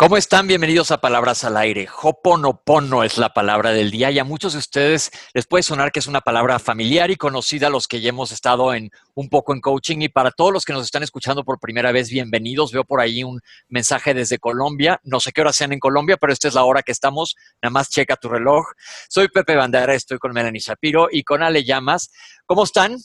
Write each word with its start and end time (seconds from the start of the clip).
¿Cómo 0.00 0.16
están? 0.16 0.46
Bienvenidos 0.46 0.92
a 0.92 1.00
Palabras 1.00 1.42
al 1.42 1.56
Aire. 1.56 1.88
Hoponopono 2.02 3.02
es 3.02 3.18
la 3.18 3.34
palabra 3.34 3.72
del 3.72 3.90
día 3.90 4.12
y 4.12 4.20
a 4.20 4.24
muchos 4.24 4.52
de 4.52 4.60
ustedes 4.60 5.10
les 5.34 5.48
puede 5.48 5.64
sonar 5.64 5.90
que 5.90 5.98
es 5.98 6.06
una 6.06 6.20
palabra 6.20 6.60
familiar 6.60 7.10
y 7.10 7.16
conocida 7.16 7.66
a 7.66 7.70
los 7.70 7.88
que 7.88 8.00
ya 8.00 8.10
hemos 8.10 8.30
estado 8.30 8.72
en 8.74 8.92
un 9.14 9.28
poco 9.28 9.52
en 9.52 9.60
coaching 9.60 9.98
y 10.02 10.08
para 10.08 10.30
todos 10.30 10.52
los 10.52 10.64
que 10.64 10.72
nos 10.72 10.84
están 10.84 11.02
escuchando 11.02 11.42
por 11.42 11.58
primera 11.58 11.90
vez, 11.90 12.10
bienvenidos. 12.10 12.70
Veo 12.70 12.84
por 12.84 13.00
ahí 13.00 13.24
un 13.24 13.40
mensaje 13.66 14.14
desde 14.14 14.38
Colombia. 14.38 15.00
No 15.02 15.18
sé 15.18 15.32
qué 15.32 15.40
hora 15.40 15.52
sean 15.52 15.72
en 15.72 15.80
Colombia, 15.80 16.16
pero 16.16 16.32
esta 16.32 16.46
es 16.46 16.54
la 16.54 16.62
hora 16.62 16.84
que 16.84 16.92
estamos. 16.92 17.34
Nada 17.60 17.72
más 17.72 17.90
checa 17.90 18.14
tu 18.14 18.28
reloj. 18.28 18.66
Soy 19.08 19.26
Pepe 19.26 19.56
Bandera, 19.56 19.94
estoy 19.94 20.18
con 20.18 20.32
Melanie 20.32 20.60
Shapiro 20.60 21.08
y 21.10 21.24
con 21.24 21.42
Ale 21.42 21.64
Llamas. 21.64 22.12
¿Cómo 22.46 22.62
están? 22.62 22.98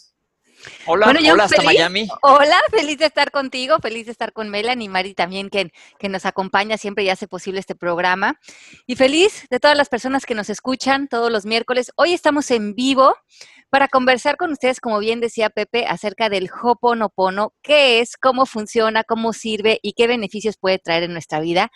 Hola, 0.85 1.08
hola 1.08 1.44
hasta 1.44 1.62
Miami. 1.62 2.08
Hola, 2.22 2.58
feliz 2.71 2.98
de 2.98 3.05
estar 3.05 3.31
contigo, 3.31 3.77
feliz 3.81 4.05
de 4.05 4.12
estar 4.12 4.34
con 4.34 4.49
Melanie 4.49 4.85
y 4.85 4.90
Mari 4.90 5.13
también 5.13 5.49
que, 5.49 5.71
que 5.99 6.09
nos 6.09 6.26
acompaña 6.26 6.77
siempre 6.77 7.04
y 7.04 7.09
hace 7.09 7.27
posible 7.27 7.59
este 7.59 7.76
programa. 7.76 8.40
Y 8.85 8.95
feliz 8.95 9.45
de 9.49 9.59
todas 9.59 9.77
las 9.77 9.90
personas 9.90 10.26
que 10.26 10.35
nos 10.35 10.49
escuchan 10.49 11.07
todos 11.07 11.31
los 11.31 11.45
miércoles. 11.45 11.91
Hoy 11.95 12.13
estamos 12.13 12.52
en 12.52 12.76
vivo 12.76 13.16
para 13.70 13.88
conversar 13.88 14.38
con 14.38 14.52
ustedes, 14.52 14.80
como 14.80 14.99
bien 14.99 15.20
decía 15.20 15.49
Pepe, 15.49 15.88
acerca 15.88 16.30
del 16.30 16.48
Hoponopono, 16.62 17.54
qué 17.63 18.02
es, 18.02 18.18
cómo 18.18 18.45
funciona, 18.45 19.04
cómo 19.04 19.34
sirve 19.34 19.80
y 19.82 19.93
qué 19.93 20.05
beneficios 20.05 20.57
puede 20.57 20.77
traer 20.77 21.02
en 21.02 21.13
nuestra 21.13 21.40
vida. 21.40 21.71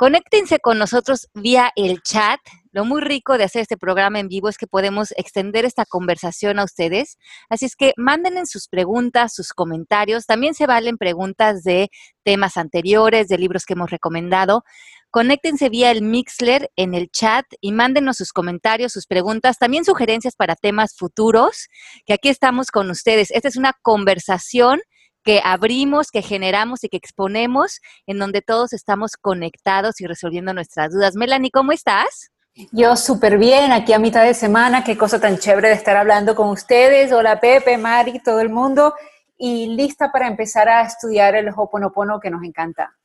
Conéctense 0.00 0.60
con 0.60 0.78
nosotros 0.78 1.28
vía 1.34 1.72
el 1.76 2.00
chat. 2.00 2.40
Lo 2.72 2.86
muy 2.86 3.02
rico 3.02 3.36
de 3.36 3.44
hacer 3.44 3.60
este 3.60 3.76
programa 3.76 4.18
en 4.18 4.28
vivo 4.28 4.48
es 4.48 4.56
que 4.56 4.66
podemos 4.66 5.12
extender 5.18 5.66
esta 5.66 5.84
conversación 5.84 6.58
a 6.58 6.64
ustedes. 6.64 7.18
Así 7.50 7.66
es 7.66 7.76
que 7.76 7.92
manden 7.98 8.38
en 8.38 8.46
sus 8.46 8.66
preguntas, 8.66 9.34
sus 9.34 9.52
comentarios. 9.52 10.24
También 10.24 10.54
se 10.54 10.66
valen 10.66 10.96
preguntas 10.96 11.64
de 11.64 11.90
temas 12.22 12.56
anteriores, 12.56 13.28
de 13.28 13.36
libros 13.36 13.66
que 13.66 13.74
hemos 13.74 13.90
recomendado. 13.90 14.64
Conéctense 15.10 15.68
vía 15.68 15.90
el 15.90 16.00
Mixler 16.00 16.70
en 16.76 16.94
el 16.94 17.10
chat 17.10 17.44
y 17.60 17.72
mándenos 17.72 18.16
sus 18.16 18.32
comentarios, 18.32 18.94
sus 18.94 19.06
preguntas, 19.06 19.58
también 19.58 19.84
sugerencias 19.84 20.34
para 20.34 20.56
temas 20.56 20.96
futuros, 20.96 21.68
que 22.06 22.14
aquí 22.14 22.30
estamos 22.30 22.70
con 22.70 22.88
ustedes. 22.90 23.30
Esta 23.32 23.48
es 23.48 23.58
una 23.58 23.74
conversación 23.82 24.80
que 25.22 25.40
abrimos, 25.44 26.10
que 26.10 26.22
generamos 26.22 26.84
y 26.84 26.88
que 26.88 26.96
exponemos, 26.96 27.80
en 28.06 28.18
donde 28.18 28.42
todos 28.42 28.72
estamos 28.72 29.12
conectados 29.20 30.00
y 30.00 30.06
resolviendo 30.06 30.54
nuestras 30.54 30.92
dudas. 30.92 31.14
Melanie, 31.14 31.50
¿cómo 31.50 31.72
estás? 31.72 32.30
Yo 32.72 32.96
súper 32.96 33.38
bien, 33.38 33.72
aquí 33.72 33.92
a 33.92 33.98
mitad 33.98 34.24
de 34.24 34.34
semana, 34.34 34.84
qué 34.84 34.96
cosa 34.96 35.20
tan 35.20 35.38
chévere 35.38 35.68
de 35.68 35.74
estar 35.74 35.96
hablando 35.96 36.34
con 36.34 36.48
ustedes. 36.48 37.12
Hola 37.12 37.40
Pepe, 37.40 37.78
Mari, 37.78 38.20
todo 38.22 38.40
el 38.40 38.50
mundo, 38.50 38.94
y 39.38 39.68
lista 39.68 40.10
para 40.12 40.26
empezar 40.26 40.68
a 40.68 40.82
estudiar 40.82 41.34
el 41.36 41.48
Hoponopono 41.54 42.20
que 42.20 42.30
nos 42.30 42.42
encanta. 42.42 42.96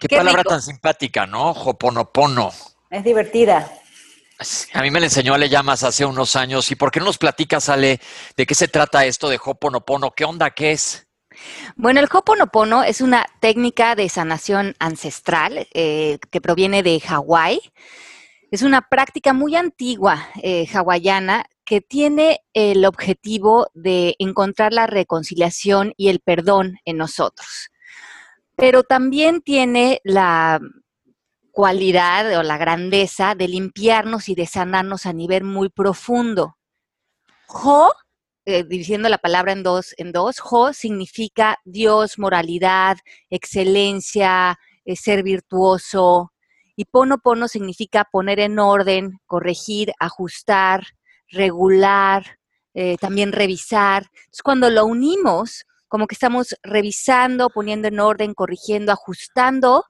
Qué, 0.00 0.08
palabra 0.08 0.44
tan 0.44 0.62
simpática, 0.62 1.26
¿no? 1.26 1.50
Hoponopono. 1.50 2.50
Es 2.90 3.04
divertida. 3.04 3.70
A 4.74 4.82
mí 4.82 4.90
me 4.90 5.00
la 5.00 5.06
enseñó 5.06 5.34
Ale 5.34 5.48
Llamas 5.48 5.82
hace 5.82 6.04
unos 6.04 6.36
años. 6.36 6.70
¿Y 6.70 6.76
por 6.76 6.92
qué 6.92 7.00
no 7.00 7.06
nos 7.06 7.18
platicas, 7.18 7.68
Ale, 7.68 8.00
de 8.36 8.46
qué 8.46 8.54
se 8.54 8.68
trata 8.68 9.04
esto 9.04 9.28
de 9.28 9.40
Hoponopono? 9.42 10.12
¿Qué 10.12 10.24
onda? 10.24 10.50
¿Qué 10.50 10.72
es? 10.72 11.07
Bueno, 11.76 12.00
el 12.00 12.08
Hoponopono 12.12 12.82
es 12.82 13.00
una 13.00 13.26
técnica 13.40 13.94
de 13.94 14.08
sanación 14.08 14.74
ancestral 14.78 15.66
eh, 15.74 16.18
que 16.30 16.40
proviene 16.40 16.82
de 16.82 17.00
Hawái. 17.00 17.60
Es 18.50 18.62
una 18.62 18.82
práctica 18.82 19.32
muy 19.32 19.56
antigua 19.56 20.28
eh, 20.42 20.66
hawaiana 20.72 21.44
que 21.64 21.82
tiene 21.82 22.40
el 22.54 22.86
objetivo 22.86 23.68
de 23.74 24.16
encontrar 24.18 24.72
la 24.72 24.86
reconciliación 24.86 25.92
y 25.98 26.08
el 26.08 26.20
perdón 26.20 26.78
en 26.86 26.96
nosotros. 26.96 27.68
Pero 28.56 28.84
también 28.84 29.42
tiene 29.42 30.00
la 30.02 30.60
cualidad 31.52 32.38
o 32.38 32.42
la 32.42 32.56
grandeza 32.56 33.34
de 33.34 33.48
limpiarnos 33.48 34.30
y 34.30 34.34
de 34.34 34.46
sanarnos 34.46 35.04
a 35.04 35.12
nivel 35.12 35.44
muy 35.44 35.68
profundo. 35.68 36.56
Ho 37.48 37.92
eh, 38.50 38.64
dividiendo 38.64 39.10
la 39.10 39.18
palabra 39.18 39.52
en 39.52 39.62
dos, 39.62 39.94
en 39.98 40.10
dos, 40.10 40.36
Ho 40.50 40.72
significa 40.72 41.58
Dios, 41.66 42.18
moralidad, 42.18 42.96
excelencia, 43.28 44.58
eh, 44.86 44.96
ser 44.96 45.22
virtuoso, 45.22 46.32
y 46.74 46.86
Pono 46.86 47.18
Pono 47.18 47.46
significa 47.46 48.06
poner 48.10 48.40
en 48.40 48.58
orden, 48.58 49.20
corregir, 49.26 49.92
ajustar, 49.98 50.86
regular, 51.28 52.38
eh, 52.72 52.96
también 52.96 53.32
revisar. 53.32 54.06
Cuando 54.42 54.70
lo 54.70 54.86
unimos, 54.86 55.66
como 55.86 56.06
que 56.06 56.14
estamos 56.14 56.54
revisando, 56.62 57.50
poniendo 57.50 57.88
en 57.88 58.00
orden, 58.00 58.32
corrigiendo, 58.32 58.92
ajustando 58.92 59.84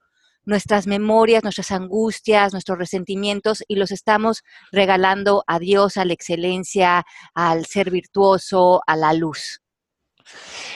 nuestras 0.48 0.86
memorias, 0.86 1.44
nuestras 1.44 1.70
angustias, 1.70 2.52
nuestros 2.52 2.78
resentimientos 2.78 3.62
y 3.68 3.76
los 3.76 3.90
estamos 3.90 4.42
regalando 4.72 5.44
a 5.46 5.58
Dios, 5.58 5.98
a 5.98 6.06
la 6.06 6.14
excelencia, 6.14 7.04
al 7.34 7.66
ser 7.66 7.90
virtuoso, 7.90 8.80
a 8.86 8.96
la 8.96 9.12
luz. 9.12 9.60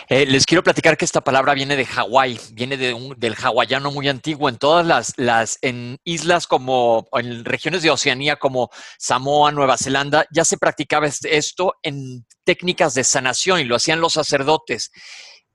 Eh, 0.09 0.27
les 0.27 0.45
quiero 0.45 0.63
platicar 0.63 0.97
que 0.97 1.07
esta 1.07 1.23
palabra 1.23 1.55
viene 1.55 1.77
de 1.77 1.87
Hawái, 1.87 2.39
viene 2.53 2.77
de 2.77 3.15
del 3.17 3.35
hawaiano 3.35 3.91
muy 3.91 4.09
antiguo. 4.09 4.49
En 4.49 4.59
todas 4.59 4.87
las, 4.87 5.15
las 5.17 5.59
en 5.63 5.99
islas 6.05 6.47
como, 6.47 7.09
en 7.13 7.45
regiones 7.45 7.83
de 7.83 7.91
Oceanía 7.91 8.37
como 8.37 8.71
Samoa, 8.99 9.53
Nueva 9.53 9.79
Zelanda, 9.79 10.27
ya 10.31 10.45
se 10.45 10.59
practicaba 10.59 11.07
esto 11.07 11.75
en 11.83 12.27
técnicas 12.45 12.95
de 12.95 13.05
sanación 13.05 13.61
y 13.61 13.65
lo 13.65 13.77
hacían 13.77 14.01
los 14.01 14.15
sacerdotes. 14.15 14.91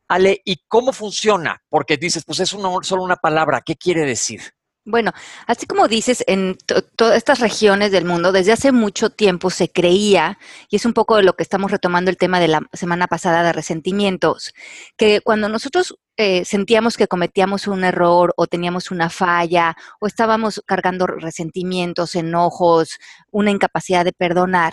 Ale, 0.07 0.41
¿y 0.45 0.63
cómo 0.67 0.93
funciona? 0.93 1.61
Porque 1.69 1.97
dices, 1.97 2.23
pues 2.25 2.39
es 2.39 2.49
solo 2.49 3.03
una 3.03 3.17
palabra, 3.17 3.61
¿qué 3.65 3.75
quiere 3.75 4.05
decir? 4.05 4.41
Bueno, 4.89 5.11
así 5.47 5.65
como 5.65 5.89
dices, 5.89 6.23
en 6.27 6.57
todas 6.95 7.17
estas 7.17 7.39
regiones 7.39 7.91
del 7.91 8.05
mundo, 8.05 8.31
desde 8.31 8.53
hace 8.53 8.71
mucho 8.71 9.09
tiempo 9.09 9.49
se 9.49 9.69
creía, 9.69 10.39
y 10.69 10.77
es 10.77 10.85
un 10.85 10.93
poco 10.93 11.17
de 11.17 11.23
lo 11.23 11.33
que 11.33 11.43
estamos 11.43 11.71
retomando 11.71 12.09
el 12.09 12.15
tema 12.15 12.39
de 12.39 12.47
la 12.47 12.61
semana 12.71 13.07
pasada 13.07 13.43
de 13.43 13.51
resentimientos, 13.51 14.53
que 14.95 15.19
cuando 15.19 15.49
nosotros 15.49 15.97
eh, 16.15 16.45
sentíamos 16.45 16.95
que 16.95 17.09
cometíamos 17.09 17.67
un 17.67 17.83
error 17.83 18.33
o 18.37 18.47
teníamos 18.47 18.89
una 18.89 19.09
falla 19.09 19.75
o 19.99 20.07
estábamos 20.07 20.63
cargando 20.65 21.05
resentimientos, 21.05 22.15
enojos, 22.15 22.97
una 23.29 23.51
incapacidad 23.51 24.05
de 24.05 24.13
perdonar, 24.13 24.71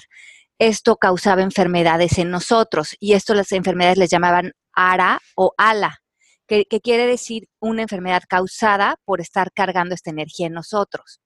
esto 0.60 0.96
causaba 0.96 1.42
enfermedades 1.42 2.18
en 2.18 2.30
nosotros 2.30 2.94
y 3.00 3.14
esto 3.14 3.34
las 3.34 3.50
enfermedades 3.50 3.98
les 3.98 4.10
llamaban 4.10 4.52
ara 4.74 5.20
o 5.36 5.52
ala, 5.56 5.98
que, 6.46 6.66
quiere 6.82 7.06
decir 7.06 7.48
una 7.60 7.82
enfermedad 7.82 8.22
causada 8.28 8.96
por 9.04 9.20
estar 9.20 9.52
cargando 9.52 9.94
esta 9.94 10.10
energía 10.10 10.46
en 10.46 10.52
nosotros. 10.52 11.20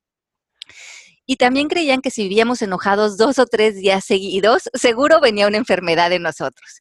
Y 1.26 1.36
también 1.36 1.68
creían 1.68 2.00
que 2.00 2.10
si 2.10 2.22
vivíamos 2.22 2.62
enojados 2.62 3.18
dos 3.18 3.38
o 3.38 3.46
tres 3.46 3.76
días 3.76 4.04
seguidos, 4.04 4.70
seguro 4.72 5.20
venía 5.20 5.46
una 5.46 5.58
enfermedad 5.58 6.12
en 6.12 6.22
nosotros. 6.22 6.80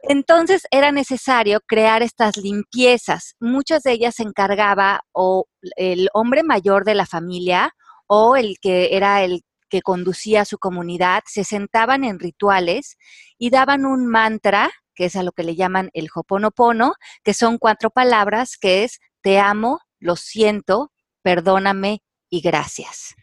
Entonces 0.00 0.62
era 0.70 0.92
necesario 0.92 1.60
crear 1.66 2.02
estas 2.02 2.36
limpiezas. 2.36 3.34
Muchas 3.40 3.82
de 3.82 3.92
ellas 3.92 4.14
se 4.14 4.22
encargaba 4.22 5.02
o 5.12 5.46
el 5.76 6.08
hombre 6.14 6.42
mayor 6.44 6.84
de 6.84 6.94
la 6.94 7.04
familia 7.04 7.74
o 8.06 8.36
el 8.36 8.56
que 8.60 8.96
era 8.96 9.22
el 9.22 9.42
que 9.68 9.82
conducía 9.82 10.42
a 10.42 10.46
su 10.46 10.58
comunidad, 10.58 11.22
se 11.26 11.44
sentaban 11.44 12.04
en 12.04 12.18
rituales 12.18 12.96
y 13.38 13.50
daban 13.50 13.84
un 13.84 14.06
mantra 14.06 14.70
que 14.98 15.04
es 15.04 15.14
a 15.14 15.22
lo 15.22 15.30
que 15.30 15.44
le 15.44 15.54
llaman 15.54 15.90
el 15.92 16.08
Hoponopono, 16.12 16.94
que 17.22 17.32
son 17.32 17.58
cuatro 17.58 17.90
palabras, 17.90 18.56
que 18.56 18.82
es 18.82 18.98
te 19.22 19.38
amo, 19.38 19.78
lo 20.00 20.16
siento, 20.16 20.90
perdóname 21.22 22.02
y 22.28 22.40
gracias. 22.40 23.14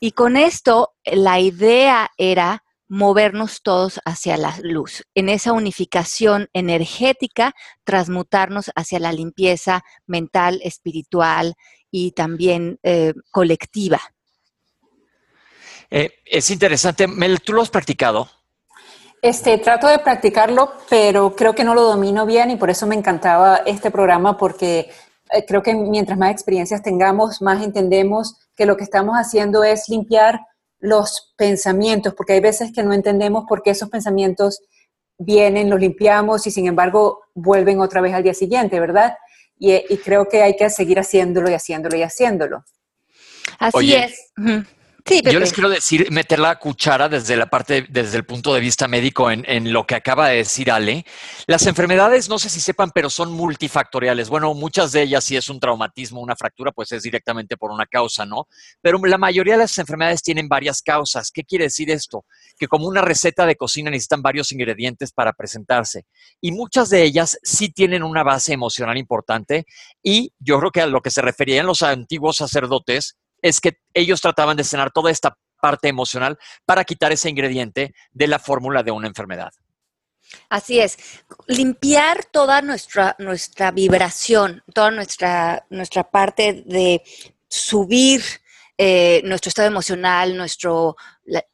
Y 0.00 0.10
con 0.10 0.36
esto 0.36 0.94
la 1.04 1.38
idea 1.38 2.10
era 2.16 2.64
movernos 2.88 3.62
todos 3.62 4.00
hacia 4.04 4.36
la 4.36 4.58
luz, 4.60 5.04
en 5.14 5.28
esa 5.28 5.52
unificación 5.52 6.48
energética, 6.52 7.54
transmutarnos 7.84 8.72
hacia 8.74 8.98
la 8.98 9.12
limpieza 9.12 9.84
mental, 10.04 10.58
espiritual 10.64 11.54
y 11.92 12.10
también 12.10 12.80
eh, 12.82 13.14
colectiva. 13.30 14.00
Eh, 15.90 16.10
es 16.24 16.50
interesante, 16.50 17.06
Mel, 17.06 17.40
¿tú 17.40 17.52
lo 17.52 17.62
has 17.62 17.70
practicado? 17.70 18.28
Este, 19.20 19.58
trato 19.58 19.88
de 19.88 19.98
practicarlo, 19.98 20.72
pero 20.88 21.34
creo 21.34 21.54
que 21.54 21.64
no 21.64 21.74
lo 21.74 21.82
domino 21.82 22.24
bien 22.24 22.50
y 22.50 22.56
por 22.56 22.70
eso 22.70 22.86
me 22.86 22.94
encantaba 22.94 23.56
este 23.66 23.90
programa 23.90 24.36
porque 24.36 24.90
eh, 25.32 25.44
creo 25.46 25.62
que 25.62 25.74
mientras 25.74 26.16
más 26.16 26.30
experiencias 26.30 26.82
tengamos, 26.82 27.42
más 27.42 27.62
entendemos 27.62 28.36
que 28.54 28.66
lo 28.66 28.76
que 28.76 28.84
estamos 28.84 29.16
haciendo 29.16 29.64
es 29.64 29.88
limpiar 29.88 30.40
los 30.78 31.34
pensamientos, 31.36 32.14
porque 32.14 32.34
hay 32.34 32.40
veces 32.40 32.72
que 32.72 32.84
no 32.84 32.92
entendemos 32.92 33.44
por 33.48 33.62
qué 33.62 33.70
esos 33.70 33.88
pensamientos 33.88 34.60
vienen, 35.18 35.68
los 35.68 35.80
limpiamos 35.80 36.46
y 36.46 36.52
sin 36.52 36.68
embargo 36.68 37.22
vuelven 37.34 37.80
otra 37.80 38.00
vez 38.00 38.14
al 38.14 38.22
día 38.22 38.34
siguiente, 38.34 38.78
¿verdad? 38.78 39.16
Y, 39.58 39.74
y 39.74 39.96
creo 39.98 40.28
que 40.28 40.42
hay 40.42 40.54
que 40.54 40.70
seguir 40.70 41.00
haciéndolo 41.00 41.50
y 41.50 41.54
haciéndolo 41.54 41.96
y 41.96 42.02
haciéndolo. 42.02 42.64
Así 43.58 43.94
es. 43.94 44.32
Yo 45.08 45.40
les 45.40 45.52
quiero 45.52 45.68
decir, 45.68 46.10
meter 46.10 46.38
la 46.38 46.58
cuchara 46.58 47.08
desde 47.08 47.36
la 47.36 47.46
parte, 47.46 47.86
desde 47.88 48.16
el 48.16 48.24
punto 48.24 48.52
de 48.52 48.60
vista 48.60 48.88
médico 48.88 49.30
en, 49.30 49.44
en, 49.46 49.72
lo 49.72 49.86
que 49.86 49.94
acaba 49.94 50.28
de 50.28 50.36
decir 50.36 50.70
Ale. 50.70 51.04
Las 51.46 51.66
enfermedades, 51.66 52.28
no 52.28 52.38
sé 52.38 52.48
si 52.48 52.60
sepan, 52.60 52.90
pero 52.94 53.10
son 53.10 53.32
multifactoriales. 53.32 54.28
Bueno, 54.28 54.52
muchas 54.54 54.92
de 54.92 55.02
ellas, 55.02 55.24
si 55.24 55.36
es 55.36 55.48
un 55.48 55.60
traumatismo, 55.60 56.20
una 56.20 56.36
fractura, 56.36 56.72
pues 56.72 56.92
es 56.92 57.02
directamente 57.02 57.56
por 57.56 57.70
una 57.70 57.86
causa, 57.86 58.26
¿no? 58.26 58.48
Pero 58.80 58.98
la 59.04 59.18
mayoría 59.18 59.54
de 59.54 59.60
las 59.60 59.78
enfermedades 59.78 60.22
tienen 60.22 60.48
varias 60.48 60.82
causas. 60.82 61.30
¿Qué 61.30 61.44
quiere 61.44 61.64
decir 61.64 61.90
esto? 61.90 62.24
Que 62.58 62.68
como 62.68 62.86
una 62.86 63.00
receta 63.00 63.46
de 63.46 63.56
cocina 63.56 63.90
necesitan 63.90 64.22
varios 64.22 64.52
ingredientes 64.52 65.12
para 65.12 65.32
presentarse. 65.32 66.04
Y 66.40 66.52
muchas 66.52 66.90
de 66.90 67.02
ellas 67.02 67.38
sí 67.42 67.70
tienen 67.70 68.02
una 68.02 68.22
base 68.22 68.52
emocional 68.52 68.98
importante. 68.98 69.66
Y 70.02 70.32
yo 70.38 70.58
creo 70.58 70.70
que 70.70 70.82
a 70.82 70.86
lo 70.86 71.00
que 71.00 71.10
se 71.10 71.22
referían 71.22 71.66
los 71.66 71.82
antiguos 71.82 72.36
sacerdotes 72.36 73.16
es 73.42 73.60
que 73.60 73.78
ellos 73.94 74.20
trataban 74.20 74.56
de 74.56 74.64
cenar 74.64 74.90
toda 74.90 75.10
esta 75.10 75.36
parte 75.60 75.88
emocional 75.88 76.38
para 76.64 76.84
quitar 76.84 77.12
ese 77.12 77.28
ingrediente 77.28 77.94
de 78.12 78.26
la 78.26 78.38
fórmula 78.38 78.82
de 78.82 78.90
una 78.90 79.08
enfermedad. 79.08 79.52
Así 80.50 80.78
es, 80.78 80.98
limpiar 81.46 82.24
toda 82.26 82.60
nuestra, 82.60 83.16
nuestra 83.18 83.70
vibración, 83.70 84.62
toda 84.74 84.90
nuestra, 84.90 85.66
nuestra 85.70 86.04
parte 86.04 86.64
de 86.66 87.02
subir 87.48 88.22
eh, 88.76 89.22
nuestro 89.24 89.48
estado 89.48 89.68
emocional, 89.68 90.36
nuestro, 90.36 90.96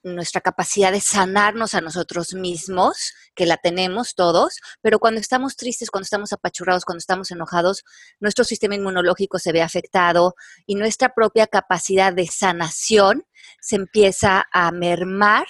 nuestra 0.03 0.41
capacidad 0.41 0.93
de 0.93 1.01
sanarnos 1.01 1.75
a 1.75 1.81
nosotros 1.81 2.35
mismos, 2.35 3.13
que 3.35 3.47
la 3.47 3.57
tenemos 3.57 4.15
todos, 4.15 4.61
pero 4.81 4.99
cuando 4.99 5.21
estamos 5.21 5.57
tristes, 5.57 5.91
cuando 5.91 6.05
estamos 6.05 6.33
apachurrados, 6.33 6.85
cuando 6.85 6.99
estamos 6.99 7.31
enojados, 7.31 7.85
nuestro 8.21 8.45
sistema 8.45 8.75
inmunológico 8.75 9.39
se 9.39 9.53
ve 9.53 9.63
afectado 9.63 10.35
y 10.67 10.77
nuestra 10.77 11.15
propia 11.15 11.47
capacidad 11.47 12.13
de 12.13 12.27
sanación 12.27 13.25
se 13.61 13.77
empieza 13.77 14.47
a 14.53 14.71
mermar 14.71 15.47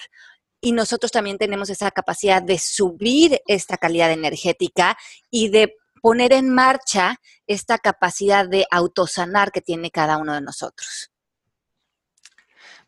y 0.61 0.71
nosotros 0.71 1.11
también 1.11 1.37
tenemos 1.37 1.69
esa 1.69 1.91
capacidad 1.91 2.41
de 2.41 2.57
subir 2.57 3.39
esta 3.45 3.77
calidad 3.77 4.11
energética 4.11 4.97
y 5.29 5.49
de 5.49 5.75
poner 6.01 6.33
en 6.33 6.49
marcha 6.49 7.19
esta 7.47 7.77
capacidad 7.77 8.47
de 8.47 8.65
autosanar 8.71 9.51
que 9.51 9.61
tiene 9.61 9.91
cada 9.91 10.17
uno 10.17 10.33
de 10.33 10.41
nosotros. 10.41 11.11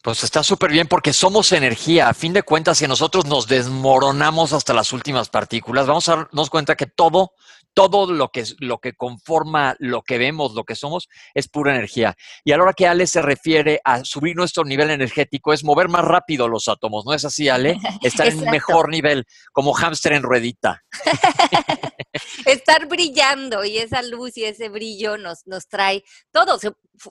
Pues 0.08 0.24
está 0.24 0.42
súper 0.42 0.72
bien 0.72 0.88
porque 0.88 1.12
somos 1.12 1.52
energía. 1.52 2.08
A 2.08 2.14
fin 2.14 2.32
de 2.32 2.42
cuentas, 2.42 2.78
si 2.78 2.88
nosotros 2.88 3.26
nos 3.26 3.46
desmoronamos 3.46 4.54
hasta 4.54 4.74
las 4.74 4.94
últimas 4.94 5.28
partículas, 5.28 5.86
vamos 5.86 6.08
a 6.08 6.16
darnos 6.16 6.50
cuenta 6.50 6.78
que 6.78 6.86
todo, 6.86 7.34
todo 7.74 8.10
lo 8.10 8.30
que, 8.30 8.46
lo 8.60 8.78
que 8.78 8.94
conforma 8.94 9.76
lo 9.80 10.04
que 10.04 10.18
vemos, 10.18 10.54
lo 10.54 10.64
que 10.64 10.76
somos, 10.76 11.10
es 11.34 11.50
pura 11.50 11.76
energía. 11.76 12.16
Y 12.46 12.54
a 12.54 12.58
la 12.58 12.64
hora 12.64 12.74
que 12.74 12.88
Ale 12.88 13.06
se 13.06 13.22
refiere 13.22 13.82
a 13.84 14.06
subir 14.06 14.38
nuestro 14.38 14.64
nivel 14.64 14.92
energético, 14.92 15.52
es 15.52 15.66
mover 15.66 15.90
más 15.90 16.06
rápido 16.06 16.48
los 16.48 16.70
átomos, 16.70 17.06
¿no 17.06 17.14
es 17.14 17.26
así, 17.26 17.50
Ale? 17.50 17.78
Estar 18.02 18.30
en 18.30 18.40
un 18.40 18.50
mejor 18.50 18.88
nivel, 18.88 19.26
como 19.52 19.74
hámster 19.74 20.14
en 20.14 20.24
ruedita. 20.24 20.86
Estar 22.46 22.88
brillando 22.88 23.66
y 23.66 23.78
esa 23.78 24.02
luz 24.04 24.38
y 24.38 24.46
ese 24.46 24.70
brillo 24.70 25.18
nos, 25.18 25.46
nos 25.46 25.68
trae 25.68 26.06
todo. 26.32 26.58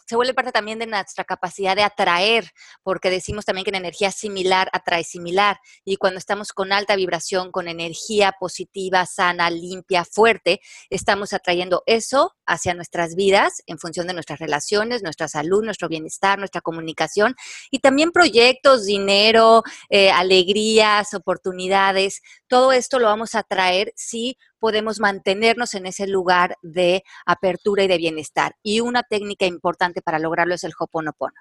Se, 0.06 0.16
vuelve 0.16 0.34
parte 0.34 0.52
también 0.52 0.78
de 0.78 0.86
nuestra 0.86 1.24
capacidad 1.24 1.74
de 1.74 1.82
atraer, 1.82 2.50
porque 2.82 3.10
decimos 3.10 3.44
también 3.44 3.64
que 3.64 3.70
en 3.70 3.76
energía 3.76 4.10
similar 4.10 4.68
atrae 4.72 5.04
similar. 5.04 5.58
Y 5.84 5.96
cuando 5.96 6.18
estamos 6.18 6.52
con 6.52 6.72
alta 6.72 6.96
vibración, 6.96 7.50
con 7.50 7.68
energía 7.68 8.32
positiva, 8.38 9.06
sana, 9.06 9.50
limpia, 9.50 10.04
fuerte, 10.04 10.60
estamos 10.90 11.32
atrayendo 11.32 11.82
eso 11.86 12.35
hacia 12.46 12.74
nuestras 12.74 13.14
vidas 13.14 13.62
en 13.66 13.78
función 13.78 14.06
de 14.06 14.14
nuestras 14.14 14.38
relaciones, 14.38 15.02
nuestra 15.02 15.28
salud, 15.28 15.64
nuestro 15.64 15.88
bienestar, 15.88 16.38
nuestra 16.38 16.60
comunicación 16.60 17.34
y 17.70 17.80
también 17.80 18.12
proyectos, 18.12 18.86
dinero, 18.86 19.62
eh, 19.90 20.10
alegrías, 20.10 21.14
oportunidades. 21.14 22.22
Todo 22.48 22.72
esto 22.72 22.98
lo 22.98 23.06
vamos 23.06 23.34
a 23.34 23.42
traer 23.42 23.92
si 23.96 24.38
podemos 24.58 25.00
mantenernos 25.00 25.74
en 25.74 25.86
ese 25.86 26.06
lugar 26.06 26.56
de 26.62 27.02
apertura 27.24 27.84
y 27.84 27.88
de 27.88 27.98
bienestar. 27.98 28.56
Y 28.62 28.80
una 28.80 29.02
técnica 29.02 29.46
importante 29.46 30.02
para 30.02 30.18
lograrlo 30.18 30.54
es 30.54 30.64
el 30.64 30.72
Hoponopono. 30.78 31.34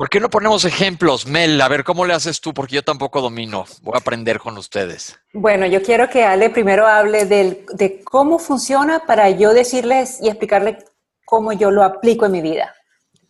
¿Por 0.00 0.08
qué 0.08 0.18
no 0.18 0.30
ponemos 0.30 0.64
ejemplos, 0.64 1.26
Mel? 1.26 1.60
A 1.60 1.68
ver, 1.68 1.84
¿cómo 1.84 2.06
le 2.06 2.14
haces 2.14 2.40
tú? 2.40 2.54
Porque 2.54 2.76
yo 2.76 2.82
tampoco 2.82 3.20
domino. 3.20 3.66
Voy 3.82 3.92
a 3.96 3.98
aprender 3.98 4.38
con 4.38 4.56
ustedes. 4.56 5.20
Bueno, 5.34 5.66
yo 5.66 5.82
quiero 5.82 6.08
que 6.08 6.24
Ale 6.24 6.48
primero 6.48 6.86
hable 6.86 7.26
de 7.26 8.00
cómo 8.02 8.38
funciona 8.38 9.00
para 9.00 9.28
yo 9.28 9.52
decirles 9.52 10.16
y 10.22 10.28
explicarles 10.28 10.86
cómo 11.26 11.52
yo 11.52 11.70
lo 11.70 11.84
aplico 11.84 12.24
en 12.24 12.32
mi 12.32 12.40
vida. 12.40 12.74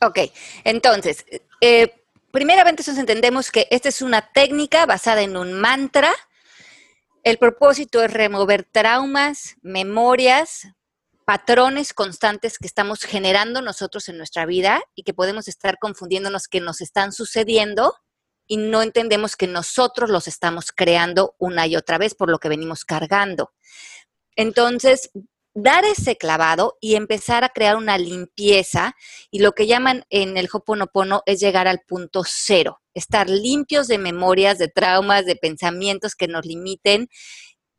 Ok, 0.01 0.21
entonces, 0.63 1.25
eh, 1.61 1.93
primeramente 2.31 2.85
entendemos 2.89 3.51
que 3.51 3.67
esta 3.73 3.89
es 3.89 4.01
una 4.01 4.31
técnica 4.31 4.87
basada 4.87 5.23
en 5.23 5.37
un 5.37 5.55
mantra. 5.55 6.13
El 7.25 7.39
propósito 7.39 8.01
es 8.01 8.13
remover 8.13 8.63
traumas, 8.63 9.57
memorias, 9.63 10.69
patrones 11.31 11.95
constantes 11.95 12.59
que 12.59 12.67
estamos 12.67 13.05
generando 13.05 13.63
nosotros 13.63 14.09
en 14.09 14.19
nuestra 14.19 14.47
vida 14.47 14.83
y 14.97 15.05
que 15.05 15.15
podemos 15.15 15.47
estar 15.47 15.79
confundiéndonos 15.79 16.49
que 16.49 16.61
nos 16.61 16.81
están 16.81 17.13
sucediendo 17.13 17.95
y 18.49 18.57
no 18.57 18.83
entendemos 18.83 19.37
que 19.37 19.47
nosotros 19.47 20.11
los 20.11 20.27
estamos 20.27 20.73
creando 20.73 21.37
una 21.39 21.69
y 21.69 21.77
otra 21.77 21.99
vez 21.99 22.17
por 22.17 22.31
lo 22.31 22.41
que 22.41 22.49
venimos 22.49 22.85
cargando. 22.85 23.53
Entonces, 24.35 25.13
dar 25.55 25.85
ese 25.85 26.17
clavado 26.17 26.77
y 26.81 26.97
empezar 26.97 27.45
a 27.45 27.51
crear 27.51 27.77
una 27.77 27.97
limpieza 27.97 28.97
y 29.31 29.39
lo 29.39 29.53
que 29.53 29.69
llaman 29.69 30.03
en 30.11 30.37
el 30.37 30.49
Hoponopono 30.53 31.23
es 31.27 31.39
llegar 31.39 31.69
al 31.69 31.79
punto 31.87 32.25
cero, 32.27 32.81
estar 32.93 33.31
limpios 33.31 33.87
de 33.87 33.99
memorias, 33.99 34.59
de 34.59 34.67
traumas, 34.67 35.27
de 35.27 35.37
pensamientos 35.37 36.17
que 36.17 36.27
nos 36.27 36.45
limiten 36.45 37.09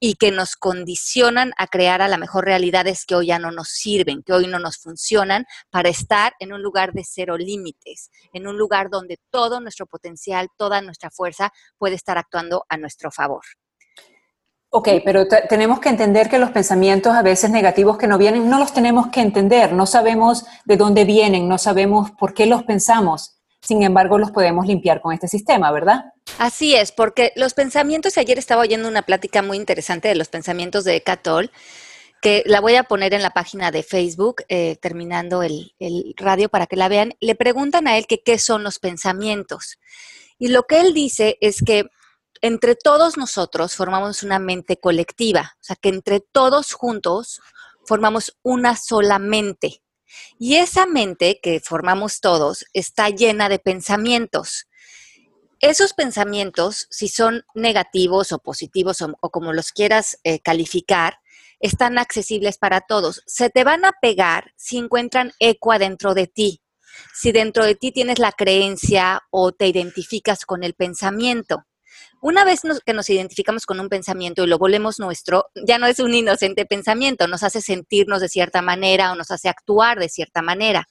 y 0.03 0.15
que 0.15 0.31
nos 0.31 0.56
condicionan 0.56 1.53
a 1.59 1.68
crear 1.68 2.01
a 2.01 2.07
la 2.07 2.18
mejor 2.18 2.45
realidades 2.45 3.06
que 3.06 3.13
hoy 3.13 3.27
ya 3.27 3.38
no 3.38 3.51
nos 3.51 3.68
sirven, 3.69 4.24
que 4.24 4.33
hoy 4.33 4.48
no 4.48 4.57
nos 4.57 4.77
funcionan, 4.77 5.45
para 5.69 5.89
estar 5.89 6.33
en 6.39 6.53
un 6.53 6.63
lugar 6.63 6.92
de 6.92 7.03
cero 7.06 7.38
límites, 7.38 8.09
en 8.33 8.48
un 8.48 8.57
lugar 8.57 8.89
donde 8.89 9.19
todo 9.30 9.62
nuestro 9.62 9.86
potencial, 9.86 10.48
toda 10.57 10.81
nuestra 10.81 11.12
fuerza 11.12 11.53
puede 11.77 11.95
estar 11.95 12.18
actuando 12.18 12.65
a 12.68 12.77
nuestro 12.77 13.12
favor. 13.12 13.44
Ok, 14.71 14.88
pero 15.06 15.27
tenemos 15.27 15.80
que 15.80 15.89
entender 15.89 16.30
que 16.30 16.39
los 16.39 16.50
pensamientos 16.50 17.13
a 17.13 17.21
veces 17.21 17.51
negativos 17.51 17.98
que 17.98 18.07
no 18.07 18.18
vienen, 18.18 18.50
no 18.50 18.57
los 18.57 18.74
tenemos 18.74 19.07
que 19.07 19.21
entender, 19.21 19.74
no 19.74 19.86
sabemos 19.86 20.45
de 20.65 20.77
dónde 20.77 21.06
vienen, 21.06 21.48
no 21.48 21.59
sabemos 21.59 22.09
por 22.12 22.33
qué 22.33 22.48
los 22.48 22.63
pensamos. 22.63 23.40
Sin 23.62 23.84
embargo, 23.84 24.18
los 24.18 24.32
podemos 24.32 24.65
limpiar 24.65 25.01
con 25.01 25.13
este 25.13 25.27
sistema, 25.27 25.72
¿verdad? 25.72 26.06
Así 26.39 26.75
es, 26.75 26.91
porque 26.91 27.32
los 27.36 27.53
pensamientos, 27.53 28.18
ayer 28.18 28.39
estaba 28.39 28.63
oyendo 28.63 28.88
una 28.88 29.03
plática 29.03 29.44
muy 29.44 29.58
interesante 29.58 30.08
de 30.08 30.15
los 30.15 30.30
pensamientos 30.30 30.84
de 30.84 30.96
Ecatol, 30.96 31.51
que 32.22 32.44
la 32.46 32.60
voy 32.60 32.75
a 32.75 32.84
poner 32.84 33.13
en 33.13 33.22
la 33.22 33.32
página 33.32 33.72
de 33.72 33.84
Facebook, 33.84 34.44
eh, 34.48 34.77
terminando 34.82 35.44
el, 35.44 35.74
el, 35.80 36.13
radio 36.18 36.50
para 36.50 36.68
que 36.68 36.75
la 36.75 36.88
vean. 36.88 37.13
Le 37.20 37.36
preguntan 37.36 37.88
a 37.88 37.98
él 37.98 38.08
que 38.08 38.22
qué 38.24 38.39
son 38.39 38.63
los 38.63 38.80
pensamientos. 38.80 39.80
Y 40.39 40.48
lo 40.48 40.63
que 40.63 40.80
él 40.82 40.94
dice 40.94 41.38
es 41.41 41.62
que 41.63 41.86
entre 42.41 42.75
todos 42.75 43.18
nosotros 43.18 43.75
formamos 43.75 44.24
una 44.24 44.39
mente 44.39 44.77
colectiva, 44.77 45.53
o 45.56 45.63
sea, 45.63 45.75
que 45.75 45.89
entre 45.89 46.20
todos 46.20 46.74
juntos 46.74 47.39
formamos 47.86 48.38
una 48.41 48.75
sola 48.75 49.20
mente. 49.20 49.82
Y 50.39 50.56
esa 50.56 50.86
mente 50.86 51.39
que 51.41 51.60
formamos 51.60 52.20
todos 52.20 52.65
está 52.74 53.10
llena 53.10 53.50
de 53.50 53.60
pensamientos. 53.60 54.68
Esos 55.60 55.94
pensamientos, 55.94 56.88
si 56.89 57.08
son 57.08 57.46
negativos 57.53 58.32
o 58.32 58.39
positivos 58.39 59.01
o, 59.01 59.30
como 59.30 59.53
los 59.53 59.72
quieras 59.72 60.18
eh, 60.24 60.39
calificar, 60.39 61.20
están 61.60 62.00
accesibles 62.00 62.58
para 62.58 62.82
todos. 62.82 63.22
Se 63.27 63.50
te 63.50 63.63
van 63.63 63.86
a 63.86 63.94
pegar 64.01 64.53
si 64.58 64.77
encuentran 64.77 65.34
eco 65.39 65.72
adentro 65.72 66.15
de 66.15 66.25
ti, 66.25 66.62
si 67.13 67.32
dentro 67.32 67.63
de 67.63 67.75
ti 67.75 67.91
tienes 67.91 68.18
la 68.18 68.32
creencia 68.32 69.22
o 69.30 69.51
te 69.51 69.68
identificas 69.68 70.46
con 70.46 70.63
el 70.63 70.74
pensamiento. 70.74 71.65
Una 72.21 72.43
vez 72.43 72.62
que 72.86 72.93
nos 72.93 73.10
identificamos 73.10 73.65
con 73.65 73.79
un 73.79 73.89
pensamiento 73.89 74.43
y 74.43 74.48
lo 74.48 74.57
volvemos 74.57 75.00
nuestro, 75.00 75.48
ya 75.65 75.77
no 75.77 75.88
es 75.88 76.00
un 76.00 76.13
inocente 76.13 76.65
pensamiento, 76.65 77.27
nos 77.27 77.43
hace 77.43 77.62
sentirnos 77.62 78.21
de 78.21 78.29
cierta 78.29 78.62
manera 78.62 79.12
o 79.12 79.15
nos 79.15 79.31
hace 79.31 79.50
actuar 79.50 80.00
de 80.00 80.10
cierta 80.10 80.41
manera. 80.41 80.88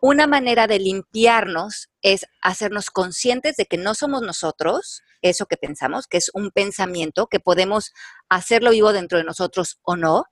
Una 0.00 0.28
manera 0.28 0.68
de 0.68 0.78
limpiarnos 0.78 1.88
es 2.02 2.26
hacernos 2.40 2.90
conscientes 2.90 3.56
de 3.56 3.66
que 3.66 3.78
no 3.78 3.94
somos 3.94 4.22
nosotros, 4.22 5.02
eso 5.22 5.46
que 5.46 5.56
pensamos, 5.56 6.06
que 6.06 6.18
es 6.18 6.30
un 6.34 6.50
pensamiento, 6.50 7.26
que 7.26 7.40
podemos 7.40 7.92
hacerlo 8.28 8.70
vivo 8.70 8.92
dentro 8.92 9.18
de 9.18 9.24
nosotros 9.24 9.78
o 9.82 9.96
no. 9.96 10.26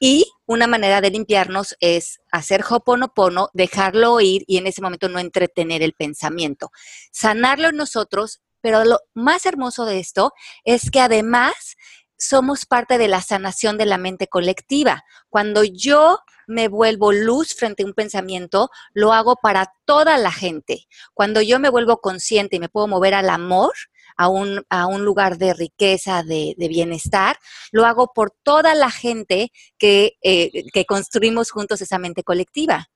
Y 0.00 0.26
una 0.46 0.66
manera 0.66 1.00
de 1.00 1.10
limpiarnos 1.10 1.76
es 1.80 2.20
hacer 2.32 2.64
hoponopono, 2.68 3.50
dejarlo 3.52 4.20
ir 4.20 4.44
y 4.46 4.56
en 4.56 4.66
ese 4.66 4.82
momento 4.82 5.08
no 5.08 5.18
entretener 5.18 5.82
el 5.82 5.92
pensamiento. 5.92 6.70
Sanarlo 7.12 7.68
en 7.68 7.76
nosotros 7.76 8.40
pero 8.62 8.84
lo 8.84 9.00
más 9.14 9.44
hermoso 9.44 9.84
de 9.84 9.98
esto 9.98 10.32
es 10.64 10.90
que 10.90 11.00
además 11.00 11.76
somos 12.16 12.66
parte 12.66 12.98
de 12.98 13.08
la 13.08 13.20
sanación 13.20 13.76
de 13.76 13.86
la 13.86 13.98
mente 13.98 14.28
colectiva. 14.28 15.04
Cuando 15.28 15.64
yo 15.64 16.20
me 16.46 16.68
vuelvo 16.68 17.12
luz 17.12 17.54
frente 17.54 17.82
a 17.82 17.86
un 17.86 17.94
pensamiento, 17.94 18.70
lo 18.92 19.12
hago 19.12 19.36
para 19.36 19.72
toda 19.84 20.16
la 20.18 20.32
gente. 20.32 20.86
Cuando 21.14 21.42
yo 21.42 21.58
me 21.58 21.68
vuelvo 21.68 21.98
consciente 21.98 22.56
y 22.56 22.60
me 22.60 22.68
puedo 22.68 22.86
mover 22.86 23.14
al 23.14 23.28
amor, 23.28 23.72
a 24.16 24.28
un, 24.28 24.64
a 24.68 24.86
un 24.86 25.04
lugar 25.04 25.38
de 25.38 25.54
riqueza, 25.54 26.22
de, 26.22 26.54
bienestar, 26.58 27.38
lo 27.72 27.86
hago 27.86 28.12
por 28.14 28.30
toda 28.42 28.74
la 28.74 28.90
gente 28.90 29.50
que, 29.78 30.12
eh, 30.22 30.64
que 30.72 30.84
construimos 30.84 31.50
juntos 31.50 31.80
esa 31.80 31.98
mente 31.98 32.22
colectiva. 32.22 32.88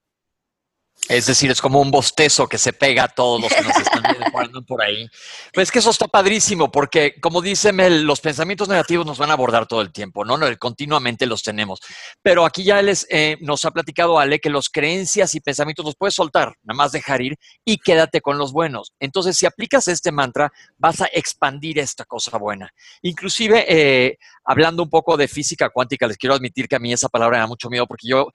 Es 1.08 1.26
decir, 1.26 1.50
es 1.50 1.60
como 1.60 1.80
un 1.80 1.90
bostezo 1.92 2.48
que 2.48 2.58
se 2.58 2.72
pega 2.72 3.04
a 3.04 3.08
todos 3.08 3.40
los 3.40 3.52
que 3.52 3.62
nos 3.62 3.76
están 3.76 4.02
viendo 4.02 4.62
por 4.62 4.82
ahí. 4.82 5.08
Pues 5.52 5.70
que 5.70 5.78
eso 5.78 5.90
está 5.90 6.08
padrísimo, 6.08 6.70
porque 6.72 7.20
como 7.20 7.40
dice 7.40 7.72
Mel, 7.72 8.02
los 8.02 8.20
pensamientos 8.20 8.68
negativos 8.68 9.06
nos 9.06 9.18
van 9.18 9.30
a 9.30 9.34
abordar 9.34 9.66
todo 9.66 9.82
el 9.82 9.92
tiempo, 9.92 10.24
¿no? 10.24 10.36
no 10.36 10.46
continuamente 10.58 11.26
los 11.26 11.44
tenemos. 11.44 11.80
Pero 12.22 12.44
aquí 12.44 12.64
ya 12.64 12.82
les, 12.82 13.06
eh, 13.08 13.36
nos 13.40 13.64
ha 13.64 13.70
platicado 13.70 14.18
Ale 14.18 14.40
que 14.40 14.50
los 14.50 14.68
creencias 14.68 15.34
y 15.36 15.40
pensamientos 15.40 15.84
los 15.84 15.94
puedes 15.94 16.14
soltar, 16.14 16.54
nada 16.64 16.76
más 16.76 16.92
dejar 16.92 17.22
ir 17.22 17.36
y 17.64 17.78
quédate 17.78 18.20
con 18.20 18.36
los 18.36 18.52
buenos. 18.52 18.92
Entonces, 18.98 19.36
si 19.36 19.46
aplicas 19.46 19.86
este 19.86 20.10
mantra, 20.10 20.52
vas 20.76 21.00
a 21.02 21.08
expandir 21.12 21.78
esta 21.78 22.04
cosa 22.04 22.36
buena. 22.36 22.72
Inclusive, 23.02 23.64
eh, 23.68 24.18
hablando 24.44 24.82
un 24.82 24.90
poco 24.90 25.16
de 25.16 25.28
física 25.28 25.70
cuántica, 25.70 26.08
les 26.08 26.16
quiero 26.16 26.34
admitir 26.34 26.66
que 26.66 26.76
a 26.76 26.80
mí 26.80 26.92
esa 26.92 27.08
palabra 27.08 27.38
me 27.38 27.42
da 27.42 27.46
mucho 27.46 27.70
miedo 27.70 27.86
porque 27.86 28.08
yo 28.08 28.28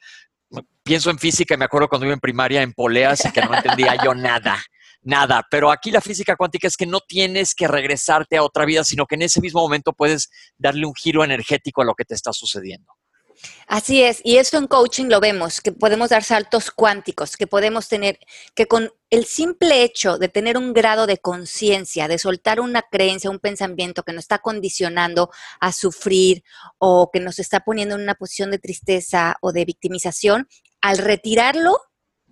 pienso 0.84 1.10
en 1.10 1.20
física 1.20 1.53
y 1.53 1.58
me 1.58 1.65
acuerdo 1.65 1.88
cuando 1.88 2.05
iba 2.05 2.13
en 2.13 2.20
primaria 2.20 2.62
en 2.62 2.74
poleas 2.74 3.25
y 3.25 3.31
que 3.31 3.41
no 3.41 3.55
entendía 3.55 3.96
yo 4.03 4.13
nada, 4.13 4.62
nada. 5.01 5.46
Pero 5.50 5.72
aquí 5.72 5.91
la 5.91 6.01
física 6.01 6.36
cuántica 6.36 6.67
es 6.67 6.77
que 6.77 6.86
no 6.86 7.00
tienes 7.00 7.53
que 7.53 7.67
regresarte 7.67 8.38
a 8.38 8.43
otra 8.43 8.65
vida, 8.65 8.84
sino 8.84 9.05
que 9.05 9.15
en 9.15 9.24
ese 9.24 9.41
mismo 9.41 9.62
momento 9.62 9.93
puedes 9.93 10.29
darle 10.58 10.86
un 10.86 10.93
giro 10.96 11.24
energético 11.24 11.81
a 11.81 11.86
lo 11.86 11.96
que 11.96 12.05
te 12.05 12.15
está 12.15 12.34
sucediendo. 12.34 12.91
Así 13.67 14.03
es, 14.03 14.19
y 14.24 14.38
eso 14.38 14.57
en 14.57 14.67
coaching 14.67 15.05
lo 15.05 15.21
vemos, 15.21 15.62
que 15.62 15.71
podemos 15.71 16.10
dar 16.10 16.24
saltos 16.24 16.71
cuánticos, 16.71 17.38
que 17.38 17.48
podemos 17.48 17.88
tener, 17.88 18.19
que 18.53 18.67
con 18.67 18.91
el 19.10 19.25
simple 19.25 19.83
hecho 19.83 20.17
de 20.17 20.27
tener 20.27 20.57
un 20.57 20.74
grado 20.74 21.07
de 21.07 21.17
conciencia, 21.17 22.10
de 22.10 22.17
soltar 22.17 22.60
una 22.60 22.81
creencia, 22.81 23.29
un 23.29 23.39
pensamiento 23.39 24.03
que 24.03 24.12
nos 24.12 24.25
está 24.25 24.39
condicionando 24.39 25.29
a 25.62 25.71
sufrir 25.71 26.43
o 26.79 27.12
que 27.13 27.21
nos 27.21 27.39
está 27.39 27.62
poniendo 27.62 27.95
en 27.95 28.01
una 28.01 28.15
posición 28.15 28.51
de 28.51 28.60
tristeza 28.60 29.38
o 29.41 29.53
de 29.53 29.63
victimización, 29.63 30.50
al 30.81 30.98
retirarlo 30.98 31.77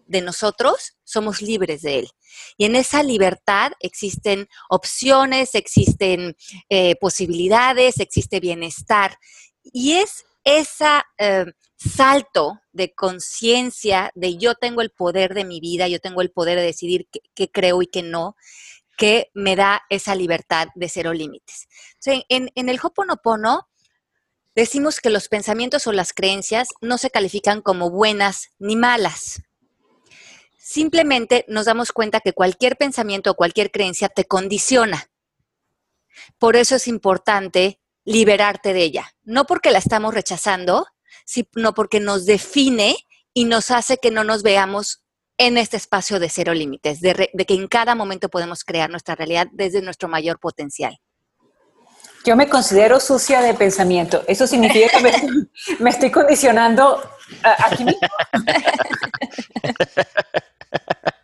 de 0.09 0.21
nosotros, 0.21 0.97
somos 1.03 1.41
libres 1.41 1.83
de 1.83 1.99
él. 1.99 2.09
Y 2.57 2.65
en 2.65 2.75
esa 2.75 3.03
libertad 3.03 3.71
existen 3.79 4.49
opciones, 4.69 5.55
existen 5.55 6.35
eh, 6.67 6.95
posibilidades, 6.97 7.99
existe 7.99 8.39
bienestar. 8.39 9.17
Y 9.63 9.93
es 9.93 10.25
ese 10.43 10.85
eh, 11.17 11.45
salto 11.75 12.59
de 12.71 12.93
conciencia 12.93 14.11
de 14.15 14.37
yo 14.37 14.55
tengo 14.55 14.81
el 14.81 14.91
poder 14.91 15.33
de 15.33 15.45
mi 15.45 15.59
vida, 15.59 15.87
yo 15.87 15.99
tengo 15.99 16.21
el 16.21 16.31
poder 16.31 16.57
de 16.57 16.65
decidir 16.65 17.07
qué, 17.35 17.51
creo 17.51 17.81
y 17.81 17.87
qué 17.87 18.03
no, 18.03 18.35
que 18.97 19.29
me 19.33 19.55
da 19.55 19.81
esa 19.89 20.15
libertad 20.15 20.67
de 20.75 20.89
cero 20.89 21.13
límites. 21.13 21.67
en, 22.05 22.49
en 22.55 22.69
el 22.69 22.79
Hoponopono 22.81 23.69
decimos 24.55 24.99
que 24.99 25.09
los 25.09 25.29
pensamientos 25.29 25.87
o 25.87 25.91
las 25.93 26.13
creencias 26.13 26.69
no 26.81 26.97
se 26.97 27.09
califican 27.09 27.61
como 27.61 27.89
buenas 27.89 28.49
ni 28.59 28.75
malas. 28.75 29.41
Simplemente 30.57 31.45
nos 31.47 31.65
damos 31.65 31.91
cuenta 31.91 32.19
que 32.19 32.33
cualquier 32.33 32.75
pensamiento 32.77 33.31
o 33.31 33.35
cualquier 33.35 33.71
creencia 33.71 34.09
te 34.09 34.25
condiciona. 34.25 35.09
Por 36.37 36.55
eso 36.55 36.75
es 36.75 36.87
importante 36.87 37.79
liberarte 38.09 38.73
de 38.73 38.81
ella. 38.81 39.05
No 39.23 39.45
porque 39.45 39.71
la 39.71 39.77
estamos 39.77 40.13
rechazando, 40.13 40.87
sino 41.25 41.73
porque 41.75 41.99
nos 41.99 42.25
define 42.25 42.95
y 43.33 43.45
nos 43.45 43.69
hace 43.69 43.97
que 43.97 44.09
no 44.09 44.23
nos 44.23 44.41
veamos 44.41 45.03
en 45.37 45.57
este 45.57 45.77
espacio 45.77 46.19
de 46.19 46.27
cero 46.27 46.53
límites, 46.53 46.99
de, 47.01 47.29
que 47.47 47.53
en 47.53 47.67
cada 47.67 47.93
momento 47.93 48.27
podemos 48.27 48.63
crear 48.63 48.89
nuestra 48.89 49.15
realidad 49.15 49.47
desde 49.53 49.81
nuestro 49.81 50.09
mayor 50.09 50.39
potencial. 50.39 50.97
Yo 52.25 52.35
me 52.35 52.49
considero 52.49 52.99
sucia 52.99 53.41
de 53.41 53.53
pensamiento. 53.53 54.23
Eso 54.27 54.47
significa 54.47 54.89
que 54.89 55.23
me, 55.79 55.89
estoy 55.89 56.11
condicionando 56.11 57.01
aquí 57.43 57.85
mismo. 57.85 58.07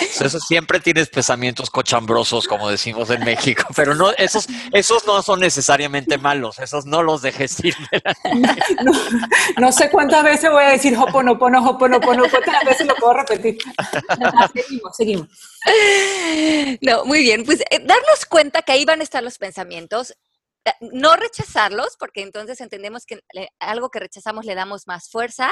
Eso 0.00 0.38
siempre 0.38 0.80
tienes 0.80 1.08
pensamientos 1.08 1.70
cochambrosos, 1.70 2.46
como 2.46 2.70
decimos 2.70 3.10
en 3.10 3.24
México, 3.24 3.64
pero 3.74 3.94
no, 3.94 4.12
esos, 4.12 4.46
esos 4.72 5.06
no 5.06 5.22
son 5.22 5.40
necesariamente 5.40 6.18
malos, 6.18 6.58
esos 6.58 6.86
no 6.86 7.02
los 7.02 7.22
dejes 7.22 7.62
ir. 7.64 7.74
no, 9.58 9.72
sé 9.72 9.90
cuántas 9.90 10.22
veces 10.22 10.50
voy 10.50 10.64
a 10.64 10.70
decir 10.70 10.96
hoponopono, 10.96 11.68
hoponopono, 11.68 12.24
cuántas 12.30 12.64
veces 12.64 12.86
lo 12.86 12.94
puedo 12.96 13.14
repetir. 13.14 13.58
seguimos, 14.54 14.96
seguimos. 14.96 15.28
No, 16.80 17.04
muy 17.04 17.20
bien, 17.20 17.44
pues 17.44 17.60
eh, 17.70 17.80
darnos 17.80 18.26
cuenta 18.28 18.62
que 18.62 18.72
ahí 18.72 18.84
van 18.84 19.00
a 19.00 19.04
estar 19.04 19.22
los 19.22 19.38
pensamientos, 19.38 20.12
eh, 20.64 20.72
no 20.92 21.16
rechazarlos, 21.16 21.96
porque 21.98 22.22
entonces 22.22 22.60
entendemos 22.60 23.04
que 23.04 23.20
algo 23.58 23.90
que 23.90 24.00
rechazamos 24.00 24.44
le 24.44 24.54
damos 24.54 24.86
más 24.86 25.10
fuerza 25.10 25.50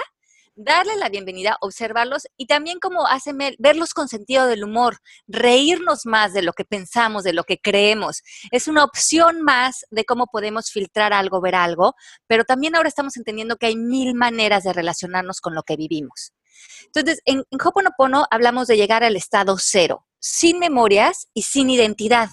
darle 0.58 0.96
la 0.96 1.08
bienvenida, 1.08 1.56
observarlos 1.60 2.26
y 2.36 2.46
también 2.46 2.80
como 2.80 3.06
hace 3.06 3.32
verlos 3.58 3.94
con 3.94 4.08
sentido 4.08 4.46
del 4.46 4.64
humor, 4.64 4.98
reírnos 5.28 6.04
más 6.04 6.32
de 6.32 6.42
lo 6.42 6.52
que 6.52 6.64
pensamos, 6.64 7.22
de 7.22 7.32
lo 7.32 7.44
que 7.44 7.58
creemos. 7.58 8.22
Es 8.50 8.66
una 8.66 8.82
opción 8.82 9.42
más 9.42 9.86
de 9.90 10.04
cómo 10.04 10.26
podemos 10.26 10.70
filtrar 10.72 11.12
algo, 11.12 11.40
ver 11.40 11.54
algo, 11.54 11.94
pero 12.26 12.44
también 12.44 12.74
ahora 12.74 12.88
estamos 12.88 13.16
entendiendo 13.16 13.56
que 13.56 13.66
hay 13.66 13.76
mil 13.76 14.14
maneras 14.14 14.64
de 14.64 14.72
relacionarnos 14.72 15.40
con 15.40 15.54
lo 15.54 15.62
que 15.62 15.76
vivimos. 15.76 16.32
Entonces, 16.86 17.20
en, 17.24 17.44
en 17.50 17.58
Hoponopono 17.64 18.26
hablamos 18.28 18.66
de 18.66 18.76
llegar 18.76 19.04
al 19.04 19.14
estado 19.14 19.58
cero, 19.60 20.06
sin 20.18 20.58
memorias 20.58 21.28
y 21.34 21.42
sin 21.42 21.70
identidad 21.70 22.30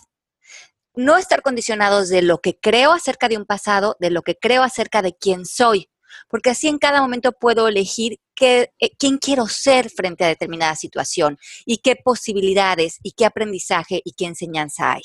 no 0.97 1.17
estar 1.17 1.41
condicionados 1.41 2.07
de 2.07 2.21
lo 2.21 2.39
que 2.39 2.57
creo 2.57 2.93
acerca 2.93 3.27
de 3.27 3.37
un 3.37 3.45
pasado, 3.45 3.97
de 3.99 4.09
lo 4.09 4.21
que 4.21 4.35
creo 4.35 4.63
acerca 4.63 5.01
de 5.01 5.13
quién 5.13 5.45
soy, 5.45 5.89
porque 6.27 6.51
así 6.51 6.67
en 6.67 6.77
cada 6.77 7.01
momento 7.01 7.31
puedo 7.31 7.67
elegir 7.67 8.19
qué, 8.35 8.73
eh, 8.79 8.91
quién 8.97 9.17
quiero 9.17 9.47
ser 9.47 9.89
frente 9.89 10.23
a 10.23 10.27
determinada 10.27 10.75
situación 10.75 11.37
y 11.65 11.77
qué 11.77 11.95
posibilidades 11.95 12.97
y 13.03 13.11
qué 13.11 13.25
aprendizaje 13.25 14.01
y 14.03 14.13
qué 14.13 14.25
enseñanza 14.25 14.93
hay. 14.93 15.01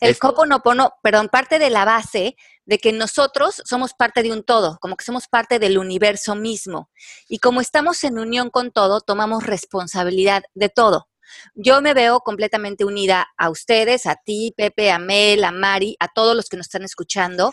El 0.00 0.16
Hoponopono, 0.22 0.94
perdón, 1.02 1.28
parte 1.28 1.58
de 1.58 1.70
la 1.70 1.84
base 1.84 2.36
de 2.64 2.78
que 2.78 2.92
nosotros 2.92 3.62
somos 3.64 3.94
parte 3.94 4.22
de 4.22 4.30
un 4.30 4.44
todo, 4.44 4.78
como 4.80 4.96
que 4.96 5.04
somos 5.04 5.26
parte 5.26 5.58
del 5.58 5.78
universo 5.78 6.34
mismo. 6.34 6.90
Y 7.28 7.38
como 7.38 7.60
estamos 7.60 8.04
en 8.04 8.18
unión 8.18 8.50
con 8.50 8.70
todo, 8.70 9.00
tomamos 9.00 9.44
responsabilidad 9.44 10.42
de 10.54 10.68
todo. 10.68 11.08
Yo 11.54 11.80
me 11.82 11.94
veo 11.94 12.20
completamente 12.20 12.84
unida 12.84 13.28
a 13.36 13.50
ustedes, 13.50 14.06
a 14.06 14.16
ti, 14.16 14.52
Pepe, 14.56 14.90
a 14.90 14.98
Mel, 14.98 15.44
a 15.44 15.50
Mari, 15.50 15.96
a 16.00 16.08
todos 16.08 16.36
los 16.36 16.48
que 16.48 16.56
nos 16.56 16.66
están 16.66 16.84
escuchando. 16.84 17.52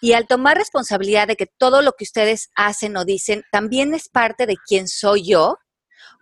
Y 0.00 0.12
al 0.12 0.26
tomar 0.26 0.56
responsabilidad 0.56 1.26
de 1.26 1.36
que 1.36 1.46
todo 1.46 1.82
lo 1.82 1.92
que 1.92 2.04
ustedes 2.04 2.50
hacen 2.54 2.96
o 2.96 3.04
dicen 3.04 3.44
también 3.50 3.94
es 3.94 4.08
parte 4.08 4.46
de 4.46 4.56
quién 4.66 4.88
soy 4.88 5.26
yo, 5.26 5.58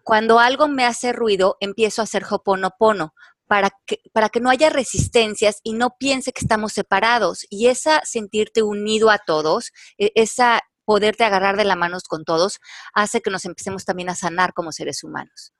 cuando 0.05 0.39
algo 0.39 0.69
me 0.69 0.85
hace 0.85 1.13
ruido, 1.13 1.57
empiezo 1.61 2.03
a 2.03 2.05
hacer 2.05 2.25
hoponopono 2.31 3.15
para 3.47 3.71
que, 3.87 3.99
para 4.13 4.29
que 4.29 4.41
no 4.41 4.51
haya 4.51 4.71
resistencias 4.71 5.61
y 5.63 5.73
no 5.73 5.97
piense 5.99 6.33
que 6.33 6.45
estamos 6.45 6.73
separados. 6.73 7.47
Y 7.51 7.67
esa 7.67 8.03
sentirte 8.05 8.63
unido 8.63 9.11
a 9.11 9.19
todos, 9.19 9.73
e, 9.99 10.13
esa 10.15 10.61
poderte 10.85 11.25
agarrar 11.25 11.57
de 11.57 11.65
la 11.65 11.77
mano 11.77 11.99
con 12.07 12.25
todos, 12.25 12.61
hace 12.93 13.23
que 13.23 13.31
nos 13.31 13.47
empecemos 13.47 13.85
también 13.85 14.11
a 14.11 14.15
sanar 14.15 14.53
como 14.53 14.71
seres 14.71 15.03
humanos. 15.03 15.53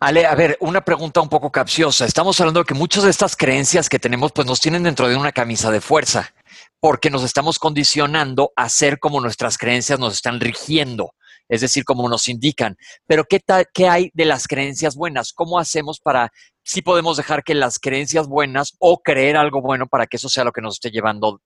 Ale, 0.00 0.26
a 0.26 0.34
ver, 0.34 0.56
una 0.60 0.84
pregunta 0.84 1.20
un 1.20 1.28
poco 1.28 1.52
capciosa. 1.52 2.06
Estamos 2.06 2.40
hablando 2.40 2.60
de 2.60 2.66
que 2.66 2.74
muchas 2.74 3.04
de 3.04 3.10
estas 3.10 3.36
creencias 3.36 3.88
que 3.88 3.98
tenemos, 3.98 4.32
pues 4.32 4.46
nos 4.46 4.60
tienen 4.60 4.84
dentro 4.84 5.08
de 5.08 5.16
una 5.16 5.32
camisa 5.32 5.70
de 5.70 5.80
fuerza 5.80 6.32
porque 6.80 7.10
nos 7.10 7.24
estamos 7.24 7.58
condicionando 7.58 8.52
a 8.56 8.68
ser 8.68 8.98
como 8.98 9.20
nuestras 9.20 9.58
creencias 9.58 9.98
nos 9.98 10.14
están 10.14 10.40
rigiendo, 10.40 11.14
es 11.48 11.60
decir, 11.60 11.84
como 11.84 12.08
nos 12.08 12.28
indican. 12.28 12.76
Pero 13.06 13.24
¿qué, 13.24 13.40
qué 13.72 13.88
hay 13.88 14.10
de 14.14 14.24
las 14.24 14.46
creencias 14.46 14.94
buenas? 14.94 15.32
¿Cómo 15.32 15.58
hacemos 15.58 16.00
para, 16.00 16.30
si 16.62 16.82
podemos 16.82 17.16
dejar 17.16 17.42
que 17.42 17.54
las 17.54 17.78
creencias 17.78 18.28
buenas 18.28 18.74
o 18.78 18.98
creer 19.02 19.36
algo 19.36 19.60
bueno 19.60 19.86
para 19.86 20.06
que 20.06 20.18
eso 20.18 20.28
sea 20.28 20.44
lo 20.44 20.52
que 20.52 20.60
nos 20.62 20.74
esté 20.74 20.90
llevando, 20.90 21.40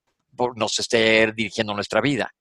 nos 0.55 0.79
esté 0.79 1.31
dirigiendo 1.31 1.73
nuestra 1.73 2.01
vida? 2.01 2.31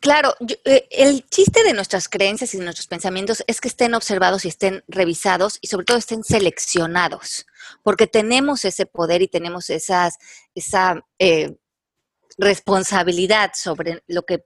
Claro, 0.00 0.34
eh, 0.64 0.86
el 0.90 1.26
chiste 1.28 1.62
de 1.62 1.72
nuestras 1.72 2.08
creencias 2.08 2.54
y 2.54 2.58
de 2.58 2.64
nuestros 2.64 2.86
pensamientos 2.86 3.42
es 3.46 3.60
que 3.60 3.68
estén 3.68 3.94
observados 3.94 4.44
y 4.44 4.48
estén 4.48 4.84
revisados 4.88 5.58
y 5.60 5.68
sobre 5.68 5.86
todo 5.86 5.96
estén 5.96 6.22
seleccionados, 6.22 7.46
porque 7.82 8.06
tenemos 8.06 8.64
ese 8.64 8.84
poder 8.84 9.22
y 9.22 9.28
tenemos 9.28 9.70
esas, 9.70 10.18
esa 10.54 11.00
eh, 11.18 11.56
responsabilidad 12.38 13.52
sobre 13.54 14.02
lo 14.06 14.22
que 14.22 14.44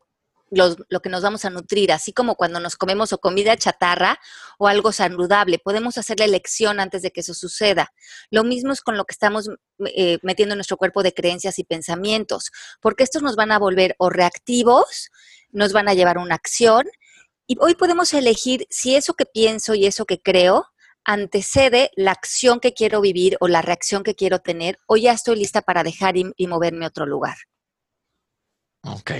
lo 0.50 1.00
que 1.00 1.10
nos 1.10 1.22
vamos 1.22 1.44
a 1.44 1.50
nutrir, 1.50 1.92
así 1.92 2.12
como 2.12 2.34
cuando 2.34 2.60
nos 2.60 2.76
comemos 2.76 3.12
o 3.12 3.18
comida 3.18 3.56
chatarra 3.56 4.18
o 4.58 4.68
algo 4.68 4.92
saludable. 4.92 5.58
Podemos 5.58 5.98
hacer 5.98 6.18
la 6.18 6.24
elección 6.24 6.80
antes 6.80 7.02
de 7.02 7.10
que 7.10 7.20
eso 7.20 7.34
suceda. 7.34 7.92
Lo 8.30 8.44
mismo 8.44 8.72
es 8.72 8.80
con 8.80 8.96
lo 8.96 9.04
que 9.04 9.12
estamos 9.12 9.48
eh, 9.86 10.18
metiendo 10.22 10.54
en 10.54 10.58
nuestro 10.58 10.76
cuerpo 10.76 11.02
de 11.02 11.12
creencias 11.12 11.58
y 11.58 11.64
pensamientos, 11.64 12.50
porque 12.80 13.04
estos 13.04 13.22
nos 13.22 13.36
van 13.36 13.52
a 13.52 13.58
volver 13.58 13.94
o 13.98 14.10
reactivos, 14.10 15.10
nos 15.50 15.72
van 15.72 15.88
a 15.88 15.94
llevar 15.94 16.16
a 16.16 16.22
una 16.22 16.34
acción. 16.34 16.86
Y 17.46 17.56
hoy 17.60 17.74
podemos 17.74 18.12
elegir 18.14 18.66
si 18.70 18.94
eso 18.94 19.14
que 19.14 19.26
pienso 19.26 19.74
y 19.74 19.86
eso 19.86 20.04
que 20.04 20.20
creo 20.20 20.66
antecede 21.04 21.90
la 21.96 22.12
acción 22.12 22.60
que 22.60 22.74
quiero 22.74 23.00
vivir 23.00 23.36
o 23.40 23.48
la 23.48 23.62
reacción 23.62 24.02
que 24.02 24.14
quiero 24.14 24.40
tener, 24.40 24.78
o 24.86 24.96
ya 24.96 25.12
estoy 25.12 25.36
lista 25.36 25.62
para 25.62 25.82
dejar 25.82 26.16
y 26.16 26.46
moverme 26.46 26.84
a 26.84 26.88
otro 26.88 27.06
lugar. 27.06 27.36
Ok. 28.94 29.12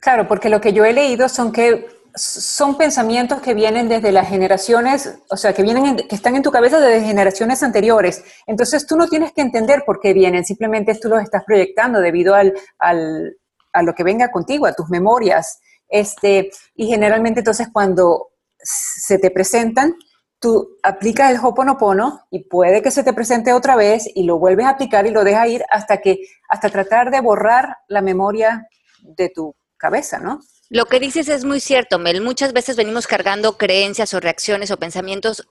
Claro, 0.00 0.26
porque 0.26 0.48
lo 0.48 0.60
que 0.60 0.72
yo 0.72 0.84
he 0.84 0.92
leído 0.92 1.28
son 1.28 1.52
que 1.52 1.86
son 2.14 2.76
pensamientos 2.76 3.40
que 3.40 3.54
vienen 3.54 3.88
desde 3.88 4.12
las 4.12 4.28
generaciones, 4.28 5.18
o 5.30 5.36
sea, 5.36 5.52
que 5.52 5.62
vienen, 5.62 5.96
que 5.96 6.14
están 6.14 6.34
en 6.34 6.42
tu 6.42 6.50
cabeza 6.50 6.80
desde 6.80 7.06
generaciones 7.06 7.62
anteriores. 7.62 8.24
Entonces 8.46 8.86
tú 8.86 8.96
no 8.96 9.08
tienes 9.08 9.32
que 9.32 9.42
entender 9.42 9.84
por 9.86 10.00
qué 10.00 10.12
vienen, 10.12 10.44
simplemente 10.44 10.94
tú 10.96 11.08
los 11.08 11.22
estás 11.22 11.44
proyectando 11.44 12.00
debido 12.00 12.34
al, 12.34 12.52
al, 12.78 13.36
a 13.72 13.82
lo 13.82 13.94
que 13.94 14.02
venga 14.02 14.30
contigo, 14.30 14.66
a 14.66 14.72
tus 14.72 14.88
memorias. 14.88 15.60
Este, 15.88 16.50
y 16.74 16.86
generalmente 16.86 17.40
entonces 17.40 17.68
cuando 17.72 18.30
se 18.62 19.18
te 19.18 19.30
presentan, 19.30 19.94
tú 20.40 20.78
aplicas 20.82 21.30
el 21.30 21.38
Hoponopono 21.42 22.26
y 22.30 22.44
puede 22.44 22.82
que 22.82 22.90
se 22.90 23.04
te 23.04 23.12
presente 23.12 23.52
otra 23.52 23.76
vez 23.76 24.08
y 24.14 24.24
lo 24.24 24.38
vuelves 24.38 24.66
a 24.66 24.70
aplicar 24.70 25.06
y 25.06 25.10
lo 25.10 25.22
dejas 25.22 25.48
ir 25.48 25.64
hasta 25.70 25.98
que, 25.98 26.18
hasta 26.48 26.70
tratar 26.70 27.10
de 27.10 27.20
borrar 27.20 27.76
la 27.88 28.00
memoria 28.00 28.66
de 29.02 29.28
tu 29.28 29.54
cabeza, 29.76 30.18
¿no? 30.18 30.40
Lo 30.68 30.86
que 30.86 31.00
dices 31.00 31.28
es 31.28 31.44
muy 31.44 31.58
cierto, 31.58 31.98
Mel. 31.98 32.20
Muchas 32.20 32.52
veces 32.52 32.76
venimos 32.76 33.06
cargando 33.06 33.56
creencias 33.56 34.14
o 34.14 34.20
reacciones 34.20 34.70
o 34.70 34.76
pensamientos 34.76 35.48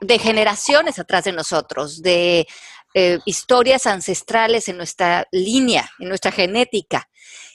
de 0.00 0.18
generaciones 0.18 0.98
atrás 0.98 1.24
de 1.24 1.32
nosotros, 1.32 2.02
de 2.02 2.46
eh, 2.94 3.18
historias 3.24 3.86
ancestrales 3.86 4.68
en 4.68 4.76
nuestra 4.76 5.26
línea, 5.30 5.88
en 5.98 6.08
nuestra 6.08 6.32
genética. 6.32 7.08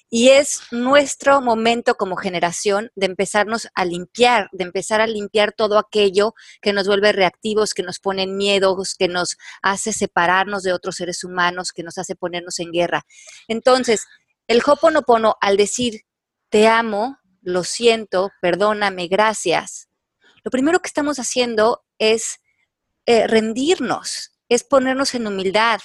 Y 0.09 0.29
es 0.29 0.61
nuestro 0.69 1.41
momento 1.41 1.95
como 1.95 2.17
generación 2.17 2.91
de 2.95 3.07
empezarnos 3.07 3.67
a 3.73 3.83
limpiar, 3.83 4.47
de 4.51 4.63
empezar 4.63 5.01
a 5.01 5.07
limpiar 5.07 5.53
todo 5.53 5.79
aquello 5.79 6.35
que 6.61 6.71
nos 6.71 6.85
vuelve 6.85 7.11
reactivos, 7.13 7.73
que 7.73 7.81
nos 7.81 7.97
pone 7.97 8.27
miedos, 8.27 8.93
que 8.93 9.07
nos 9.07 9.37
hace 9.63 9.91
separarnos 9.91 10.61
de 10.61 10.71
otros 10.71 10.97
seres 10.97 11.23
humanos, 11.23 11.71
que 11.71 11.81
nos 11.81 11.97
hace 11.97 12.15
ponernos 12.15 12.59
en 12.59 12.71
guerra. 12.71 13.07
Entonces, 13.47 14.05
el 14.47 14.61
Hoponopono, 14.65 15.35
al 15.41 15.57
decir 15.57 16.01
te 16.49 16.67
amo, 16.67 17.17
lo 17.41 17.63
siento, 17.63 18.31
perdóname, 18.41 19.07
gracias, 19.07 19.89
lo 20.43 20.51
primero 20.51 20.79
que 20.79 20.87
estamos 20.87 21.17
haciendo 21.17 21.83
es 21.97 22.39
eh, 23.05 23.27
rendirnos, 23.27 24.39
es 24.49 24.63
ponernos 24.63 25.15
en 25.15 25.27
humildad, 25.27 25.79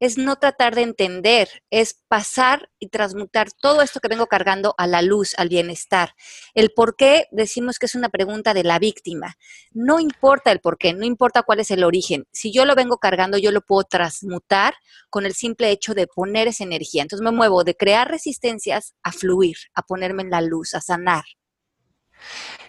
es 0.00 0.18
no 0.18 0.36
tratar 0.36 0.74
de 0.74 0.82
entender, 0.82 1.48
es 1.70 2.02
pasar 2.08 2.70
y 2.78 2.88
transmutar 2.88 3.48
todo 3.52 3.82
esto 3.82 4.00
que 4.00 4.08
vengo 4.08 4.26
cargando 4.26 4.74
a 4.78 4.86
la 4.86 5.02
luz, 5.02 5.34
al 5.36 5.48
bienestar. 5.48 6.14
El 6.54 6.70
por 6.70 6.96
qué 6.96 7.26
decimos 7.30 7.78
que 7.78 7.86
es 7.86 7.94
una 7.94 8.08
pregunta 8.08 8.54
de 8.54 8.64
la 8.64 8.78
víctima. 8.78 9.36
No 9.72 10.00
importa 10.00 10.52
el 10.52 10.60
por 10.60 10.78
qué, 10.78 10.92
no 10.92 11.04
importa 11.04 11.42
cuál 11.42 11.60
es 11.60 11.70
el 11.70 11.84
origen. 11.84 12.26
Si 12.32 12.52
yo 12.52 12.64
lo 12.64 12.74
vengo 12.74 12.98
cargando, 12.98 13.38
yo 13.38 13.50
lo 13.50 13.60
puedo 13.60 13.84
transmutar 13.84 14.74
con 15.10 15.26
el 15.26 15.34
simple 15.34 15.70
hecho 15.70 15.94
de 15.94 16.06
poner 16.06 16.48
esa 16.48 16.64
energía. 16.64 17.02
Entonces 17.02 17.24
me 17.24 17.32
muevo 17.32 17.64
de 17.64 17.76
crear 17.76 18.10
resistencias 18.10 18.94
a 19.02 19.12
fluir, 19.12 19.56
a 19.74 19.82
ponerme 19.82 20.22
en 20.22 20.30
la 20.30 20.40
luz, 20.40 20.74
a 20.74 20.80
sanar. 20.80 21.24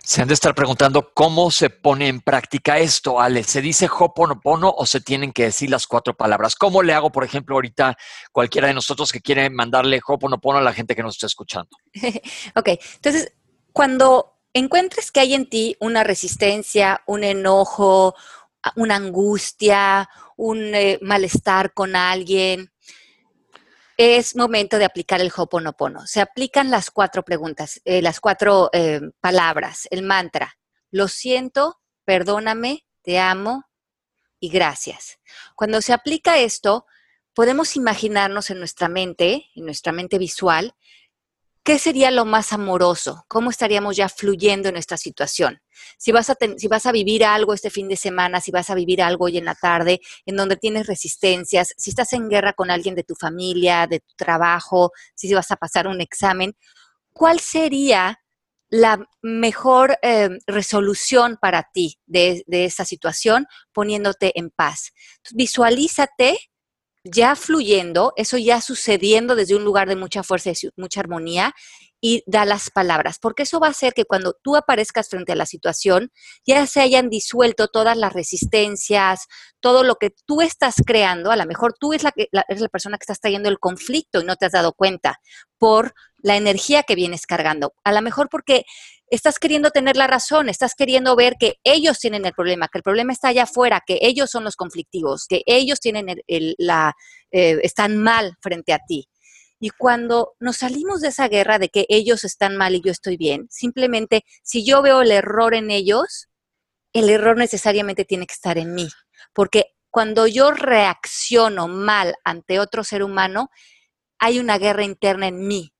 Se 0.03 0.21
han 0.21 0.27
de 0.27 0.35
estar 0.35 0.53
preguntando 0.53 1.11
cómo 1.13 1.49
se 1.49 1.69
pone 1.71 2.07
en 2.07 2.21
práctica 2.21 2.77
esto, 2.77 3.19
Ale. 3.19 3.43
¿Se 3.43 3.61
dice 3.61 3.89
Hoponopono 3.91 4.73
o 4.77 4.85
se 4.85 5.01
tienen 5.01 5.31
que 5.31 5.45
decir 5.45 5.69
las 5.69 5.87
cuatro 5.87 6.15
palabras? 6.15 6.55
¿Cómo 6.55 6.83
le 6.83 6.93
hago, 6.93 7.11
por 7.11 7.23
ejemplo, 7.23 7.55
ahorita 7.55 7.97
cualquiera 8.31 8.67
de 8.67 8.75
nosotros 8.75 9.11
que 9.11 9.21
quiere 9.21 9.49
mandarle 9.49 9.99
Hoponopono 10.05 10.59
a 10.59 10.61
la 10.61 10.73
gente 10.73 10.95
que 10.95 11.01
nos 11.01 11.15
está 11.15 11.25
escuchando? 11.25 11.69
ok, 12.55 12.69
entonces, 12.95 13.33
cuando 13.73 14.35
encuentres 14.53 15.11
que 15.11 15.21
hay 15.21 15.33
en 15.33 15.49
ti 15.49 15.75
una 15.79 16.03
resistencia, 16.03 17.01
un 17.07 17.23
enojo, 17.23 18.15
una 18.75 18.95
angustia, 18.95 20.09
un 20.37 20.75
eh, 20.75 20.99
malestar 21.01 21.73
con 21.73 21.95
alguien, 21.95 22.71
es 23.97 24.35
momento 24.35 24.77
de 24.77 24.85
aplicar 24.85 25.21
el 25.21 25.31
Hoponopono. 25.35 26.05
Se 26.05 26.21
aplican 26.21 26.69
las 26.69 26.91
cuatro 26.91 27.23
preguntas, 27.23 27.81
eh, 27.85 28.01
las 28.01 28.19
cuatro 28.19 28.69
eh, 28.73 29.01
palabras, 29.21 29.87
el 29.91 30.03
mantra. 30.03 30.57
Lo 30.91 31.07
siento, 31.07 31.81
perdóname, 32.03 32.85
te 33.01 33.19
amo 33.19 33.65
y 34.39 34.49
gracias. 34.49 35.19
Cuando 35.55 35.81
se 35.81 35.93
aplica 35.93 36.37
esto, 36.37 36.85
podemos 37.33 37.75
imaginarnos 37.75 38.49
en 38.49 38.59
nuestra 38.59 38.89
mente, 38.89 39.45
en 39.55 39.65
nuestra 39.65 39.91
mente 39.91 40.17
visual, 40.17 40.75
¿qué 41.65 41.79
sería 41.79 42.11
lo 42.11 42.25
más 42.25 42.53
amoroso? 42.53 43.25
¿Cómo 43.27 43.49
estaríamos 43.49 43.97
ya 43.97 44.07
fluyendo 44.07 44.69
en 44.69 44.77
esta 44.77 44.97
situación? 44.97 45.59
Si 45.97 46.11
vas, 46.11 46.29
a 46.29 46.37
si 46.57 46.67
vas 46.67 46.85
a 46.85 46.91
vivir 46.91 47.25
algo 47.25 47.53
este 47.55 47.71
fin 47.71 47.89
de 47.89 47.95
semana, 47.97 48.39
si 48.39 48.51
vas 48.51 48.69
a 48.69 48.75
vivir 48.75 49.01
algo 49.01 49.25
hoy 49.25 49.39
en 49.39 49.45
la 49.45 49.55
tarde, 49.55 49.99
en 50.27 50.35
donde 50.35 50.57
tienes 50.57 50.85
resistencias, 50.85 51.73
si 51.75 51.89
estás 51.89 52.13
en 52.13 52.29
guerra 52.29 52.53
con 52.53 52.69
alguien 52.69 52.93
de 52.93 53.03
tu 53.03 53.15
familia, 53.15 53.87
de 53.87 53.99
tu 53.99 54.13
trabajo, 54.15 54.91
si 55.15 55.33
vas 55.33 55.49
a 55.49 55.55
pasar 55.55 55.87
un 55.87 56.01
examen, 56.01 56.55
¿cuál 57.11 57.39
sería 57.39 58.19
la 58.69 59.03
mejor 59.23 59.97
eh, 60.03 60.29
resolución 60.45 61.37
para 61.41 61.71
ti 61.73 61.97
de, 62.05 62.43
de 62.45 62.65
esa 62.65 62.85
situación 62.85 63.47
poniéndote 63.73 64.37
en 64.37 64.51
paz? 64.51 64.93
Visualízate 65.33 66.37
ya 67.05 67.35
fluyendo, 67.35 68.13
eso 68.17 68.37
ya 68.37 68.61
sucediendo 68.61 69.35
desde 69.35 69.55
un 69.55 69.63
lugar 69.63 69.87
de 69.87 69.95
mucha 69.95 70.23
fuerza 70.23 70.49
y 70.49 70.55
mucha 70.75 70.99
armonía 70.99 71.53
y 72.01 72.23
da 72.27 72.45
las 72.45 72.69
palabras, 72.69 73.19
porque 73.19 73.43
eso 73.43 73.59
va 73.59 73.67
a 73.67 73.71
hacer 73.71 73.93
que 73.93 74.05
cuando 74.05 74.35
tú 74.43 74.55
aparezcas 74.55 75.09
frente 75.09 75.31
a 75.31 75.35
la 75.35 75.45
situación 75.45 76.11
ya 76.45 76.65
se 76.67 76.81
hayan 76.81 77.09
disuelto 77.09 77.67
todas 77.67 77.95
las 77.95 78.11
resistencias, 78.11 79.27
todo 79.59 79.83
lo 79.83 79.95
que 79.95 80.11
tú 80.25 80.41
estás 80.41 80.75
creando, 80.85 81.31
a 81.31 81.35
lo 81.35 81.45
mejor 81.45 81.73
tú 81.79 81.93
es 81.93 82.03
la, 82.03 82.13
la, 82.31 82.43
la 82.47 82.67
persona 82.69 82.97
que 82.97 83.03
estás 83.03 83.19
trayendo 83.19 83.49
el 83.49 83.59
conflicto 83.59 84.21
y 84.21 84.25
no 84.25 84.35
te 84.35 84.47
has 84.47 84.51
dado 84.51 84.73
cuenta 84.73 85.19
por 85.57 85.93
la 86.25 86.37
energía 86.37 86.81
que 86.81 86.95
vienes 86.95 87.27
cargando, 87.27 87.75
a 87.83 87.91
lo 87.91 88.01
mejor 88.01 88.29
porque 88.31 88.65
estás 89.11 89.37
queriendo 89.37 89.69
tener 89.69 89.95
la 89.95 90.07
razón, 90.07 90.49
estás 90.49 90.73
queriendo 90.73 91.15
ver 91.15 91.35
que 91.39 91.57
ellos 91.63 91.99
tienen 91.99 92.25
el 92.25 92.33
problema, 92.33 92.67
que 92.67 92.79
el 92.79 92.83
problema 92.83 93.13
está 93.13 93.27
allá 93.27 93.43
afuera, 93.43 93.83
que 93.85 93.99
ellos 94.01 94.31
son 94.31 94.43
los 94.43 94.55
conflictivos, 94.55 95.27
que 95.29 95.43
ellos 95.45 95.79
tienen 95.79 96.07
el, 96.25 96.55
la, 96.57 96.95
eh, 97.29 97.59
están 97.61 97.97
mal 98.01 98.33
frente 98.41 98.73
a 98.73 98.79
ti. 98.79 99.07
Y 99.59 99.69
cuando 99.69 100.33
nos 100.39 100.57
salimos 100.57 101.01
de 101.01 101.09
esa 101.09 101.27
guerra 101.27 101.59
de 101.59 101.69
que 101.69 101.85
ellos 101.89 102.23
están 102.23 102.57
mal 102.57 102.73
y 102.73 102.81
yo 102.81 102.91
estoy 102.91 103.17
bien, 103.17 103.45
simplemente 103.51 104.23
si 104.41 104.65
yo 104.65 104.81
veo 104.81 105.01
el 105.01 105.11
error 105.11 105.53
en 105.53 105.69
ellos, 105.69 106.29
el 106.91 107.11
error 107.11 107.37
necesariamente 107.37 108.03
tiene 108.03 108.25
que 108.25 108.33
estar 108.33 108.57
en 108.57 108.73
mí. 108.73 108.89
Porque 109.31 109.75
cuando 109.91 110.25
yo 110.25 110.49
reacciono 110.49 111.67
mal 111.67 112.15
ante 112.23 112.59
otro 112.59 112.83
ser 112.83 113.03
humano, 113.03 113.51
hay 114.17 114.39
una 114.39 114.57
guerra 114.57 114.83
interna 114.83 115.27
en 115.27 115.47
mí 115.47 115.74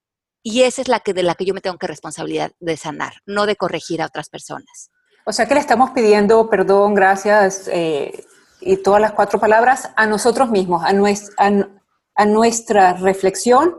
y 0.48 0.62
esa 0.62 0.80
es 0.80 0.86
la 0.86 1.00
que 1.00 1.12
de 1.12 1.24
la 1.24 1.34
que 1.34 1.44
yo 1.44 1.54
me 1.54 1.60
tengo 1.60 1.76
que 1.76 1.88
responsabilidad 1.88 2.52
de 2.60 2.76
sanar, 2.76 3.14
no 3.26 3.46
de 3.46 3.56
corregir 3.56 4.00
a 4.00 4.06
otras 4.06 4.28
personas. 4.28 4.92
O 5.24 5.32
sea 5.32 5.46
que 5.48 5.54
le 5.54 5.60
estamos 5.60 5.90
pidiendo 5.90 6.48
perdón, 6.48 6.94
gracias 6.94 7.66
eh, 7.66 8.24
y 8.60 8.76
todas 8.76 9.00
las 9.00 9.10
cuatro 9.10 9.40
palabras 9.40 9.90
a 9.96 10.06
nosotros 10.06 10.48
mismos, 10.48 10.84
a, 10.84 10.92
nuestra, 10.92 11.34
a, 11.36 11.68
a 12.14 12.26
nuestra 12.26 12.92
reflexión. 12.92 13.74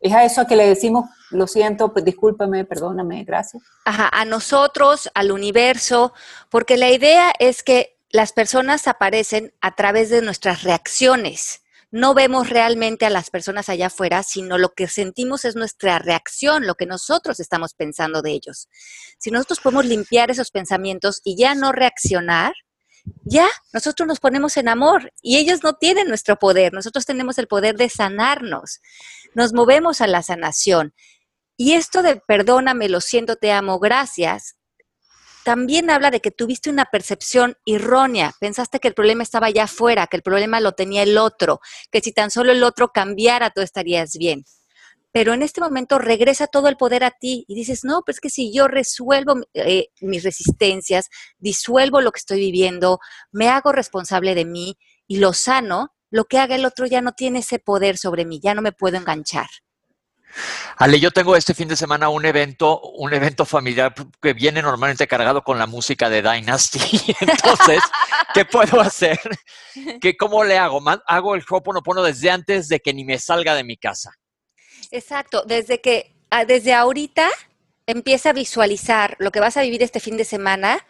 Es 0.00 0.14
a 0.14 0.24
eso 0.24 0.40
a 0.40 0.46
que 0.46 0.56
le 0.56 0.66
decimos, 0.66 1.04
lo 1.30 1.46
siento, 1.46 1.92
pues, 1.92 2.02
discúlpame, 2.02 2.64
perdóname, 2.64 3.22
gracias. 3.24 3.62
Ajá, 3.84 4.08
a 4.10 4.24
nosotros, 4.24 5.10
al 5.14 5.32
universo, 5.32 6.14
porque 6.48 6.78
la 6.78 6.88
idea 6.88 7.30
es 7.38 7.62
que 7.62 7.98
las 8.08 8.32
personas 8.32 8.88
aparecen 8.88 9.52
a 9.60 9.74
través 9.74 10.08
de 10.08 10.22
nuestras 10.22 10.62
reacciones 10.62 11.60
no 11.94 12.12
vemos 12.12 12.50
realmente 12.50 13.06
a 13.06 13.10
las 13.10 13.30
personas 13.30 13.68
allá 13.68 13.86
afuera, 13.86 14.24
sino 14.24 14.58
lo 14.58 14.70
que 14.70 14.88
sentimos 14.88 15.44
es 15.44 15.54
nuestra 15.54 16.00
reacción, 16.00 16.66
lo 16.66 16.74
que 16.74 16.86
nosotros 16.86 17.38
estamos 17.38 17.74
pensando 17.74 18.20
de 18.20 18.32
ellos. 18.32 18.68
Si 19.16 19.30
nosotros 19.30 19.60
podemos 19.60 19.84
limpiar 19.84 20.28
esos 20.28 20.50
pensamientos 20.50 21.20
y 21.22 21.36
ya 21.36 21.54
no 21.54 21.70
reaccionar, 21.70 22.52
ya 23.22 23.46
nosotros 23.72 24.08
nos 24.08 24.18
ponemos 24.18 24.56
en 24.56 24.66
amor 24.66 25.12
y 25.22 25.36
ellos 25.36 25.62
no 25.62 25.74
tienen 25.74 26.08
nuestro 26.08 26.36
poder, 26.36 26.72
nosotros 26.72 27.06
tenemos 27.06 27.38
el 27.38 27.46
poder 27.46 27.76
de 27.76 27.88
sanarnos, 27.88 28.80
nos 29.36 29.52
movemos 29.52 30.00
a 30.00 30.08
la 30.08 30.24
sanación. 30.24 30.94
Y 31.56 31.74
esto 31.74 32.02
de 32.02 32.16
perdóname, 32.16 32.88
lo 32.88 33.00
siento, 33.00 33.36
te 33.36 33.52
amo, 33.52 33.78
gracias, 33.78 34.56
también 35.44 35.90
habla 35.90 36.10
de 36.10 36.20
que 36.20 36.30
tuviste 36.30 36.70
una 36.70 36.86
percepción 36.86 37.56
errónea, 37.66 38.32
pensaste 38.40 38.80
que 38.80 38.88
el 38.88 38.94
problema 38.94 39.22
estaba 39.22 39.48
allá 39.48 39.64
afuera, 39.64 40.06
que 40.06 40.16
el 40.16 40.22
problema 40.22 40.60
lo 40.60 40.72
tenía 40.72 41.02
el 41.02 41.18
otro, 41.18 41.60
que 41.92 42.00
si 42.00 42.12
tan 42.12 42.30
solo 42.30 42.52
el 42.52 42.62
otro 42.64 42.88
cambiara, 42.88 43.50
tú 43.50 43.60
estarías 43.60 44.16
bien. 44.18 44.44
pero 45.12 45.32
en 45.32 45.42
este 45.42 45.60
momento 45.60 45.98
regresa 46.00 46.48
todo 46.48 46.68
el 46.68 46.76
poder 46.76 47.04
a 47.04 47.12
ti 47.12 47.44
y 47.46 47.54
dices, 47.54 47.84
no, 47.84 48.02
pues 48.04 48.18
que 48.20 48.30
si 48.30 48.52
yo 48.52 48.66
resuelvo 48.68 49.34
eh, 49.54 49.86
mis 50.00 50.24
resistencias, 50.24 51.08
disuelvo 51.38 52.00
lo 52.00 52.10
que 52.10 52.18
estoy 52.18 52.40
viviendo, 52.40 52.98
me 53.30 53.48
hago 53.48 53.70
responsable 53.72 54.34
de 54.34 54.44
mí 54.44 54.76
y 55.06 55.18
lo 55.18 55.32
sano, 55.32 55.94
lo 56.10 56.24
que 56.24 56.38
haga 56.38 56.56
el 56.56 56.64
otro 56.64 56.86
ya 56.86 57.00
no 57.00 57.12
tiene 57.12 57.40
ese 57.40 57.60
poder 57.60 57.96
sobre 57.96 58.24
mí, 58.24 58.40
ya 58.42 58.54
no 58.54 58.62
me 58.62 58.72
puedo 58.72 58.96
enganchar. 58.96 59.46
Ale, 60.76 61.00
yo 61.00 61.10
tengo 61.10 61.36
este 61.36 61.54
fin 61.54 61.68
de 61.68 61.76
semana 61.76 62.08
un 62.08 62.24
evento, 62.24 62.80
un 62.80 63.12
evento 63.12 63.44
familiar 63.44 63.94
que 64.20 64.32
viene 64.32 64.62
normalmente 64.62 65.06
cargado 65.06 65.42
con 65.42 65.58
la 65.58 65.66
música 65.66 66.10
de 66.10 66.22
Dynasty. 66.22 67.14
Entonces, 67.20 67.82
¿qué 68.34 68.44
puedo 68.44 68.80
hacer? 68.80 69.20
¿Qué, 70.00 70.16
¿Cómo 70.16 70.44
le 70.44 70.58
hago? 70.58 70.82
Hago 71.06 71.34
el 71.34 71.44
Hoponopono 71.48 72.02
desde 72.02 72.30
antes 72.30 72.68
de 72.68 72.80
que 72.80 72.92
ni 72.92 73.04
me 73.04 73.18
salga 73.18 73.54
de 73.54 73.64
mi 73.64 73.76
casa. 73.76 74.12
Exacto, 74.90 75.44
desde 75.46 75.80
que, 75.80 76.14
ah, 76.30 76.44
desde 76.44 76.74
ahorita 76.74 77.28
empieza 77.86 78.30
a 78.30 78.32
visualizar 78.32 79.16
lo 79.18 79.30
que 79.30 79.40
vas 79.40 79.56
a 79.56 79.62
vivir 79.62 79.82
este 79.82 80.00
fin 80.00 80.16
de 80.16 80.24
semana, 80.24 80.86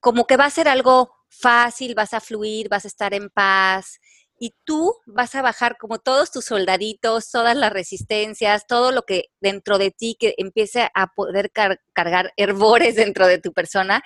como 0.00 0.26
que 0.26 0.36
va 0.36 0.46
a 0.46 0.50
ser 0.50 0.68
algo 0.68 1.12
fácil, 1.28 1.94
vas 1.94 2.14
a 2.14 2.20
fluir, 2.20 2.68
vas 2.68 2.84
a 2.84 2.88
estar 2.88 3.14
en 3.14 3.30
paz, 3.30 4.00
y 4.42 4.56
tú 4.64 4.94
vas 5.04 5.34
a 5.34 5.42
bajar 5.42 5.76
como 5.78 5.98
todos 5.98 6.32
tus 6.32 6.46
soldaditos, 6.46 7.30
todas 7.30 7.54
las 7.54 7.70
resistencias, 7.74 8.66
todo 8.66 8.90
lo 8.90 9.02
que 9.02 9.26
dentro 9.38 9.76
de 9.76 9.90
ti 9.90 10.16
que 10.18 10.34
empiece 10.38 10.90
a 10.94 11.08
poder 11.08 11.52
cargar 11.92 12.32
herbores 12.38 12.96
dentro 12.96 13.26
de 13.26 13.38
tu 13.38 13.52
persona, 13.52 14.02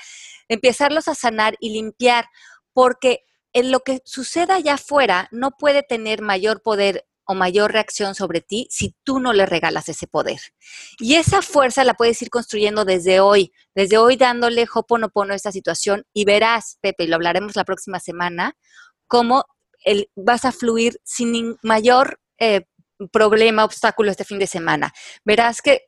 empezarlos 0.49 1.07
a 1.07 1.15
sanar 1.15 1.55
y 1.61 1.71
limpiar, 1.71 2.27
porque 2.73 3.21
en 3.53 3.71
lo 3.71 3.81
que 3.81 4.03
suceda 4.05 4.57
allá 4.57 4.75
afuera 4.75 5.29
no 5.31 5.53
puede 5.53 5.85
tener 5.85 6.21
mayor 6.21 6.63
poder 6.63 7.07
o 7.27 7.35
mayor 7.35 7.73
reacción 7.73 8.17
sobre 8.17 8.41
ti 8.41 8.67
si 8.71 8.97
tú 9.05 9.21
no 9.21 9.33
le 9.33 9.47
regalas 9.47 9.89
ese 9.89 10.09
poder. 10.09 10.41
Y 10.99 11.15
esa 11.15 11.43
fuerza 11.43 11.85
la 11.85 11.95
puedes 11.95 12.21
ir 12.21 12.29
construyendo 12.29 12.85
desde 12.85 13.21
hoy, 13.21 13.53
desde 13.73 13.99
hoy 13.99 14.17
dándole 14.17 14.67
hoponopono 14.75 15.33
a 15.33 15.37
esta 15.37 15.53
situación 15.53 16.05
y 16.13 16.25
verás, 16.25 16.79
Pepe, 16.83 17.05
y 17.05 17.07
lo 17.07 17.15
hablaremos 17.15 17.55
la 17.55 17.65
próxima 17.65 18.01
semana, 18.01 18.57
cómo 19.07 19.45
vas 20.15 20.45
a 20.45 20.53
fluir 20.53 21.01
sin 21.05 21.57
mayor 21.63 22.19
eh, 22.39 22.63
problema, 23.13 23.65
obstáculo 23.65 24.11
este 24.11 24.25
fin 24.25 24.39
de 24.39 24.47
semana. 24.47 24.93
Verás 25.25 25.63
que 25.63 25.87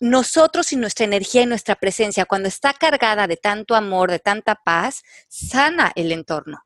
nosotros 0.00 0.72
y 0.72 0.76
nuestra 0.76 1.04
energía 1.04 1.42
y 1.42 1.46
nuestra 1.46 1.74
presencia, 1.74 2.24
cuando 2.24 2.48
está 2.48 2.72
cargada 2.72 3.26
de 3.26 3.36
tanto 3.36 3.74
amor, 3.74 4.10
de 4.10 4.18
tanta 4.18 4.54
paz, 4.54 5.02
sana 5.28 5.92
el 5.94 6.10
entorno. 6.10 6.62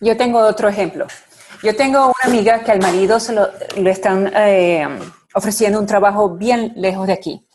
Yo 0.00 0.16
tengo 0.16 0.38
otro 0.38 0.68
ejemplo. 0.68 1.06
Yo 1.62 1.76
tengo 1.76 2.06
una 2.06 2.32
amiga 2.32 2.64
que 2.64 2.72
al 2.72 2.80
marido 2.80 3.20
se 3.20 3.32
lo, 3.32 3.48
le 3.76 3.90
están 3.90 4.32
eh, 4.34 4.86
ofreciendo 5.34 5.78
un 5.78 5.86
trabajo 5.86 6.30
bien 6.30 6.72
lejos 6.76 7.06
de 7.06 7.12
aquí. 7.12 7.46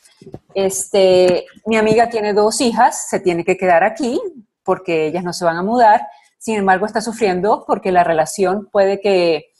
Este, 0.53 1.45
mi 1.65 1.77
amiga 1.77 2.09
tiene 2.09 2.33
dos 2.33 2.61
hijas, 2.61 3.07
se 3.09 3.19
tiene 3.19 3.43
que 3.43 3.57
quedar 3.57 3.83
aquí 3.83 4.19
porque 4.63 5.07
ellas 5.07 5.23
no 5.23 5.33
se 5.33 5.45
van 5.45 5.57
a 5.57 5.63
mudar 5.63 6.07
sin 6.39 6.55
embargo, 6.55 6.85
está 6.85 7.01
sufriendo 7.01 7.65
porque 7.67 7.91
la 7.91 8.05
relación 8.05 8.69
puede 8.71 9.01
que 9.01 9.51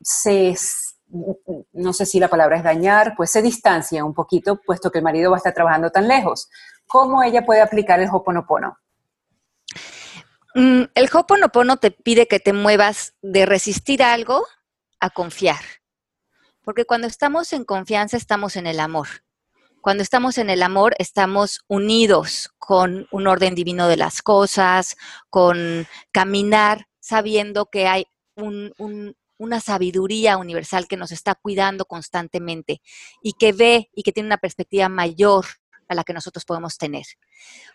se, 0.00 0.56
no 1.72 1.92
sé 1.92 2.06
si 2.06 2.18
la 2.18 2.28
palabra 2.28 2.56
es 2.56 2.64
dañar, 2.64 3.12
pues 3.16 3.30
se 3.30 3.42
distancia 3.42 4.02
un 4.02 4.14
poquito, 4.14 4.56
puesto 4.56 4.90
que 4.90 4.98
el 4.98 5.04
marido 5.04 5.30
va 5.30 5.36
a 5.36 5.38
estar 5.38 5.52
trabajando 5.52 5.90
tan 5.90 6.08
lejos. 6.08 6.48
¿Cómo 6.86 7.22
ella 7.22 7.44
puede 7.44 7.60
aplicar 7.60 8.00
el 8.00 8.08
Hoponopono? 8.10 8.78
Mm, 10.54 10.84
el 10.94 11.10
Hoponopono 11.12 11.76
te 11.76 11.90
pide 11.90 12.28
que 12.28 12.40
te 12.40 12.54
muevas 12.54 13.14
de 13.20 13.44
resistir 13.44 14.02
algo 14.02 14.42
a 15.00 15.10
confiar. 15.10 15.60
Porque 16.62 16.86
cuando 16.86 17.06
estamos 17.06 17.52
en 17.52 17.64
confianza, 17.64 18.16
estamos 18.16 18.56
en 18.56 18.66
el 18.66 18.80
amor. 18.80 19.08
Cuando 19.84 20.02
estamos 20.02 20.38
en 20.38 20.48
el 20.48 20.62
amor, 20.62 20.94
estamos 20.98 21.60
unidos 21.68 22.48
con 22.56 23.06
un 23.10 23.26
orden 23.26 23.54
divino 23.54 23.86
de 23.86 23.98
las 23.98 24.22
cosas, 24.22 24.96
con 25.28 25.86
caminar 26.10 26.86
sabiendo 27.00 27.66
que 27.66 27.86
hay 27.86 28.06
una 29.36 29.60
sabiduría 29.60 30.38
universal 30.38 30.88
que 30.88 30.96
nos 30.96 31.12
está 31.12 31.34
cuidando 31.34 31.84
constantemente 31.84 32.80
y 33.22 33.34
que 33.34 33.52
ve 33.52 33.90
y 33.92 34.04
que 34.04 34.12
tiene 34.12 34.28
una 34.28 34.38
perspectiva 34.38 34.88
mayor 34.88 35.44
a 35.86 35.94
la 35.94 36.02
que 36.02 36.14
nosotros 36.14 36.46
podemos 36.46 36.78
tener. 36.78 37.04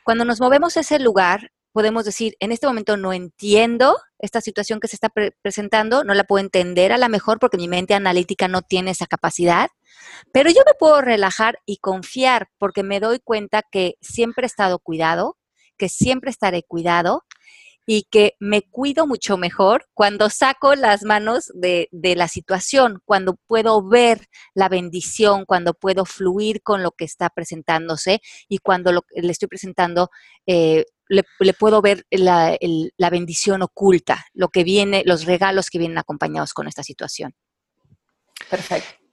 Cuando 0.04 0.26
nos 0.26 0.40
movemos 0.42 0.78
a 0.78 0.80
ese 0.80 0.98
lugar, 0.98 1.52
podemos 1.74 2.06
decir, 2.06 2.36
en 2.40 2.52
este 2.52 2.66
momento 2.66 2.98
no 2.98 3.14
entiendo 3.14 3.96
esta 4.18 4.42
situación 4.42 4.80
que 4.80 4.88
se 4.88 4.96
está 4.96 5.10
presentando, 5.44 6.04
no 6.04 6.16
la 6.16 6.24
puedo 6.24 6.44
entender 6.44 6.92
a 6.92 6.98
lo 6.98 7.08
mejor 7.08 7.38
porque 7.38 7.58
mi 7.58 7.68
mente 7.68 7.94
analítica 7.94 8.48
no 8.48 8.64
tiene 8.64 8.90
esa 8.90 9.06
capacidad, 9.06 9.70
pero 10.32 10.50
yo 10.50 10.62
me 10.66 10.74
puedo 10.78 11.02
relajar 11.02 11.60
y 11.66 11.78
confiar 11.78 12.50
porque 12.58 12.84
me 12.84 13.00
doy 13.00 13.20
cuenta 13.20 13.64
que 13.64 13.96
siempre 14.02 14.46
he 14.46 14.48
estado 14.48 14.80
cuidado, 14.80 15.38
que 15.78 15.90
siempre 15.90 16.32
estaré 16.32 16.64
cuidado 16.64 17.24
y 17.86 18.04
que 18.04 18.36
me 18.40 18.62
cuido 18.62 19.08
mucho 19.08 19.36
mejor 19.38 19.88
cuando 19.96 20.30
saco 20.30 20.76
las 20.76 21.04
manos 21.04 21.52
de, 21.56 21.88
de, 21.92 22.16
la 22.16 22.28
situación, 22.28 23.02
cuando 23.04 23.36
puedo 23.48 23.82
ver 23.82 24.28
la 24.54 24.70
bendición, 24.70 25.46
cuando 25.46 25.74
puedo 25.74 26.06
fluir 26.06 26.62
con 26.62 26.84
lo 26.84 26.92
que 26.92 27.06
está 27.06 27.32
presentándose 27.32 28.22
y 28.48 28.60
cuando 28.60 28.92
le 28.92 29.32
estoy 29.32 29.48
presentando 29.48 30.12
eh, 30.46 30.86
le, 31.08 31.54
puedo 31.54 31.82
ver 31.82 32.06
la, 32.12 32.56
la 32.96 33.10
bendición 33.10 33.64
oculta, 33.64 34.26
lo 34.34 34.50
que 34.50 34.64
viene, 34.64 35.02
los 35.06 35.26
regalos 35.26 35.72
que 35.72 35.80
vienen 35.80 35.98
acompañados 35.98 36.54
con 36.54 36.68
esta 36.68 36.84
situación. 36.84 37.34
Perfecto. 38.50 39.09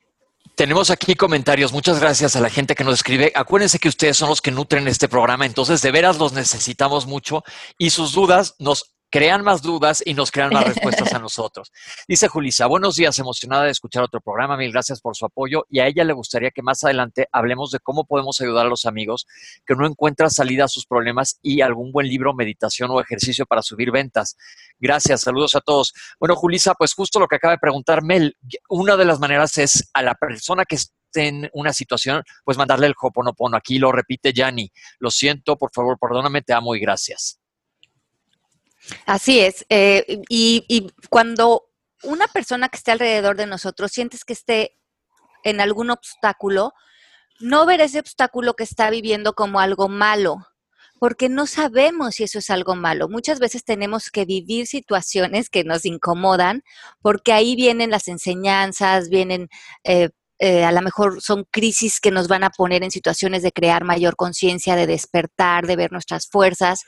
Tenemos 0.56 0.88
aquí 0.88 1.16
comentarios. 1.16 1.74
Muchas 1.74 2.00
gracias 2.00 2.34
a 2.34 2.40
la 2.40 2.48
gente 2.48 2.74
que 2.74 2.82
nos 2.82 2.94
escribe. 2.94 3.30
Acuérdense 3.34 3.78
que 3.78 3.90
ustedes 3.90 4.16
son 4.16 4.30
los 4.30 4.40
que 4.40 4.50
nutren 4.50 4.88
este 4.88 5.06
programa, 5.06 5.44
entonces 5.44 5.82
de 5.82 5.90
veras 5.90 6.18
los 6.18 6.32
necesitamos 6.32 7.06
mucho 7.06 7.44
y 7.76 7.90
sus 7.90 8.12
dudas 8.12 8.54
nos 8.58 8.95
crean 9.16 9.42
más 9.42 9.62
dudas 9.62 10.02
y 10.04 10.12
nos 10.12 10.30
crean 10.30 10.52
más 10.52 10.66
respuestas 10.66 11.14
a 11.14 11.18
nosotros. 11.26 11.72
Dice 12.06 12.28
Julisa, 12.28 12.66
buenos 12.66 12.96
días, 12.96 13.18
emocionada 13.18 13.64
de 13.64 13.70
escuchar 13.70 14.02
otro 14.02 14.20
programa, 14.20 14.58
mil 14.58 14.70
gracias 14.70 15.00
por 15.00 15.16
su 15.16 15.24
apoyo 15.24 15.64
y 15.70 15.78
a 15.78 15.86
ella 15.86 16.04
le 16.04 16.12
gustaría 16.12 16.50
que 16.50 16.60
más 16.60 16.84
adelante 16.84 17.26
hablemos 17.32 17.70
de 17.70 17.78
cómo 17.78 18.04
podemos 18.04 18.38
ayudar 18.42 18.66
a 18.66 18.68
los 18.68 18.84
amigos 18.84 19.26
que 19.64 19.74
no 19.74 19.86
encuentran 19.86 20.30
salida 20.30 20.64
a 20.64 20.68
sus 20.68 20.84
problemas 20.84 21.38
y 21.40 21.62
algún 21.62 21.92
buen 21.92 22.08
libro, 22.08 22.34
meditación 22.34 22.90
o 22.90 23.00
ejercicio 23.00 23.46
para 23.46 23.62
subir 23.62 23.90
ventas. 23.90 24.36
Gracias, 24.78 25.22
saludos 25.22 25.54
a 25.54 25.62
todos. 25.62 25.94
Bueno, 26.20 26.36
Julisa, 26.36 26.74
pues 26.74 26.92
justo 26.92 27.18
lo 27.18 27.26
que 27.26 27.36
acaba 27.36 27.52
de 27.52 27.58
preguntar 27.58 28.02
Mel, 28.02 28.36
una 28.68 28.98
de 28.98 29.06
las 29.06 29.18
maneras 29.18 29.56
es 29.56 29.88
a 29.94 30.02
la 30.02 30.14
persona 30.14 30.66
que 30.66 30.74
esté 30.74 31.28
en 31.28 31.48
una 31.54 31.72
situación, 31.72 32.22
pues 32.44 32.58
mandarle 32.58 32.88
el 32.88 32.94
hoponopono. 33.00 33.56
Aquí 33.56 33.78
lo 33.78 33.92
repite 33.92 34.34
Yanni. 34.34 34.70
Lo 34.98 35.10
siento, 35.10 35.56
por 35.56 35.70
favor, 35.72 35.96
perdóname, 35.98 36.42
te 36.42 36.52
amo 36.52 36.74
y 36.74 36.80
gracias. 36.80 37.40
Así 39.06 39.40
es. 39.40 39.66
Eh, 39.68 40.22
y, 40.28 40.88
cuando 41.10 41.68
una 42.02 42.28
persona 42.28 42.68
que 42.68 42.76
esté 42.76 42.92
alrededor 42.92 43.36
de 43.36 43.46
nosotros 43.46 43.92
sientes 43.92 44.24
que 44.24 44.32
esté 44.32 44.76
en 45.44 45.60
algún 45.60 45.90
obstáculo, 45.90 46.72
no 47.40 47.66
ver 47.66 47.80
ese 47.80 48.00
obstáculo 48.00 48.54
que 48.54 48.64
está 48.64 48.90
viviendo 48.90 49.34
como 49.34 49.60
algo 49.60 49.88
malo, 49.88 50.46
porque 50.98 51.28
no 51.28 51.46
sabemos 51.46 52.16
si 52.16 52.24
eso 52.24 52.38
es 52.38 52.50
algo 52.50 52.74
malo. 52.74 53.08
Muchas 53.08 53.38
veces 53.38 53.64
tenemos 53.64 54.10
que 54.10 54.24
vivir 54.24 54.66
situaciones 54.66 55.50
que 55.50 55.64
nos 55.64 55.84
incomodan, 55.84 56.62
porque 57.02 57.32
ahí 57.32 57.54
vienen 57.54 57.90
las 57.90 58.08
enseñanzas, 58.08 59.08
vienen, 59.08 59.48
eh, 59.84 60.10
eh, 60.38 60.64
a 60.64 60.72
lo 60.72 60.82
mejor 60.82 61.22
son 61.22 61.44
crisis 61.50 62.00
que 62.00 62.10
nos 62.10 62.28
van 62.28 62.44
a 62.44 62.50
poner 62.50 62.82
en 62.82 62.90
situaciones 62.90 63.42
de 63.42 63.52
crear 63.52 63.84
mayor 63.84 64.16
conciencia, 64.16 64.76
de 64.76 64.86
despertar, 64.86 65.66
de 65.66 65.76
ver 65.76 65.92
nuestras 65.92 66.28
fuerzas. 66.28 66.84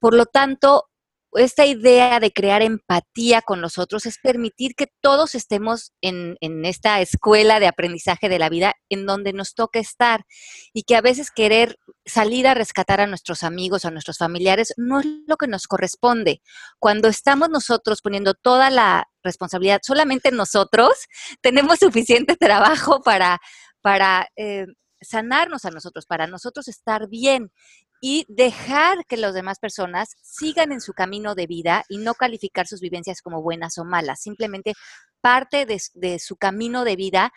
Por 0.00 0.14
lo 0.14 0.26
tanto, 0.26 0.88
esta 1.34 1.66
idea 1.66 2.20
de 2.20 2.32
crear 2.32 2.62
empatía 2.62 3.42
con 3.42 3.60
los 3.60 3.78
otros 3.78 4.06
es 4.06 4.18
permitir 4.18 4.74
que 4.74 4.86
todos 5.00 5.34
estemos 5.34 5.92
en, 6.00 6.36
esta 6.64 7.00
escuela 7.00 7.60
de 7.60 7.66
aprendizaje 7.66 8.28
de 8.28 8.38
la 8.38 8.48
vida 8.48 8.74
en 8.88 9.06
donde 9.06 9.32
nos 9.32 9.54
toca 9.54 9.78
estar 9.78 10.24
y 10.72 10.82
que 10.84 10.96
a 10.96 11.00
veces 11.00 11.30
querer 11.30 11.76
salir 12.06 12.46
a 12.46 12.54
rescatar 12.54 13.00
a 13.00 13.06
nuestros 13.06 13.42
amigos, 13.42 13.84
a 13.84 13.90
nuestros 13.90 14.18
familiares, 14.18 14.72
no 14.76 15.00
es 15.00 15.06
lo 15.26 15.36
que 15.36 15.46
nos 15.46 15.66
corresponde. 15.66 16.40
Cuando 16.78 17.08
estamos 17.08 17.50
nosotros 17.50 18.00
poniendo 18.00 18.34
toda 18.34 18.70
la 18.70 19.08
responsabilidad 19.22 19.80
solamente 19.82 20.30
nosotros, 20.30 20.92
tenemos 21.42 21.78
suficiente 21.78 22.36
trabajo 22.36 23.02
para, 23.02 23.38
para 23.82 24.28
eh, 24.36 24.66
sanarnos 25.00 25.64
a 25.64 25.70
nosotros, 25.70 26.06
para 26.06 26.26
nosotros 26.26 26.68
estar 26.68 27.08
bien 27.08 27.52
y 28.00 28.24
dejar 28.28 29.04
que 29.06 29.16
las 29.16 29.34
demás 29.34 29.58
personas 29.58 30.16
sigan 30.22 30.72
en 30.72 30.80
su 30.80 30.92
camino 30.92 31.34
de 31.34 31.46
vida 31.46 31.84
y 31.88 31.98
no 31.98 32.14
calificar 32.14 32.66
sus 32.66 32.80
vivencias 32.80 33.22
como 33.22 33.42
buenas 33.42 33.78
o 33.78 33.84
malas, 33.84 34.20
simplemente 34.20 34.74
parte 35.20 35.66
de, 35.66 36.18
su 36.18 36.36
camino 36.36 36.84
de 36.84 36.96
vida 36.96 37.32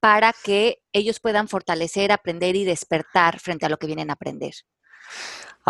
para 0.00 0.32
que 0.32 0.78
ellos 0.92 1.20
puedan 1.20 1.48
fortalecer, 1.48 2.12
aprender 2.12 2.56
y 2.56 2.64
despertar 2.64 3.40
frente 3.40 3.66
a 3.66 3.68
lo 3.68 3.76
que 3.76 3.86
vienen 3.86 4.10
a 4.10 4.14
aprender. 4.14 4.54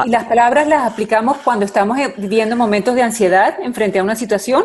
¿Y 0.05 0.11
las 0.11 0.25
palabras 0.25 0.69
las 0.69 0.93
aplicamos 0.93 1.39
cuando 1.39 1.65
estamos 1.65 1.99
viviendo 2.17 2.55
momentos 2.55 2.95
de 2.95 3.03
ansiedad 3.03 3.59
en 3.61 3.75
frente 3.75 3.99
a 3.99 4.03
una 4.03 4.15
situación? 4.15 4.65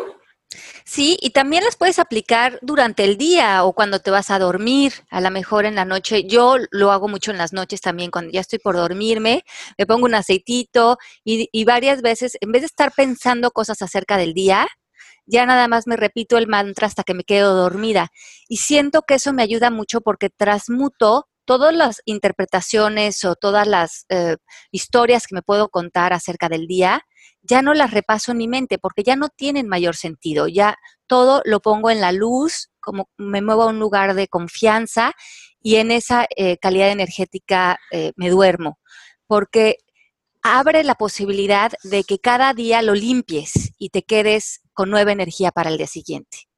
Sí, 0.84 1.16
y 1.20 1.30
también 1.30 1.64
las 1.64 1.76
puedes 1.76 1.98
aplicar 1.98 2.58
durante 2.62 3.04
el 3.04 3.16
día 3.16 3.64
o 3.64 3.72
cuando 3.72 4.00
te 4.00 4.10
vas 4.10 4.30
a 4.30 4.38
dormir, 4.38 4.92
a 5.10 5.20
lo 5.20 5.30
mejor 5.30 5.64
en 5.64 5.74
la 5.74 5.84
noche. 5.84 6.24
Yo 6.24 6.56
lo 6.70 6.92
hago 6.92 7.08
mucho 7.08 7.30
en 7.30 7.38
las 7.38 7.52
noches 7.52 7.80
también, 7.80 8.10
cuando 8.10 8.30
ya 8.32 8.40
estoy 8.40 8.58
por 8.58 8.76
dormirme, 8.76 9.44
me 9.78 9.86
pongo 9.86 10.06
un 10.06 10.14
aceitito 10.14 10.98
y, 11.24 11.48
y 11.52 11.64
varias 11.64 12.02
veces, 12.02 12.36
en 12.40 12.52
vez 12.52 12.62
de 12.62 12.66
estar 12.66 12.92
pensando 12.92 13.50
cosas 13.50 13.82
acerca 13.82 14.16
del 14.16 14.34
día, 14.34 14.66
ya 15.26 15.46
nada 15.46 15.68
más 15.68 15.86
me 15.86 15.96
repito 15.96 16.36
el 16.36 16.48
mantra 16.48 16.86
hasta 16.86 17.04
que 17.04 17.14
me 17.14 17.24
quedo 17.24 17.54
dormida. 17.54 18.10
Y 18.48 18.58
siento 18.58 19.02
que 19.02 19.14
eso 19.14 19.32
me 19.32 19.42
ayuda 19.42 19.70
mucho 19.70 20.00
porque 20.00 20.30
transmuto 20.30 21.28
todas 21.44 21.74
las 21.74 22.02
interpretaciones 22.04 23.24
o 23.24 23.34
todas 23.34 23.66
las 23.66 24.04
eh, 24.08 24.36
historias 24.70 25.26
que 25.26 25.34
me 25.34 25.42
puedo 25.42 25.68
contar 25.68 26.12
acerca 26.12 26.48
del 26.48 26.66
día, 26.66 27.02
ya 27.52 27.60
no 27.60 27.74
las 27.74 27.90
repaso 27.90 28.32
en 28.32 28.38
mi 28.38 28.48
mente 28.48 28.78
porque 28.78 29.02
ya 29.02 29.14
no 29.14 29.28
tienen 29.28 29.68
mayor 29.68 29.94
sentido, 29.94 30.48
ya 30.48 30.78
todo 31.06 31.42
lo 31.44 31.60
pongo 31.60 31.90
en 31.90 32.00
la 32.00 32.10
luz, 32.10 32.70
como 32.80 33.10
me 33.18 33.42
muevo 33.42 33.64
a 33.64 33.66
un 33.66 33.78
lugar 33.78 34.14
de 34.14 34.26
confianza 34.26 35.12
y 35.60 35.76
en 35.76 35.90
esa 35.90 36.26
eh, 36.34 36.56
calidad 36.56 36.90
energética 36.90 37.78
eh, 37.90 38.12
me 38.16 38.30
duermo, 38.30 38.78
porque 39.26 39.76
abre 40.40 40.82
la 40.82 40.94
posibilidad 40.94 41.72
de 41.84 42.04
que 42.04 42.18
cada 42.18 42.54
día 42.54 42.80
lo 42.80 42.94
limpies 42.94 43.74
y 43.76 43.90
te 43.90 44.02
quedes 44.02 44.62
con 44.72 44.88
nueva 44.88 45.12
energía 45.12 45.52
para 45.52 45.68
el 45.68 45.76
día 45.76 45.86
siguiente. 45.86 46.48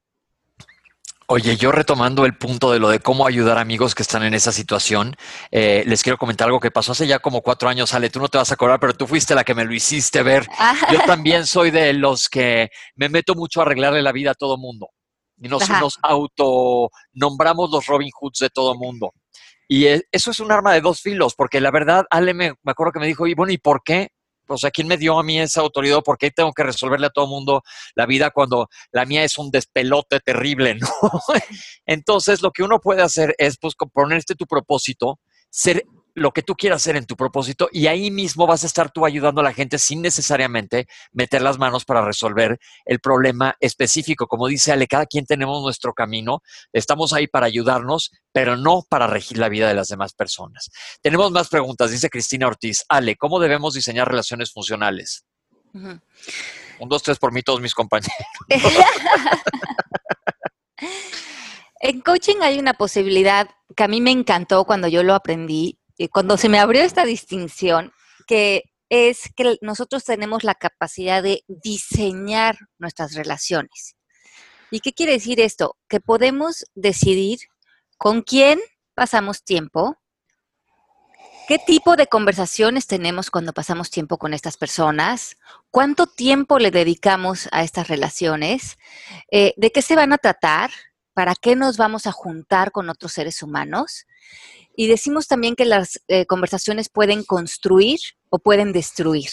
Oye, 1.26 1.56
yo 1.56 1.72
retomando 1.72 2.26
el 2.26 2.36
punto 2.36 2.70
de 2.70 2.78
lo 2.78 2.90
de 2.90 3.00
cómo 3.00 3.26
ayudar 3.26 3.56
a 3.56 3.62
amigos 3.62 3.94
que 3.94 4.02
están 4.02 4.24
en 4.24 4.34
esa 4.34 4.52
situación, 4.52 5.16
eh, 5.50 5.82
les 5.86 6.02
quiero 6.02 6.18
comentar 6.18 6.46
algo 6.46 6.60
que 6.60 6.70
pasó 6.70 6.92
hace 6.92 7.06
ya 7.06 7.18
como 7.18 7.40
cuatro 7.40 7.68
años, 7.68 7.94
Ale, 7.94 8.10
tú 8.10 8.20
no 8.20 8.28
te 8.28 8.36
vas 8.36 8.50
a 8.50 8.54
acordar, 8.54 8.78
pero 8.78 8.92
tú 8.92 9.06
fuiste 9.06 9.34
la 9.34 9.42
que 9.42 9.54
me 9.54 9.64
lo 9.64 9.72
hiciste 9.72 10.22
ver. 10.22 10.46
Ah. 10.58 10.76
Yo 10.92 11.00
también 11.06 11.46
soy 11.46 11.70
de 11.70 11.94
los 11.94 12.28
que 12.28 12.68
me 12.96 13.08
meto 13.08 13.34
mucho 13.34 13.60
a 13.60 13.64
arreglarle 13.64 14.02
la 14.02 14.12
vida 14.12 14.32
a 14.32 14.34
todo 14.34 14.58
mundo. 14.58 14.90
Y 15.38 15.48
nos, 15.48 15.68
nos 15.68 15.98
autonombramos 16.02 17.70
los 17.70 17.86
Robin 17.86 18.10
Hoods 18.20 18.40
de 18.40 18.50
todo 18.50 18.74
mundo. 18.74 19.12
Y 19.66 19.86
e, 19.86 20.02
eso 20.12 20.30
es 20.30 20.40
un 20.40 20.52
arma 20.52 20.74
de 20.74 20.82
dos 20.82 21.00
filos, 21.00 21.34
porque 21.34 21.60
la 21.60 21.70
verdad, 21.70 22.04
Ale 22.10 22.34
me, 22.34 22.52
me 22.62 22.72
acuerdo 22.72 22.92
que 22.92 23.00
me 23.00 23.06
dijo, 23.06 23.26
y 23.26 23.34
bueno, 23.34 23.52
¿y 23.52 23.58
por 23.58 23.82
qué? 23.82 24.10
O 24.46 24.58
sea, 24.58 24.70
¿quién 24.70 24.86
me 24.86 24.96
dio 24.96 25.18
a 25.18 25.22
mí 25.22 25.40
esa 25.40 25.60
autoridad? 25.60 26.02
¿Por 26.02 26.18
qué 26.18 26.30
tengo 26.30 26.52
que 26.52 26.62
resolverle 26.62 27.06
a 27.06 27.10
todo 27.10 27.24
el 27.24 27.30
mundo 27.30 27.62
la 27.94 28.06
vida 28.06 28.30
cuando 28.30 28.68
la 28.92 29.04
mía 29.04 29.24
es 29.24 29.38
un 29.38 29.50
despelote 29.50 30.20
terrible, 30.20 30.74
¿no? 30.80 30.88
Entonces, 31.86 32.42
lo 32.42 32.50
que 32.50 32.62
uno 32.62 32.80
puede 32.80 33.02
hacer 33.02 33.34
es, 33.38 33.56
pues, 33.58 33.74
ponerte 33.92 34.34
tu 34.34 34.46
propósito, 34.46 35.20
ser 35.50 35.84
lo 36.14 36.32
que 36.32 36.42
tú 36.42 36.54
quieras 36.54 36.82
hacer 36.82 36.96
en 36.96 37.06
tu 37.06 37.16
propósito 37.16 37.68
y 37.72 37.88
ahí 37.88 38.10
mismo 38.10 38.46
vas 38.46 38.62
a 38.62 38.66
estar 38.66 38.90
tú 38.90 39.04
ayudando 39.04 39.40
a 39.40 39.44
la 39.44 39.52
gente 39.52 39.78
sin 39.78 40.00
necesariamente 40.00 40.86
meter 41.12 41.42
las 41.42 41.58
manos 41.58 41.84
para 41.84 42.04
resolver 42.04 42.58
el 42.84 43.00
problema 43.00 43.56
específico. 43.60 44.26
Como 44.26 44.46
dice 44.46 44.72
Ale, 44.72 44.86
cada 44.86 45.06
quien 45.06 45.26
tenemos 45.26 45.62
nuestro 45.62 45.92
camino, 45.92 46.42
estamos 46.72 47.12
ahí 47.12 47.26
para 47.26 47.46
ayudarnos, 47.46 48.12
pero 48.32 48.56
no 48.56 48.84
para 48.88 49.06
regir 49.06 49.38
la 49.38 49.48
vida 49.48 49.68
de 49.68 49.74
las 49.74 49.88
demás 49.88 50.14
personas. 50.14 50.70
Tenemos 51.02 51.32
más 51.32 51.48
preguntas, 51.48 51.90
dice 51.90 52.08
Cristina 52.10 52.46
Ortiz. 52.46 52.84
Ale, 52.88 53.16
¿cómo 53.16 53.40
debemos 53.40 53.74
diseñar 53.74 54.08
relaciones 54.08 54.52
funcionales? 54.52 55.24
Un, 55.72 56.00
dos, 56.88 57.02
tres 57.02 57.18
por 57.18 57.32
mí, 57.32 57.42
todos 57.42 57.60
mis 57.60 57.74
compañeros. 57.74 58.14
en 61.80 62.00
coaching 62.00 62.36
hay 62.42 62.60
una 62.60 62.74
posibilidad 62.74 63.48
que 63.74 63.82
a 63.82 63.88
mí 63.88 64.00
me 64.00 64.12
encantó 64.12 64.64
cuando 64.64 64.86
yo 64.86 65.02
lo 65.02 65.14
aprendí 65.14 65.80
cuando 66.10 66.36
se 66.36 66.48
me 66.48 66.58
abrió 66.58 66.82
esta 66.82 67.04
distinción, 67.04 67.92
que 68.26 68.64
es 68.88 69.30
que 69.34 69.58
nosotros 69.60 70.04
tenemos 70.04 70.44
la 70.44 70.54
capacidad 70.54 71.22
de 71.22 71.42
diseñar 71.48 72.58
nuestras 72.78 73.14
relaciones. 73.14 73.96
¿Y 74.70 74.80
qué 74.80 74.92
quiere 74.92 75.12
decir 75.12 75.40
esto? 75.40 75.76
Que 75.88 76.00
podemos 76.00 76.64
decidir 76.74 77.40
con 77.96 78.22
quién 78.22 78.60
pasamos 78.94 79.42
tiempo, 79.42 79.96
qué 81.48 81.58
tipo 81.58 81.96
de 81.96 82.06
conversaciones 82.06 82.86
tenemos 82.86 83.30
cuando 83.30 83.52
pasamos 83.52 83.90
tiempo 83.90 84.18
con 84.18 84.34
estas 84.34 84.56
personas, 84.56 85.36
cuánto 85.70 86.06
tiempo 86.06 86.58
le 86.58 86.70
dedicamos 86.70 87.48
a 87.52 87.62
estas 87.62 87.88
relaciones, 87.88 88.78
eh, 89.30 89.54
de 89.56 89.70
qué 89.70 89.82
se 89.82 89.96
van 89.96 90.12
a 90.12 90.18
tratar, 90.18 90.70
para 91.12 91.34
qué 91.36 91.54
nos 91.54 91.76
vamos 91.76 92.06
a 92.06 92.12
juntar 92.12 92.72
con 92.72 92.90
otros 92.90 93.12
seres 93.12 93.42
humanos 93.42 94.06
y 94.76 94.88
decimos 94.88 95.26
también 95.26 95.56
que 95.56 95.64
las 95.64 96.00
eh, 96.08 96.26
conversaciones 96.26 96.88
pueden 96.88 97.24
construir 97.24 98.00
o 98.30 98.38
pueden 98.38 98.72
destruir. 98.72 99.30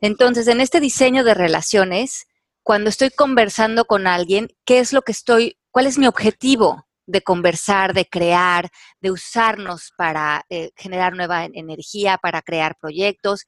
Entonces, 0.00 0.48
en 0.48 0.60
este 0.60 0.80
diseño 0.80 1.24
de 1.24 1.34
relaciones, 1.34 2.26
cuando 2.62 2.90
estoy 2.90 3.10
conversando 3.10 3.84
con 3.84 4.06
alguien, 4.06 4.48
¿qué 4.64 4.78
es 4.78 4.92
lo 4.92 5.02
que 5.02 5.12
estoy, 5.12 5.58
cuál 5.70 5.86
es 5.86 5.98
mi 5.98 6.06
objetivo 6.06 6.86
de 7.06 7.22
conversar, 7.22 7.94
de 7.94 8.06
crear, 8.06 8.70
de 9.00 9.10
usarnos 9.10 9.92
para 9.96 10.44
eh, 10.48 10.70
generar 10.76 11.14
nueva 11.14 11.44
energía, 11.44 12.18
para 12.18 12.42
crear 12.42 12.76
proyectos? 12.80 13.44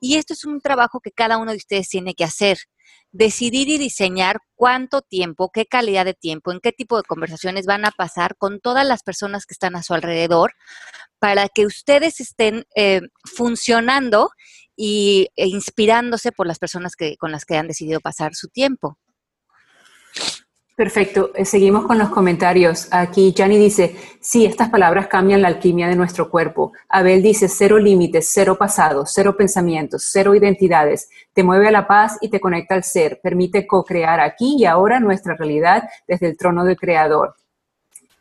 Y 0.00 0.16
esto 0.16 0.32
es 0.32 0.44
un 0.44 0.60
trabajo 0.60 1.00
que 1.00 1.12
cada 1.12 1.38
uno 1.38 1.52
de 1.52 1.58
ustedes 1.58 1.88
tiene 1.88 2.14
que 2.14 2.24
hacer 2.24 2.58
decidir 3.12 3.68
y 3.68 3.78
diseñar 3.78 4.38
cuánto 4.54 5.02
tiempo, 5.02 5.50
qué 5.52 5.66
calidad 5.66 6.04
de 6.04 6.14
tiempo, 6.14 6.52
en 6.52 6.60
qué 6.60 6.72
tipo 6.72 6.96
de 6.96 7.02
conversaciones 7.02 7.66
van 7.66 7.84
a 7.84 7.90
pasar 7.90 8.36
con 8.36 8.60
todas 8.60 8.86
las 8.86 9.02
personas 9.02 9.46
que 9.46 9.54
están 9.54 9.74
a 9.76 9.82
su 9.82 9.94
alrededor 9.94 10.52
para 11.18 11.48
que 11.48 11.66
ustedes 11.66 12.20
estén 12.20 12.64
eh, 12.76 13.00
funcionando 13.24 14.30
y, 14.76 15.28
e 15.36 15.48
inspirándose 15.48 16.32
por 16.32 16.46
las 16.46 16.58
personas 16.58 16.94
que, 16.96 17.16
con 17.16 17.32
las 17.32 17.44
que 17.44 17.56
han 17.56 17.68
decidido 17.68 18.00
pasar 18.00 18.34
su 18.34 18.48
tiempo. 18.48 18.96
Perfecto. 20.80 21.30
Eh, 21.34 21.44
seguimos 21.44 21.84
con 21.84 21.98
los 21.98 22.08
comentarios. 22.08 22.88
Aquí 22.90 23.34
Jani 23.36 23.58
dice, 23.58 23.94
sí, 24.18 24.46
estas 24.46 24.70
palabras 24.70 25.08
cambian 25.08 25.42
la 25.42 25.48
alquimia 25.48 25.86
de 25.86 25.94
nuestro 25.94 26.30
cuerpo. 26.30 26.72
Abel 26.88 27.22
dice, 27.22 27.50
cero 27.50 27.78
límites, 27.78 28.30
cero 28.32 28.56
pasado, 28.56 29.04
cero 29.04 29.36
pensamientos, 29.36 30.08
cero 30.10 30.34
identidades. 30.34 31.10
Te 31.34 31.44
mueve 31.44 31.68
a 31.68 31.70
la 31.70 31.86
paz 31.86 32.16
y 32.22 32.30
te 32.30 32.40
conecta 32.40 32.76
al 32.76 32.82
ser. 32.82 33.20
Permite 33.22 33.66
co-crear 33.66 34.20
aquí 34.20 34.56
y 34.58 34.64
ahora 34.64 35.00
nuestra 35.00 35.36
realidad 35.36 35.86
desde 36.08 36.28
el 36.28 36.38
trono 36.38 36.64
del 36.64 36.78
creador. 36.78 37.34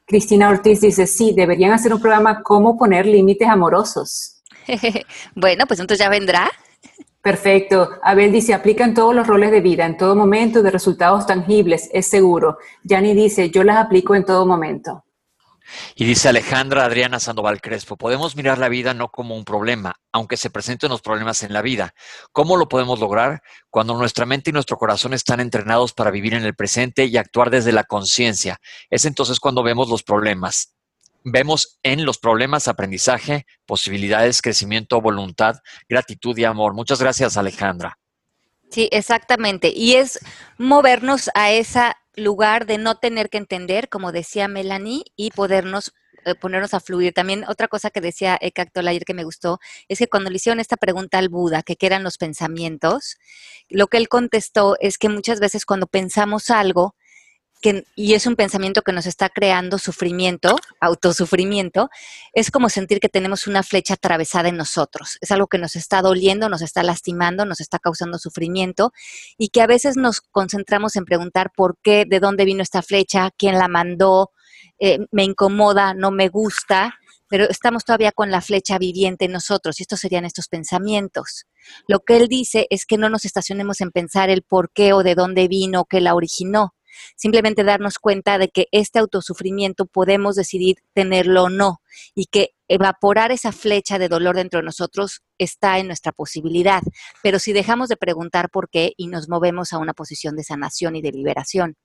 Cristina 0.06 0.50
Ortiz 0.50 0.82
dice, 0.82 1.08
sí, 1.08 1.32
deberían 1.34 1.72
hacer 1.72 1.94
un 1.94 2.02
programa 2.02 2.44
cómo 2.44 2.78
poner 2.78 3.06
límites 3.06 3.48
amorosos. 3.48 4.42
bueno, 5.34 5.66
pues 5.66 5.80
entonces 5.80 6.04
ya 6.04 6.10
vendrá. 6.10 6.52
Perfecto. 7.22 7.90
Abel 8.02 8.32
dice, 8.32 8.54
aplica 8.54 8.86
en 8.86 8.94
todos 8.94 9.14
los 9.14 9.28
roles 9.28 9.52
de 9.52 9.60
vida, 9.60 9.86
en 9.86 9.98
todo 9.98 10.16
momento, 10.16 10.64
de 10.64 10.72
resultados 10.72 11.26
tangibles, 11.26 11.90
es 11.92 12.08
seguro. 12.08 12.58
Yani 12.84 13.14
dice, 13.14 13.50
yo 13.50 13.64
las 13.64 13.78
aplico 13.78 14.16
en 14.16 14.24
todo 14.24 14.46
momento. 14.46 15.04
Y 15.96 16.06
dice 16.06 16.30
Alejandra 16.30 16.86
Adriana 16.86 17.20
Sandoval 17.20 17.62
Crespo, 17.62 17.98
podemos 17.98 18.36
mirar 18.36 18.58
la 18.58 18.70
vida 18.70 18.94
no 18.94 19.10
como 19.10 19.36
un 19.36 19.46
problema, 19.46 19.96
aunque 20.12 20.38
se 20.38 20.50
presenten 20.50 20.90
los 20.90 21.02
problemas 21.02 21.44
en 21.44 21.54
la 21.54 21.62
vida. 21.62 21.94
¿Cómo 22.32 22.58
lo 22.58 22.68
podemos 22.68 23.00
lograr? 23.00 23.42
Cuando 23.70 23.94
nuestra 23.96 24.26
mente 24.26 24.50
y 24.50 24.54
nuestro 24.54 24.78
corazón 24.78 25.14
están 25.14 25.40
entrenados 25.40 25.94
para 25.94 26.10
vivir 26.10 26.34
en 26.34 26.44
el 26.44 26.56
presente 26.56 27.06
y 27.06 27.18
actuar 27.18 27.50
desde 27.50 27.72
la 27.72 27.84
conciencia. 27.84 28.60
Es 28.90 29.06
entonces 29.06 29.40
cuando 29.40 29.62
vemos 29.62 29.90
los 29.90 30.04
problemas 30.04 30.74
vemos 31.24 31.80
en 31.84 32.06
los 32.06 32.18
problemas 32.18 32.68
aprendizaje, 32.68 33.46
posibilidades, 33.66 34.42
crecimiento, 34.42 35.02
voluntad, 35.02 35.58
gratitud 35.88 36.38
y 36.38 36.46
amor. 36.46 36.74
Muchas 36.74 37.02
gracias, 37.02 37.38
Alejandra. 37.38 37.98
Sí, 38.70 38.88
exactamente. 38.92 39.72
Y 39.76 39.96
es 39.96 40.20
movernos 40.58 41.30
a 41.34 41.52
ese 41.52 41.94
lugar 42.16 42.66
de 42.66 42.78
no 42.78 42.96
tener 42.98 43.30
que 43.30 43.38
entender, 43.38 43.90
como 43.90 44.12
decía 44.12 44.48
Melanie, 44.48 45.04
y 45.16 45.32
podernos 45.32 45.94
eh, 46.26 46.36
ponernos 46.36 46.74
a 46.74 46.80
fluir. 46.80 47.14
También 47.14 47.46
otra 47.48 47.68
cosa 47.68 47.90
que 47.90 48.02
decía 48.02 48.38
Eckhart 48.40 48.78
ayer 48.78 49.06
que 49.06 49.14
me 49.14 49.24
gustó 49.24 49.60
es 49.88 50.00
que 50.00 50.08
cuando 50.08 50.30
le 50.30 50.36
hicieron 50.36 50.60
esta 50.60 50.78
pregunta 50.78 51.18
al 51.18 51.30
Buda, 51.30 51.64
que 51.64 51.76
qué 51.76 51.88
eran 51.88 52.04
los 52.04 52.18
pensamientos, 52.18 53.18
lo 53.70 53.88
que 53.88 53.98
él 53.98 54.10
contestó 54.10 54.76
es 54.80 54.98
que 54.98 55.10
muchas 55.10 55.40
veces 55.40 55.66
cuando 55.66 55.88
pensamos 55.88 56.50
algo, 56.50 56.96
y 57.96 58.14
es 58.14 58.26
un 58.26 58.36
pensamiento 58.36 58.82
que 58.82 58.94
nos 58.94 59.06
está 59.06 59.30
creando 59.30 59.78
sufrimiento, 59.78 60.56
autosufrimiento, 60.80 61.90
es 62.34 62.52
como 62.52 62.70
sentir 62.70 63.00
que 63.00 63.10
tenemos 63.10 63.48
una 63.48 63.64
flecha 63.64 63.96
atravesada 63.96 64.50
en 64.50 64.58
nosotros. 64.58 65.18
Es 65.20 65.32
algo 65.32 65.48
que 65.48 65.58
nos 65.58 65.76
está 65.76 66.02
doliendo, 66.02 66.48
nos 66.48 66.62
está 66.62 66.84
lastimando, 66.84 67.46
nos 67.46 67.60
está 67.60 67.78
causando 67.80 68.18
sufrimiento 68.18 68.94
y 69.38 69.50
que 69.50 69.62
a 69.62 69.68
veces 69.68 69.98
nos 69.98 70.22
concentramos 70.22 70.96
en 70.96 71.06
preguntar 71.06 71.52
por 71.56 71.78
qué, 71.84 72.06
de 72.08 72.20
dónde 72.20 72.46
vino 72.46 72.64
esta 72.64 72.82
flecha, 72.82 73.32
quién 73.38 73.58
la 73.58 73.68
mandó, 73.68 74.32
eh, 74.80 75.00
me 75.12 75.26
incomoda, 75.26 75.94
no 75.94 76.12
me 76.12 76.30
gusta, 76.30 76.96
pero 77.28 77.46
estamos 77.50 77.84
todavía 77.86 78.12
con 78.12 78.32
la 78.32 78.42
flecha 78.42 78.78
viviente 78.78 79.26
en 79.26 79.34
nosotros 79.34 79.80
y 79.80 79.84
estos 79.84 80.00
serían 80.00 80.26
estos 80.26 80.48
pensamientos. 80.48 81.46
Lo 81.88 82.00
que 82.00 82.18
él 82.18 82.28
dice 82.28 82.68
es 82.70 82.86
que 82.86 82.98
no 82.98 83.10
nos 83.10 83.26
estacionemos 83.26 83.82
en 83.82 83.92
pensar 83.92 84.30
el 84.30 84.42
por 84.42 84.72
qué 84.72 84.94
o 84.94 85.04
de 85.04 85.16
dónde 85.16 85.48
vino, 85.48 85.86
qué 85.86 86.02
la 86.02 86.16
originó, 86.16 86.74
simplemente 87.16 87.64
darnos 87.64 88.00
cuenta 88.00 88.38
de 88.38 88.50
que 88.50 88.68
este 88.72 89.00
autosufrimiento 89.00 89.86
podemos 89.86 90.36
decidir 90.36 90.78
tenerlo 90.94 91.44
o 91.44 91.50
no 91.50 91.82
y 92.16 92.26
que 92.26 92.52
evaporar 92.68 93.32
esa 93.32 93.52
flecha 93.52 93.98
de 93.98 94.10
dolor 94.10 94.36
dentro 94.36 94.60
de 94.60 94.66
nosotros 94.66 95.22
está 95.38 95.80
en 95.80 95.88
nuestra 95.88 96.12
posibilidad. 96.12 96.82
Pero 97.24 97.40
si 97.40 97.54
dejamos 97.54 97.90
de 97.90 97.98
preguntar 97.98 98.50
por 98.50 98.70
qué 98.70 98.94
y 98.98 99.08
nos 99.08 99.28
movemos 99.28 99.74
a 99.74 99.80
una 99.80 99.94
posición 99.94 100.36
de 100.36 100.44
sanación 100.44 100.96
y 100.96 101.02
de 101.02 101.12
liberación 101.12 101.76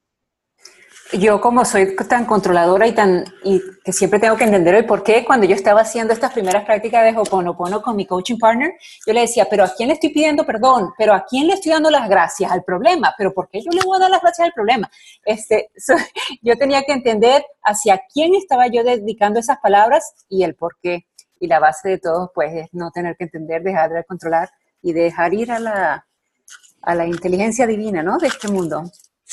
yo 1.18 1.40
como 1.40 1.64
soy 1.64 1.96
tan 1.96 2.24
controladora 2.24 2.86
y 2.86 2.92
tan 2.92 3.24
y 3.42 3.60
que 3.84 3.92
siempre 3.92 4.18
tengo 4.18 4.36
que 4.36 4.44
entender 4.44 4.74
el 4.74 4.86
por 4.86 5.02
qué, 5.02 5.24
cuando 5.24 5.46
yo 5.46 5.54
estaba 5.54 5.82
haciendo 5.82 6.12
estas 6.12 6.32
primeras 6.32 6.64
prácticas 6.64 7.04
de 7.04 7.18
Hoponopono 7.18 7.82
con 7.82 7.96
mi 7.96 8.06
coaching 8.06 8.38
partner, 8.38 8.72
yo 9.06 9.12
le 9.12 9.20
decía, 9.20 9.46
pero 9.48 9.64
¿a 9.64 9.74
quién 9.74 9.88
le 9.88 9.94
estoy 9.94 10.10
pidiendo 10.10 10.44
perdón? 10.44 10.92
¿Pero 10.96 11.12
a 11.14 11.24
quién 11.24 11.46
le 11.46 11.54
estoy 11.54 11.72
dando 11.72 11.90
las 11.90 12.08
gracias 12.08 12.50
al 12.50 12.64
problema? 12.64 13.14
¿Pero 13.16 13.32
por 13.32 13.48
qué 13.48 13.60
yo 13.60 13.70
le 13.70 13.82
voy 13.84 13.96
a 13.96 14.00
dar 14.00 14.10
las 14.10 14.22
gracias 14.22 14.46
al 14.46 14.52
problema? 14.52 14.90
Este, 15.24 15.70
yo 16.42 16.56
tenía 16.56 16.82
que 16.82 16.92
entender 16.92 17.44
hacia 17.62 18.02
quién 18.12 18.34
estaba 18.34 18.66
yo 18.68 18.82
dedicando 18.82 19.40
esas 19.40 19.58
palabras 19.58 20.14
y 20.28 20.44
el 20.44 20.54
por 20.54 20.76
qué. 20.82 21.06
Y 21.40 21.46
la 21.46 21.58
base 21.58 21.88
de 21.88 21.98
todo, 21.98 22.32
pues, 22.34 22.52
es 22.54 22.68
no 22.72 22.90
tener 22.90 23.16
que 23.16 23.24
entender, 23.24 23.62
dejar 23.62 23.90
de 23.90 24.04
controlar 24.04 24.48
y 24.80 24.92
dejar 24.92 25.34
ir 25.34 25.52
a 25.52 25.58
la, 25.58 26.06
a 26.82 26.94
la 26.94 27.06
inteligencia 27.06 27.66
divina, 27.66 28.02
¿no? 28.02 28.18
De 28.18 28.28
este 28.28 28.48
mundo. 28.48 28.84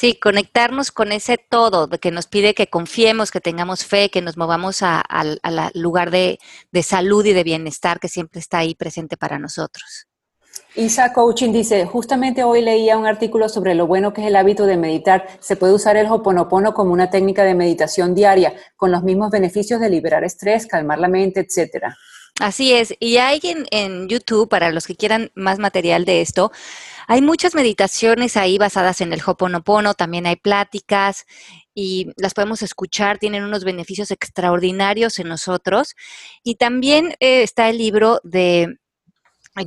Sí, 0.02 0.16
conectarnos 0.16 0.92
con 0.92 1.12
ese 1.12 1.38
todo 1.38 1.88
que 1.88 2.10
nos 2.10 2.26
pide 2.26 2.56
que 2.56 2.66
confiemos, 2.66 3.30
que 3.30 3.40
tengamos 3.40 3.86
fe, 3.86 4.10
que 4.10 4.24
nos 4.24 4.36
movamos 4.36 4.82
al 4.82 5.40
lugar 5.76 6.10
de, 6.10 6.40
salud 6.82 7.24
y 7.24 7.34
de 7.34 7.44
bienestar 7.44 8.00
que 8.00 8.08
siempre 8.08 8.40
está 8.40 8.58
ahí 8.58 8.74
presente 8.74 9.16
para 9.16 9.38
nosotros. 9.38 10.08
Isa 10.74 11.14
Coaching 11.14 11.52
dice, 11.52 11.86
justamente 11.86 12.44
hoy 12.44 12.64
leía 12.64 12.98
un 12.98 13.06
artículo 13.06 13.48
sobre 13.48 13.76
lo 13.76 13.86
bueno 13.86 14.12
que 14.12 14.22
es 14.22 14.28
el 14.28 14.38
hábito 14.38 14.66
de 14.66 14.76
meditar. 14.76 15.28
Se 15.40 15.56
puede 15.56 15.74
usar 15.74 15.98
el 15.98 16.08
Hoponopono 16.08 16.74
como 16.74 16.94
una 16.94 17.12
técnica 17.12 17.44
de 17.44 17.54
meditación 17.54 18.16
diaria, 18.16 18.56
con 18.78 18.92
los 18.92 19.04
mismos 19.04 19.30
beneficios 19.30 19.80
de 19.80 19.92
liberar 19.92 20.24
estrés, 20.24 20.66
calmar 20.66 20.98
la 20.98 21.10
mente, 21.10 21.42
etcétera. 21.42 21.96
Así 22.40 22.74
es, 22.74 22.96
y 23.00 23.18
hay 23.18 23.40
en, 23.44 23.68
en, 23.70 24.08
YouTube, 24.08 24.50
para 24.50 24.72
los 24.72 24.88
que 24.88 24.96
quieran 24.96 25.30
más 25.36 25.60
material 25.60 26.06
de 26.06 26.22
esto, 26.22 26.52
hay 27.12 27.22
muchas 27.22 27.56
meditaciones 27.56 28.38
ahí 28.38 28.58
basadas 28.58 29.02
en 29.02 29.12
el 29.12 29.22
Hoponopono, 29.26 29.96
también 29.96 30.26
hay 30.28 30.38
pláticas 30.38 31.26
y 31.76 32.08
las 32.16 32.34
podemos 32.34 32.62
escuchar, 32.62 33.20
tienen 33.20 33.44
unos 33.44 33.66
beneficios 33.66 34.12
extraordinarios 34.12 35.20
en 35.20 35.28
nosotros. 35.28 35.94
Y 36.42 36.56
también 36.56 37.10
eh, 37.20 37.44
está 37.44 37.68
el 37.68 37.80
libro 37.80 38.22
de 38.24 38.78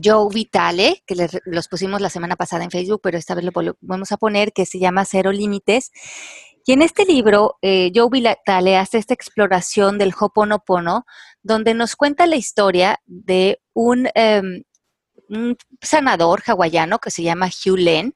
Joe 0.03 0.29
Vitale, 0.33 1.03
que 1.07 1.17
les, 1.17 1.39
los 1.45 1.69
pusimos 1.69 2.01
la 2.01 2.09
semana 2.09 2.37
pasada 2.37 2.65
en 2.65 2.71
Facebook, 2.71 3.01
pero 3.03 3.19
esta 3.19 3.35
vez 3.35 3.45
lo 3.45 3.53
volvemos 3.53 4.11
a 4.11 4.17
poner, 4.17 4.55
que 4.55 4.65
se 4.65 4.79
llama 4.79 5.05
Cero 5.05 5.31
Límites. 5.31 5.93
Y 6.65 6.73
en 6.73 6.81
este 6.81 7.05
libro, 7.05 7.59
eh, 7.61 7.93
Joe 7.95 8.09
Vitale 8.11 8.79
hace 8.79 8.97
esta 8.97 9.13
exploración 9.13 9.99
del 9.99 10.15
Hoponopono, 10.19 11.05
donde 11.43 11.75
nos 11.75 11.95
cuenta 11.95 12.27
la 12.27 12.37
historia 12.37 13.01
de 13.05 13.61
un, 13.75 14.09
em, 14.15 14.63
un 15.29 15.57
sanador 15.81 16.43
hawaiano 16.47 16.99
que 16.99 17.11
se 17.11 17.23
llama 17.23 17.49
Hugh 17.49 17.79
Len. 17.79 18.15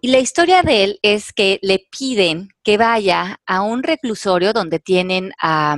Y 0.00 0.08
la 0.08 0.18
historia 0.18 0.62
de 0.62 0.84
él 0.84 0.98
es 1.02 1.32
que 1.32 1.58
le 1.62 1.80
piden 1.90 2.50
que 2.62 2.76
vaya 2.76 3.40
a 3.46 3.62
un 3.62 3.82
reclusorio 3.82 4.52
donde 4.52 4.78
tienen 4.78 5.32
a 5.40 5.76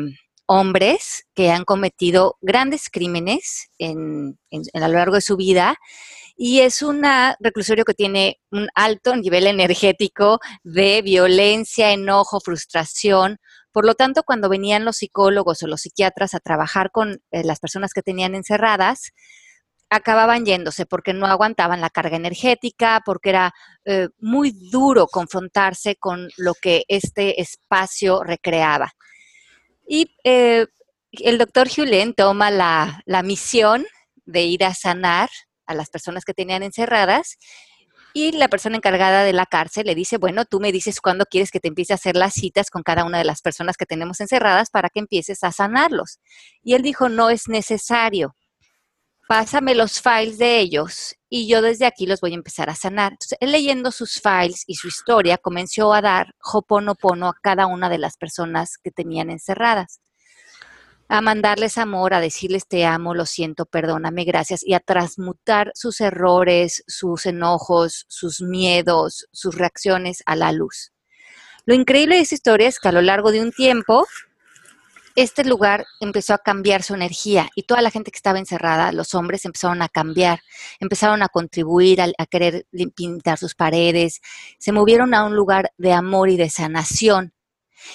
hombres 0.52 1.26
que 1.32 1.50
han 1.52 1.64
cometido 1.64 2.36
grandes 2.40 2.90
crímenes 2.90 3.70
en, 3.78 4.36
a 4.74 4.88
lo 4.88 4.94
largo 4.94 5.14
de 5.14 5.20
su 5.20 5.36
vida. 5.36 5.76
Y 6.36 6.60
es 6.60 6.82
un 6.82 7.02
reclusorio 7.38 7.84
que 7.84 7.94
tiene 7.94 8.40
un 8.50 8.68
alto 8.74 9.14
nivel 9.14 9.46
energético 9.46 10.40
de 10.64 11.02
violencia, 11.02 11.92
enojo, 11.92 12.40
frustración. 12.40 13.38
Por 13.72 13.86
lo 13.86 13.94
tanto, 13.94 14.22
cuando 14.24 14.48
venían 14.48 14.84
los 14.84 14.96
psicólogos 14.96 15.62
o 15.62 15.66
los 15.66 15.82
psiquiatras 15.82 16.34
a 16.34 16.40
trabajar 16.40 16.90
con 16.90 17.22
eh, 17.30 17.44
las 17.44 17.60
personas 17.60 17.92
que 17.92 18.02
tenían 18.02 18.34
encerradas, 18.34 19.12
acababan 19.90 20.46
yéndose 20.46 20.86
porque 20.86 21.12
no 21.12 21.26
aguantaban 21.26 21.80
la 21.80 21.90
carga 21.90 22.16
energética, 22.16 23.02
porque 23.04 23.30
era 23.30 23.52
eh, 23.84 24.08
muy 24.18 24.52
duro 24.70 25.06
confrontarse 25.08 25.96
con 25.96 26.28
lo 26.36 26.54
que 26.54 26.84
este 26.88 27.40
espacio 27.40 28.22
recreaba. 28.22 28.92
Y 29.86 30.16
eh, 30.22 30.66
el 31.12 31.38
doctor 31.38 31.68
Julen 31.68 32.14
toma 32.14 32.50
la, 32.52 33.02
la 33.04 33.22
misión 33.24 33.84
de 34.24 34.42
ir 34.42 34.64
a 34.64 34.74
sanar 34.74 35.28
a 35.66 35.74
las 35.74 35.90
personas 35.90 36.24
que 36.24 36.34
tenían 36.34 36.62
encerradas 36.62 37.36
y 38.12 38.32
la 38.32 38.48
persona 38.48 38.76
encargada 38.76 39.24
de 39.24 39.32
la 39.32 39.46
cárcel 39.46 39.86
le 39.86 39.94
dice, 39.94 40.18
bueno, 40.18 40.44
tú 40.44 40.60
me 40.60 40.72
dices 40.72 41.00
cuándo 41.00 41.26
quieres 41.26 41.50
que 41.50 41.60
te 41.60 41.68
empiece 41.68 41.92
a 41.92 41.96
hacer 41.96 42.16
las 42.16 42.34
citas 42.34 42.70
con 42.70 42.82
cada 42.82 43.04
una 43.04 43.18
de 43.18 43.24
las 43.24 43.40
personas 43.40 43.76
que 43.76 43.86
tenemos 43.86 44.20
encerradas 44.20 44.70
para 44.70 44.88
que 44.88 45.00
empieces 45.00 45.44
a 45.44 45.52
sanarlos. 45.52 46.18
Y 46.62 46.74
él 46.74 46.82
dijo, 46.82 47.08
no 47.08 47.30
es 47.30 47.48
necesario 47.48 48.34
pásame 49.30 49.76
los 49.76 50.02
files 50.02 50.38
de 50.38 50.58
ellos 50.58 51.14
y 51.28 51.46
yo 51.46 51.62
desde 51.62 51.86
aquí 51.86 52.04
los 52.04 52.20
voy 52.20 52.32
a 52.32 52.34
empezar 52.34 52.68
a 52.68 52.74
sanar. 52.74 53.16
Él 53.38 53.52
leyendo 53.52 53.92
sus 53.92 54.20
files 54.20 54.64
y 54.66 54.74
su 54.74 54.88
historia 54.88 55.38
comenzó 55.38 55.94
a 55.94 56.02
dar 56.02 56.34
hoponopono 56.42 57.28
a 57.28 57.36
cada 57.40 57.68
una 57.68 57.88
de 57.88 57.98
las 57.98 58.16
personas 58.16 58.76
que 58.76 58.90
tenían 58.90 59.30
encerradas. 59.30 60.00
A 61.08 61.20
mandarles 61.20 61.78
amor, 61.78 62.12
a 62.12 62.18
decirles 62.18 62.66
te 62.66 62.84
amo, 62.84 63.14
lo 63.14 63.24
siento, 63.24 63.66
perdóname, 63.66 64.24
gracias, 64.24 64.66
y 64.66 64.74
a 64.74 64.80
transmutar 64.80 65.70
sus 65.76 66.00
errores, 66.00 66.82
sus 66.88 67.24
enojos, 67.24 68.06
sus 68.08 68.42
miedos, 68.42 69.28
sus 69.30 69.54
reacciones 69.54 70.24
a 70.26 70.34
la 70.34 70.50
luz. 70.50 70.90
Lo 71.66 71.74
increíble 71.74 72.16
de 72.16 72.22
esta 72.22 72.34
historia 72.34 72.66
es 72.66 72.80
que 72.80 72.88
a 72.88 72.92
lo 72.92 73.00
largo 73.00 73.30
de 73.30 73.40
un 73.40 73.52
tiempo, 73.52 74.08
este 75.16 75.44
lugar 75.44 75.86
empezó 76.00 76.34
a 76.34 76.38
cambiar 76.38 76.82
su 76.82 76.94
energía 76.94 77.48
y 77.54 77.64
toda 77.64 77.82
la 77.82 77.90
gente 77.90 78.10
que 78.10 78.16
estaba 78.16 78.38
encerrada, 78.38 78.92
los 78.92 79.14
hombres 79.14 79.44
empezaron 79.44 79.82
a 79.82 79.88
cambiar, 79.88 80.40
empezaron 80.78 81.22
a 81.22 81.28
contribuir 81.28 82.00
a, 82.00 82.26
querer 82.26 82.66
pintar 82.94 83.38
sus 83.38 83.54
paredes, 83.54 84.20
se 84.58 84.72
movieron 84.72 85.14
a 85.14 85.24
un 85.24 85.34
lugar 85.34 85.72
de 85.78 85.92
amor 85.92 86.30
y 86.30 86.36
de 86.36 86.50
sanación 86.50 87.34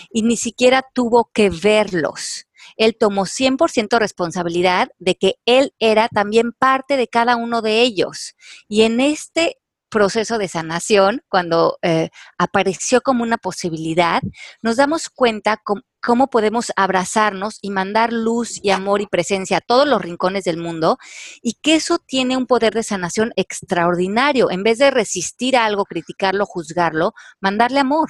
y 0.10 0.24
ni 0.24 0.38
siquiera 0.38 0.86
tuvo 0.94 1.30
que 1.34 1.50
verlos. 1.50 2.48
Él 2.78 2.96
tomó 3.00 3.26
100% 3.26 4.00
responsabilidad 4.00 4.90
de 4.98 5.16
que 5.16 5.36
él 5.46 5.74
era 5.80 6.10
también 6.10 6.52
parte 6.52 6.98
de 6.98 7.08
cada 7.08 7.36
uno 7.36 7.62
de 7.62 7.82
ellos. 7.82 8.36
Y 8.68 8.82
en 8.82 9.00
este 9.00 9.58
proceso 9.96 10.38
de 10.38 10.50
sanación, 10.50 11.22
cuando 11.30 11.80
eh, 11.82 12.10
apareció 12.38 13.00
como 13.00 13.24
una 13.24 13.38
posibilidad, 13.38 14.22
nos 14.62 14.76
damos 14.76 15.08
cuenta 15.08 15.62
cómo 16.02 16.28
podemos 16.28 16.74
abrazarnos 16.76 17.60
y 17.62 17.72
mandar 17.72 18.12
luz 18.12 18.60
y 18.62 18.72
amor 18.72 19.00
y 19.00 19.08
presencia 19.08 19.60
a 19.60 19.62
todos 19.62 19.88
los 19.88 20.02
rincones 20.02 20.44
del 20.44 20.58
mundo 20.58 20.98
y 21.42 21.54
que 21.62 21.76
eso 21.76 21.98
tiene 21.98 22.36
un 22.36 22.46
poder 22.46 22.74
de 22.74 22.84
sanación 22.84 23.32
extraordinario. 23.38 24.52
En 24.52 24.64
vez 24.64 24.80
de 24.80 24.92
resistir 24.92 25.56
a 25.56 25.64
algo, 25.64 25.86
criticarlo, 25.86 26.46
juzgarlo, 26.46 27.14
mandarle 27.40 27.80
amor. 27.80 28.10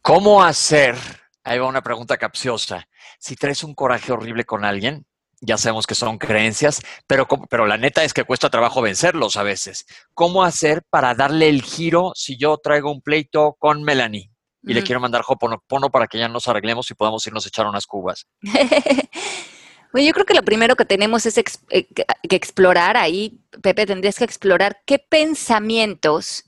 ¿Cómo 0.00 0.44
hacer? 0.44 0.94
Ahí 1.42 1.58
va 1.58 1.66
una 1.66 1.82
pregunta 1.82 2.16
capciosa. 2.18 2.86
Si 3.18 3.34
traes 3.34 3.64
un 3.64 3.74
coraje 3.74 4.12
horrible 4.12 4.44
con 4.44 4.64
alguien, 4.64 5.07
ya 5.40 5.56
sabemos 5.56 5.86
que 5.86 5.94
son 5.94 6.18
creencias, 6.18 6.80
pero, 7.06 7.26
pero 7.48 7.66
la 7.66 7.76
neta 7.76 8.04
es 8.04 8.12
que 8.12 8.24
cuesta 8.24 8.50
trabajo 8.50 8.82
vencerlos 8.82 9.36
a 9.36 9.42
veces. 9.42 9.86
¿Cómo 10.14 10.42
hacer 10.42 10.82
para 10.90 11.14
darle 11.14 11.48
el 11.48 11.62
giro 11.62 12.12
si 12.14 12.36
yo 12.36 12.58
traigo 12.58 12.90
un 12.90 13.00
pleito 13.00 13.56
con 13.58 13.82
Melanie 13.82 14.30
y 14.62 14.74
le 14.74 14.82
quiero 14.82 15.00
mandar 15.00 15.22
Hoponopono 15.26 15.90
para 15.90 16.08
que 16.08 16.18
ya 16.18 16.28
nos 16.28 16.48
arreglemos 16.48 16.90
y 16.90 16.94
podamos 16.94 17.26
irnos 17.26 17.44
a 17.46 17.48
echar 17.48 17.66
unas 17.66 17.86
cubas? 17.86 18.26
bueno, 18.42 20.06
yo 20.06 20.12
creo 20.12 20.26
que 20.26 20.34
lo 20.34 20.42
primero 20.42 20.76
que 20.76 20.84
tenemos 20.84 21.24
es 21.26 21.38
eh, 21.38 21.86
que 21.86 22.36
explorar 22.36 22.96
ahí, 22.96 23.40
Pepe, 23.62 23.86
tendrías 23.86 24.16
que 24.16 24.24
explorar 24.24 24.80
qué 24.84 24.98
pensamientos 24.98 26.44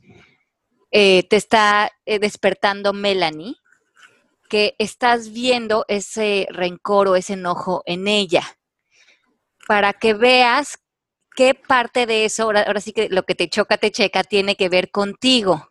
eh, 0.90 1.22
te 1.29 1.37
está 1.37 1.92
eh, 2.05 2.18
despertando 2.18 2.92
Melanie, 2.92 3.55
que 4.48 4.74
estás 4.79 5.33
viendo 5.33 5.85
ese 5.87 6.48
rencor 6.50 7.07
o 7.07 7.14
ese 7.14 7.35
enojo 7.35 7.85
en 7.87 8.09
ella 8.09 8.57
para 9.66 9.92
que 9.92 10.14
veas 10.14 10.79
qué 11.37 11.55
parte 11.55 12.07
de 12.07 12.25
eso, 12.25 12.44
ahora, 12.44 12.81
sí 12.81 12.92
que 12.92 13.09
lo 13.09 13.23
que 13.25 13.35
te 13.35 13.49
choca, 13.49 13.79
te 13.79 13.90
checa, 13.90 14.25
tiene 14.25 14.57
que 14.57 14.68
ver 14.68 14.90
contigo. 14.90 15.68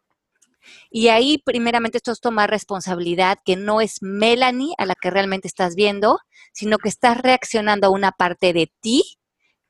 Y 0.89 1.09
ahí, 1.09 1.41
primeramente, 1.43 1.97
esto 1.97 2.11
es 2.11 2.19
tomar 2.19 2.49
responsabilidad, 2.49 3.37
que 3.43 3.55
no 3.55 3.81
es 3.81 4.01
Melanie 4.01 4.73
a 4.77 4.85
la 4.85 4.95
que 4.95 5.09
realmente 5.09 5.47
estás 5.47 5.75
viendo, 5.75 6.19
sino 6.53 6.77
que 6.77 6.89
estás 6.89 7.17
reaccionando 7.17 7.87
a 7.87 7.91
una 7.91 8.11
parte 8.11 8.53
de 8.53 8.71
ti 8.81 9.03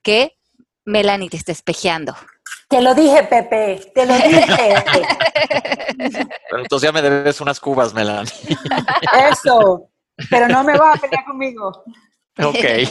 que 0.01 0.37
Melanie 0.85 1.29
te 1.29 1.37
está 1.37 1.51
espejeando. 1.51 2.15
Te 2.67 2.81
lo 2.81 2.95
dije, 2.95 3.23
Pepe, 3.23 3.91
te 3.93 4.05
lo 4.05 4.13
dije. 4.15 4.83
entonces 6.51 6.87
ya 6.87 6.91
me 6.91 7.01
debes 7.01 7.41
unas 7.41 7.59
cubas, 7.59 7.93
Melanie. 7.93 8.31
Eso, 9.31 9.89
pero 10.29 10.47
no 10.47 10.63
me 10.63 10.77
vas 10.77 10.97
a 10.97 11.01
pelear 11.01 11.25
conmigo. 11.25 11.83
Ok. 12.41 12.87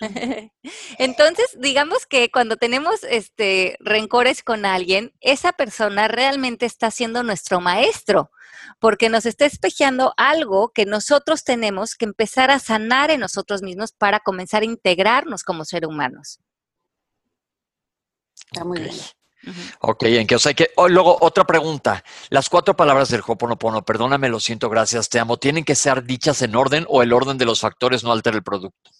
Entonces, 0.98 1.46
digamos 1.58 2.06
que 2.06 2.30
cuando 2.30 2.56
tenemos 2.56 3.04
este 3.04 3.76
rencores 3.80 4.42
con 4.42 4.66
alguien, 4.66 5.12
esa 5.20 5.52
persona 5.52 6.08
realmente 6.08 6.66
está 6.66 6.90
siendo 6.90 7.22
nuestro 7.22 7.60
maestro, 7.60 8.30
porque 8.80 9.08
nos 9.08 9.26
está 9.26 9.46
espejeando 9.46 10.12
algo 10.16 10.72
que 10.72 10.86
nosotros 10.86 11.44
tenemos 11.44 11.94
que 11.94 12.04
empezar 12.04 12.50
a 12.50 12.58
sanar 12.58 13.10
en 13.10 13.20
nosotros 13.20 13.62
mismos 13.62 13.92
para 13.92 14.20
comenzar 14.20 14.62
a 14.62 14.66
integrarnos 14.66 15.44
como 15.44 15.64
seres 15.64 15.88
humanos. 15.88 16.40
Está 18.46 18.64
muy 18.64 18.80
bien. 18.80 18.94
Ok, 19.80 20.04
en 20.04 20.26
que, 20.26 20.36
o 20.36 20.38
sea 20.38 20.54
que, 20.54 20.70
oh, 20.76 20.88
luego 20.88 21.18
otra 21.20 21.44
pregunta. 21.44 22.04
Las 22.30 22.48
cuatro 22.48 22.76
palabras 22.76 23.08
del 23.08 23.22
Hoponopono, 23.26 23.84
perdóname, 23.84 24.28
lo 24.28 24.40
siento, 24.40 24.68
gracias, 24.70 25.08
te 25.08 25.18
amo, 25.18 25.36
¿tienen 25.38 25.64
que 25.64 25.74
ser 25.74 26.04
dichas 26.04 26.42
en 26.42 26.54
orden 26.56 26.86
o 26.88 27.02
el 27.02 27.12
orden 27.12 27.38
de 27.38 27.44
los 27.44 27.60
factores 27.60 28.04
no 28.04 28.12
altera 28.12 28.36
el 28.36 28.42
producto? 28.42 28.90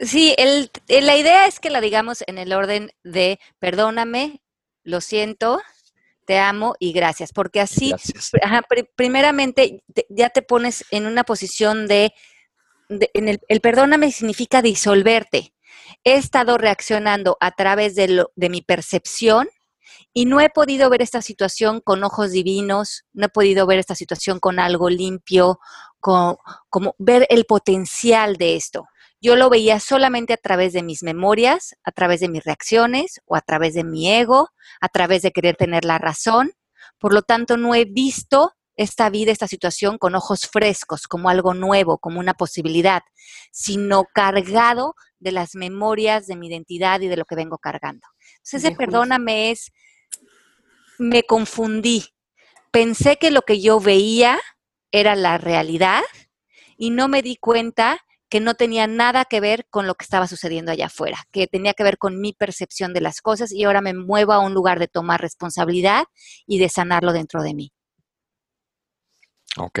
Sí, 0.00 0.34
el, 0.38 0.70
la 0.88 1.16
idea 1.16 1.46
es 1.46 1.60
que 1.60 1.70
la 1.70 1.80
digamos 1.80 2.24
en 2.26 2.38
el 2.38 2.52
orden 2.52 2.90
de 3.04 3.38
perdóname, 3.58 4.40
lo 4.82 5.00
siento, 5.00 5.60
te 6.24 6.38
amo 6.38 6.74
y 6.78 6.92
gracias, 6.92 7.32
porque 7.32 7.60
así, 7.60 7.94
primeramente, 8.96 9.82
ya 10.08 10.30
te 10.30 10.42
pones 10.42 10.84
en 10.90 11.06
una 11.06 11.24
posición 11.24 11.86
de, 11.86 12.12
en 12.88 13.28
el, 13.28 13.40
el, 13.48 13.60
perdóname 13.60 14.10
significa 14.10 14.62
disolverte. 14.62 15.54
He 16.02 16.14
estado 16.14 16.58
reaccionando 16.58 17.36
a 17.40 17.52
través 17.52 17.94
de, 17.94 18.08
lo, 18.08 18.32
de 18.36 18.48
mi 18.48 18.62
percepción 18.62 19.48
y 20.16 20.26
no 20.26 20.40
he 20.40 20.48
podido 20.48 20.88
ver 20.88 21.02
esta 21.02 21.20
situación 21.20 21.80
con 21.80 22.04
ojos 22.04 22.30
divinos, 22.30 23.04
no 23.12 23.26
he 23.26 23.28
podido 23.28 23.66
ver 23.66 23.80
esta 23.80 23.96
situación 23.96 24.38
con 24.38 24.60
algo 24.60 24.88
limpio, 24.88 25.58
con, 25.98 26.36
como 26.70 26.94
ver 26.98 27.26
el 27.30 27.44
potencial 27.46 28.36
de 28.36 28.54
esto. 28.54 28.86
Yo 29.20 29.34
lo 29.34 29.50
veía 29.50 29.80
solamente 29.80 30.32
a 30.32 30.36
través 30.36 30.72
de 30.72 30.84
mis 30.84 31.02
memorias, 31.02 31.74
a 31.82 31.90
través 31.90 32.20
de 32.20 32.28
mis 32.28 32.44
reacciones 32.44 33.20
o 33.26 33.34
a 33.34 33.40
través 33.40 33.74
de 33.74 33.82
mi 33.82 34.08
ego, 34.08 34.50
a 34.80 34.88
través 34.88 35.22
de 35.22 35.32
querer 35.32 35.56
tener 35.56 35.84
la 35.84 35.98
razón. 35.98 36.52
Por 36.98 37.12
lo 37.12 37.22
tanto, 37.22 37.56
no 37.56 37.74
he 37.74 37.84
visto 37.84 38.52
esta 38.76 39.10
vida, 39.10 39.32
esta 39.32 39.48
situación 39.48 39.98
con 39.98 40.14
ojos 40.14 40.46
frescos, 40.46 41.08
como 41.08 41.28
algo 41.28 41.54
nuevo, 41.54 41.98
como 41.98 42.20
una 42.20 42.34
posibilidad, 42.34 43.02
sino 43.50 44.04
cargado 44.14 44.94
de 45.18 45.32
las 45.32 45.54
memorias 45.56 46.26
de 46.26 46.36
mi 46.36 46.48
identidad 46.48 47.00
y 47.00 47.08
de 47.08 47.16
lo 47.16 47.24
que 47.24 47.34
vengo 47.34 47.58
cargando. 47.58 48.06
Entonces, 48.36 48.64
ese 48.64 48.76
perdóname 48.76 49.50
es 49.50 49.72
me 50.98 51.22
confundí. 51.24 52.06
Pensé 52.70 53.16
que 53.16 53.30
lo 53.30 53.42
que 53.42 53.60
yo 53.60 53.80
veía 53.80 54.40
era 54.90 55.14
la 55.16 55.38
realidad 55.38 56.02
y 56.76 56.90
no 56.90 57.08
me 57.08 57.22
di 57.22 57.36
cuenta 57.36 57.98
que 58.28 58.40
no 58.40 58.54
tenía 58.54 58.86
nada 58.86 59.26
que 59.26 59.40
ver 59.40 59.66
con 59.70 59.86
lo 59.86 59.94
que 59.94 60.04
estaba 60.04 60.26
sucediendo 60.26 60.72
allá 60.72 60.86
afuera, 60.86 61.24
que 61.30 61.46
tenía 61.46 61.74
que 61.74 61.84
ver 61.84 61.98
con 61.98 62.20
mi 62.20 62.32
percepción 62.32 62.92
de 62.92 63.00
las 63.00 63.20
cosas 63.20 63.52
y 63.52 63.64
ahora 63.64 63.80
me 63.80 63.94
muevo 63.94 64.32
a 64.32 64.40
un 64.40 64.54
lugar 64.54 64.80
de 64.80 64.88
tomar 64.88 65.20
responsabilidad 65.20 66.06
y 66.46 66.58
de 66.58 66.68
sanarlo 66.68 67.12
dentro 67.12 67.42
de 67.42 67.54
mí. 67.54 67.72
Ok. 69.56 69.80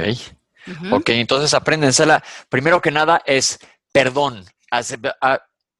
Ok, 0.92 1.10
entonces 1.10 1.52
apréndensela. 1.52 2.22
Primero 2.48 2.80
que 2.80 2.90
nada 2.90 3.22
es 3.26 3.58
perdón, 3.94 4.44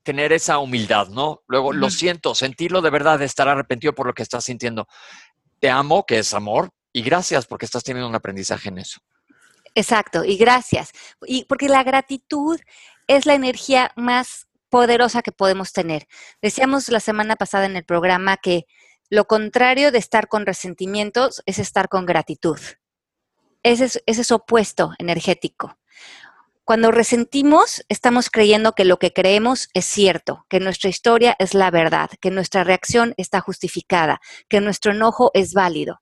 tener 0.05 0.33
esa 0.33 0.59
humildad, 0.59 1.09
¿no? 1.09 1.43
Luego, 1.49 1.73
lo 1.73 1.91
siento, 1.91 2.35
sentirlo 2.37 2.81
de 2.81 2.91
verdad, 2.91 3.21
estar 3.23 3.49
arrepentido 3.49 3.93
por 3.93 4.07
lo 4.07 4.15
que 4.15 4.23
estás 4.23 4.45
sintiendo. 4.45 4.87
Te 5.65 5.71
amo, 5.71 6.05
que 6.05 6.19
es 6.19 6.35
amor, 6.35 6.69
y 6.93 7.01
gracias 7.01 7.47
porque 7.47 7.65
estás 7.65 7.83
teniendo 7.83 8.07
un 8.07 8.15
aprendizaje 8.15 8.69
en 8.69 8.77
eso. 8.77 9.01
Exacto, 9.75 10.23
y 10.23 10.37
gracias. 10.37 10.91
Y 11.23 11.47
porque 11.47 11.71
la 11.71 11.83
gratitud 11.83 12.61
es 13.07 13.25
la 13.25 13.33
energía 13.33 13.91
más 13.97 14.47
poderosa 14.69 15.23
que 15.23 15.33
podemos 15.33 15.73
tener. 15.73 16.07
Decíamos 16.43 16.91
la 16.91 17.01
semana 17.01 17.37
pasada 17.37 17.65
en 17.65 17.77
el 17.77 17.85
programa 17.87 18.37
que 18.37 18.67
lo 19.09 19.25
contrario 19.25 19.91
de 19.91 19.97
estar 19.97 20.29
con 20.29 20.45
resentimientos 20.45 21.43
es 21.47 21.59
estar 21.59 21.89
con 21.89 22.05
gratitud. 22.05 22.61
Ese 23.63 23.87
es, 23.87 24.03
ese 24.05 24.21
es 24.21 24.33
opuesto 24.33 24.93
energético. 24.99 25.79
Cuando 26.67 26.91
resentimos, 26.91 27.85
estamos 27.91 28.31
creyendo 28.31 28.73
que 28.73 28.87
lo 28.87 28.97
que 28.97 29.13
creemos 29.13 29.69
es 29.75 29.85
cierto, 29.85 30.47
que 30.49 30.61
nuestra 30.61 30.89
historia 30.89 31.37
es 31.39 31.53
la 31.53 31.71
verdad, 31.71 32.09
que 32.23 32.31
nuestra 32.31 32.65
reacción 32.65 33.13
está 33.19 33.43
justificada, 33.43 34.19
que 34.49 34.63
nuestro 34.63 34.93
enojo 34.93 35.31
es 35.35 35.53
válido. 35.53 36.01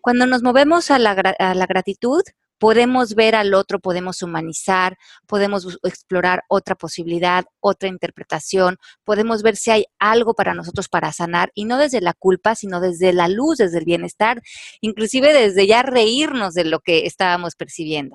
Cuando 0.00 0.26
nos 0.26 0.44
movemos 0.44 0.92
a 0.92 1.00
la, 1.00 1.14
gratitud, 1.14 2.22
podemos 2.58 3.16
ver 3.16 3.34
al 3.34 3.52
otro, 3.52 3.80
podemos 3.80 4.22
humanizar, 4.22 4.96
podemos 5.26 5.80
explorar 5.82 6.44
otra 6.48 6.76
posibilidad, 6.76 7.46
otra 7.58 7.88
interpretación, 7.88 8.78
podemos 9.02 9.42
ver 9.42 9.56
si 9.56 9.72
hay 9.72 9.86
algo 9.98 10.34
para 10.34 10.54
nosotros 10.54 10.88
para 10.88 11.10
sanar 11.10 11.50
y 11.52 11.64
no 11.64 11.78
desde 11.78 12.00
la 12.00 12.14
culpa, 12.14 12.54
sino 12.54 12.80
desde 12.80 13.12
la 13.12 13.26
luz, 13.26 13.58
desde 13.58 13.78
el 13.78 13.86
bienestar, 13.86 14.40
inclusive 14.80 15.32
desde 15.32 15.66
ya 15.66 15.82
reírnos 15.82 16.54
de 16.54 16.62
lo 16.62 16.78
que 16.78 17.06
estábamos 17.06 17.56
percibiendo. 17.56 18.14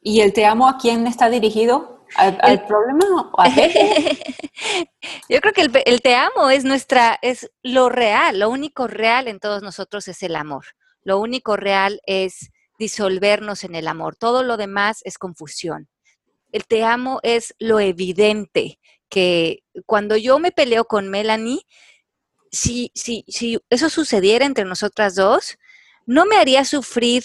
¿Y 0.00 0.20
el 0.20 0.32
te 0.32 0.46
amo 0.46 0.68
a 0.68 0.78
quién 0.78 1.06
está 1.06 1.28
dirigido? 1.28 2.04
¿Al, 2.16 2.64
problema? 2.66 3.30
¿O 3.32 3.40
a 3.40 3.48
Yo 5.28 5.40
creo 5.40 5.52
que 5.52 5.60
el, 5.62 5.82
el, 5.84 6.00
te 6.00 6.14
amo 6.14 6.50
es 6.50 6.64
nuestra, 6.64 7.18
es 7.20 7.50
lo 7.62 7.88
real, 7.88 8.38
lo 8.38 8.48
único 8.48 8.86
real 8.86 9.28
en 9.28 9.40
todos 9.40 9.62
nosotros 9.62 10.08
es 10.08 10.22
el 10.22 10.36
amor. 10.36 10.64
Lo 11.02 11.18
único 11.18 11.56
real 11.56 12.00
es 12.06 12.50
disolvernos 12.78 13.64
en 13.64 13.74
el 13.74 13.88
amor. 13.88 14.16
Todo 14.16 14.42
lo 14.42 14.56
demás 14.56 15.00
es 15.04 15.18
confusión. 15.18 15.88
El 16.52 16.66
te 16.66 16.84
amo 16.84 17.20
es 17.22 17.54
lo 17.58 17.78
evidente, 17.80 18.78
que 19.08 19.64
cuando 19.86 20.16
yo 20.16 20.38
me 20.38 20.52
peleo 20.52 20.84
con 20.84 21.08
Melanie, 21.08 21.62
si, 22.50 22.90
si, 22.94 23.24
si 23.28 23.58
eso 23.68 23.90
sucediera 23.90 24.46
entre 24.46 24.64
nosotras 24.64 25.14
dos, 25.14 25.58
no 26.06 26.24
me 26.24 26.36
haría 26.36 26.64
sufrir 26.64 27.24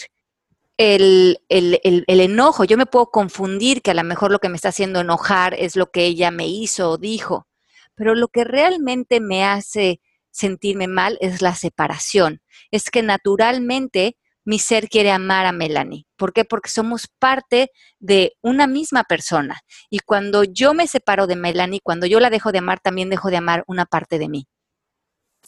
el, 0.78 1.40
enojo. 1.50 2.64
Yo 2.64 2.78
me 2.78 2.86
puedo 2.86 3.08
confundir 3.12 3.82
que 3.82 3.92
a 3.92 3.96
lo 3.96 4.04
mejor 4.04 4.32
lo 4.32 4.40
que 4.40 4.50
me 4.50 4.56
está 4.56 4.70
haciendo 4.70 5.02
enojar 5.02 5.54
es 5.54 5.76
lo 5.76 5.92
que 5.92 6.06
ella 6.06 6.32
me 6.32 6.48
hizo 6.48 6.92
o 6.92 6.98
dijo, 6.98 7.48
pero 7.96 8.16
lo 8.16 8.28
que 8.28 8.44
realmente 8.44 9.20
me 9.20 9.46
hace 9.46 10.02
sentirme 10.32 10.88
mal 10.88 11.18
es 11.22 11.42
la 11.42 11.56
separación. 11.56 12.42
Es 12.72 12.90
que 12.90 13.04
naturalmente 13.04 14.18
mi 14.46 14.60
ser 14.60 14.90
quiere 14.90 15.12
amar 15.12 15.46
a 15.46 15.52
Melanie. 15.52 16.06
¿Por 16.18 16.34
qué? 16.34 16.44
Porque 16.44 16.70
somos 16.70 17.08
parte 17.20 17.70
de 18.00 18.34
una 18.42 18.68
misma 18.68 19.04
persona. 19.04 19.62
Y 19.90 20.00
cuando 20.00 20.44
yo 20.44 20.74
me 20.74 20.88
separo 20.88 21.28
de 21.28 21.36
Melanie, 21.36 21.80
cuando 21.82 22.08
yo 22.08 22.20
la 22.20 22.30
dejo 22.30 22.52
de 22.52 22.58
amar, 22.58 22.80
también 22.80 23.10
dejo 23.10 23.30
de 23.30 23.38
amar 23.38 23.64
una 23.68 23.86
parte 23.86 24.20
de 24.20 24.30
mí. 24.30 24.48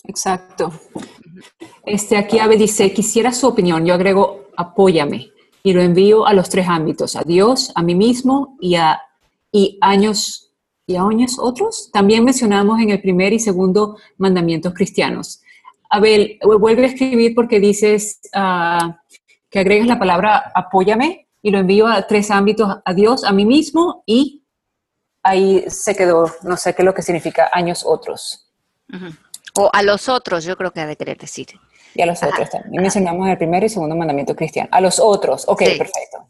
Exacto. 0.03 0.71
Este, 1.85 2.17
aquí 2.17 2.39
Ave 2.39 2.57
dice, 2.57 2.93
quisiera 2.93 3.31
su 3.31 3.47
opinión. 3.47 3.85
Yo 3.85 3.93
agrego, 3.93 4.44
apóyame. 4.57 5.31
Y 5.63 5.73
lo 5.73 5.81
envío 5.81 6.27
a 6.27 6.33
los 6.33 6.49
tres 6.49 6.67
ámbitos, 6.67 7.15
a 7.15 7.23
Dios, 7.23 7.71
a 7.75 7.81
mí 7.81 7.95
mismo 7.95 8.55
y 8.59 8.75
a 8.75 9.01
y 9.55 9.77
años, 9.79 10.51
y 10.85 10.97
a 10.97 11.03
años 11.03 11.37
otros. 11.39 11.89
También 11.93 12.25
mencionamos 12.25 12.81
en 12.81 12.89
el 12.89 13.01
primer 13.01 13.31
y 13.31 13.39
segundo 13.39 13.97
mandamientos 14.17 14.73
cristianos. 14.73 15.41
Abel, 15.89 16.37
vuelve 16.59 16.83
a 16.83 16.87
escribir 16.87 17.33
porque 17.33 17.61
dices 17.61 18.19
uh, 18.35 18.91
que 19.49 19.59
agregas 19.59 19.87
la 19.87 19.97
palabra 19.97 20.51
apóyame 20.53 21.27
y 21.41 21.51
lo 21.51 21.59
envío 21.59 21.87
a 21.87 22.05
tres 22.05 22.31
ámbitos, 22.31 22.79
a 22.83 22.93
Dios, 22.93 23.23
a 23.23 23.31
mí 23.31 23.45
mismo 23.45 24.03
y 24.05 24.43
ahí 25.23 25.63
se 25.69 25.95
quedó, 25.95 26.29
no 26.43 26.57
sé 26.57 26.75
qué 26.75 26.81
es 26.81 26.85
lo 26.85 26.93
que 26.93 27.01
significa 27.01 27.49
años 27.53 27.83
otros. 27.85 28.51
O 29.57 29.69
a 29.71 29.83
los 29.83 30.09
otros, 30.09 30.43
yo 30.43 30.57
creo 30.57 30.71
que 30.71 30.81
ha 30.81 30.85
de 30.85 30.97
querer 30.97 31.17
decir. 31.17 31.47
Y 31.95 32.01
a 32.01 32.05
los 32.05 32.21
otros 32.21 32.49
también. 32.49 32.81
Mencionamos 32.81 33.29
el 33.29 33.37
primer 33.37 33.63
y 33.63 33.69
segundo 33.69 33.95
mandamiento 33.95 34.35
cristiano. 34.35 34.69
A 34.71 34.81
los 34.81 34.99
otros, 34.99 35.45
ok, 35.47 35.59
perfecto. 35.77 36.29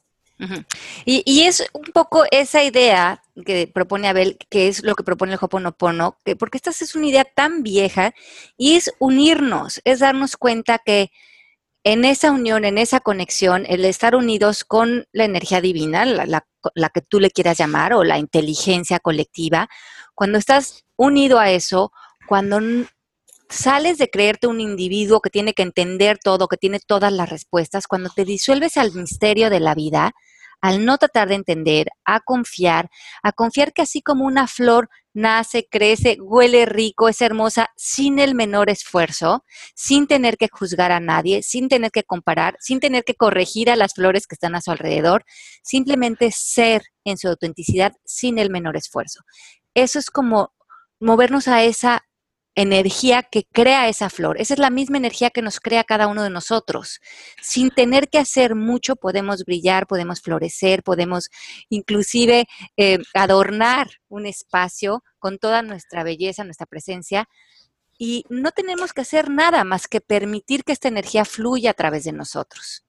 y, 1.05 1.24
y, 1.26 1.43
es 1.43 1.66
un 1.74 1.91
poco 1.93 2.26
esa 2.30 2.61
idea 2.61 3.24
que 3.45 3.68
propone 3.68 4.07
Abel, 4.07 4.38
que 4.49 4.68
es 4.68 4.84
lo 4.84 4.93
que 4.95 5.03
propone 5.03 5.34
el 5.34 5.39
Hoponopono, 5.41 6.18
que, 6.24 6.36
porque 6.36 6.57
esta 6.57 6.72
es 6.72 6.93
una 6.93 7.07
idea 7.07 7.24
tan 7.24 7.63
vieja 7.63 8.13
y 8.57 8.76
es 8.76 8.93
unirnos, 8.99 9.82
es 9.86 9.99
darnos 9.99 10.36
cuenta 10.36 10.80
que 10.86 11.09
en 11.86 12.03
esa 12.03 12.32
unión, 12.32 12.66
en 12.66 12.78
esa 12.78 12.99
conexión, 12.99 13.66
el 13.70 13.86
estar 13.86 14.16
unidos 14.16 14.66
con 14.66 15.07
la 15.11 15.24
energía 15.24 15.61
divina, 15.61 16.03
la, 16.03 16.45
la 16.74 16.89
que 16.89 17.01
tú 17.01 17.20
le 17.20 17.32
quieras 17.32 17.57
llamar, 17.57 17.93
o 17.93 18.03
la 18.03 18.18
inteligencia 18.18 18.99
colectiva, 18.99 19.70
cuando 20.16 20.38
estás 20.38 20.86
unido 20.95 21.39
a 21.39 21.51
eso, 21.51 21.91
cuando 22.28 22.59
sales 23.50 23.98
de 23.98 24.10
creerte 24.10 24.48
un 24.48 24.62
individuo 24.62 25.22
que 25.22 25.30
tiene 25.30 25.54
que 25.54 25.64
entender 25.64 26.18
todo, 26.24 26.48
que 26.48 26.58
tiene 26.58 26.80
todas 26.80 27.12
las 27.12 27.30
respuestas, 27.30 27.88
cuando 27.88 28.10
te 28.10 28.26
disuelves 28.26 28.78
al 28.78 28.93
misterio 28.93 29.50
de 29.50 29.60
la 29.60 29.76
vida, 29.76 30.14
al 30.62 30.84
no 30.84 30.98
tratar 30.98 31.28
de 31.28 31.36
entender, 31.36 31.89
a 32.06 32.22
confiar, 32.22 32.89
a 33.22 33.32
confiar 33.32 33.74
que 33.74 33.84
así 33.84 34.02
como 34.02 34.26
una 34.26 34.48
flor 34.48 34.89
nace, 35.14 35.68
crece, 35.70 36.18
huele 36.20 36.66
rico, 36.66 37.08
es 37.08 37.22
hermosa, 37.22 37.70
sin 37.76 38.20
el 38.20 38.36
menor 38.36 38.70
esfuerzo, 38.70 39.43
sin 39.76 40.08
tener 40.08 40.38
que 40.38 40.50
juzgar 40.52 40.91
a 40.91 41.00
nadie, 41.00 41.43
sin 41.43 41.70
tener 41.70 41.91
que 41.91 42.04
comparar, 42.04 42.58
sin 42.60 42.80
tener 42.80 43.04
que 43.04 43.16
corregir 43.16 43.70
a 43.70 43.76
las 43.76 43.93
flores 43.93 44.28
que 44.28 44.36
están 44.36 44.56
a 44.56 44.62
su 44.62 44.72
alrededor, 44.72 45.24
simplemente 45.62 46.32
ser 46.32 46.84
en 47.04 47.18
su 47.18 47.28
autenticidad 47.28 47.93
sin 48.04 48.39
el 48.39 48.50
menor 48.50 48.76
esfuerzo. 48.76 49.22
Eso 49.74 50.00
es 50.00 50.10
como 50.10 50.54
movernos 51.00 51.48
a 51.48 51.64
esa 51.64 52.06
energía 52.56 53.24
que 53.24 53.43
crea 53.43 53.89
esa 53.89 54.10
flor. 54.10 54.39
Esa 54.39 54.53
es 54.53 54.60
la 54.60 54.70
misma 54.70 54.97
energía 54.97 55.30
que 55.30 55.41
nos 55.41 55.60
crea 55.60 55.84
cada 55.84 56.08
uno 56.08 56.24
de 56.24 56.30
nosotros. 56.30 57.01
Sin 57.41 57.70
tener 57.70 58.10
que 58.10 58.18
hacer 58.18 58.56
mucho, 58.56 58.95
podemos 58.95 59.43
brillar, 59.43 59.88
podemos 59.88 60.22
florecer, 60.22 60.82
podemos 60.82 61.30
inclusive 61.70 62.47
eh, 62.78 62.99
adornar 63.14 63.89
un 64.08 64.26
espacio 64.26 65.03
con 65.20 65.38
toda 65.38 65.62
nuestra 65.62 66.03
belleza, 66.03 66.43
nuestra 66.45 66.66
presencia. 66.66 67.28
Y 67.97 68.26
no 68.30 68.51
tenemos 68.51 68.93
que 68.93 69.01
hacer 69.01 69.30
nada 69.30 69.64
más 69.64 69.88
que 69.88 70.01
permitir 70.01 70.64
que 70.64 70.74
esta 70.74 70.88
energía 70.88 71.26
fluya 71.26 71.72
a 71.72 71.76
través 71.76 72.06
de 72.06 72.12
nosotros. 72.14 72.84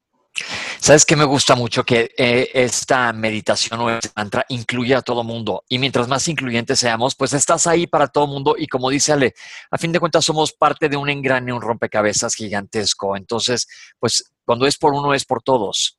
Sabes 0.81 1.07
que 1.07 1.17
me 1.17 1.25
gusta 1.25 1.55
mucho 1.55 1.85
que 1.85 2.13
eh, 2.17 2.51
esta 2.53 3.13
meditación 3.13 3.81
o 3.81 3.91
este 3.91 4.11
mantra 4.15 4.45
incluye 4.49 4.95
a 4.95 5.03
todo 5.03 5.25
mundo 5.25 5.65
y 5.69 5.79
mientras 5.79 6.09
más 6.09 6.29
incluyentes 6.29 6.79
seamos, 6.79 7.15
pues 7.15 7.33
estás 7.33 7.67
ahí 7.67 7.87
para 7.87 8.09
todo 8.09 8.27
mundo 8.27 8.55
y 8.59 8.67
como 8.67 8.91
dice 8.91 9.13
Ale, 9.13 9.35
a 9.71 9.79
fin 9.79 9.93
de 9.93 10.01
cuentas 10.01 10.25
somos 10.25 10.53
parte 10.53 10.89
de 10.89 10.97
un 10.97 11.09
engrane, 11.09 11.53
un 11.53 11.63
rompecabezas 11.63 12.35
gigantesco. 12.35 13.17
Entonces, 13.17 13.67
pues 13.99 14.33
cuando 14.45 14.67
es 14.67 14.77
por 14.77 14.93
uno 14.93 15.15
es 15.15 15.25
por 15.25 15.43
todos. 15.43 15.99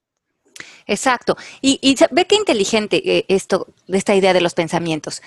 Exacto. 0.86 1.36
Y, 1.62 1.96
ve 2.12 2.26
qué 2.26 2.36
inteligente 2.36 3.02
eh, 3.06 3.26
esto, 3.28 3.68
esta 3.88 4.16
idea 4.16 4.34
de 4.34 4.42
los 4.42 4.54
pensamientos. 4.54 5.22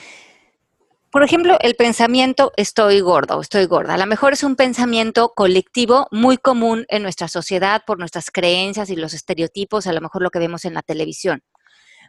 Por 1.10 1.24
ejemplo, 1.24 1.58
el 1.60 1.74
pensamiento 1.74 2.52
estoy 2.56 3.00
gordo, 3.00 3.40
estoy 3.40 3.66
gorda. 3.66 3.94
A 3.94 3.98
lo 3.98 4.06
mejor 4.06 4.32
es 4.32 4.44
un 4.44 4.54
pensamiento 4.54 5.32
colectivo 5.34 6.06
muy 6.12 6.38
común 6.38 6.86
en 6.88 7.02
nuestra 7.02 7.26
sociedad 7.26 7.82
por 7.84 7.98
nuestras 7.98 8.30
creencias 8.30 8.90
y 8.90 8.96
los 8.96 9.12
estereotipos, 9.12 9.88
a 9.88 9.92
lo 9.92 10.00
mejor 10.00 10.22
lo 10.22 10.30
que 10.30 10.38
vemos 10.38 10.64
en 10.64 10.74
la 10.74 10.82
televisión. 10.82 11.42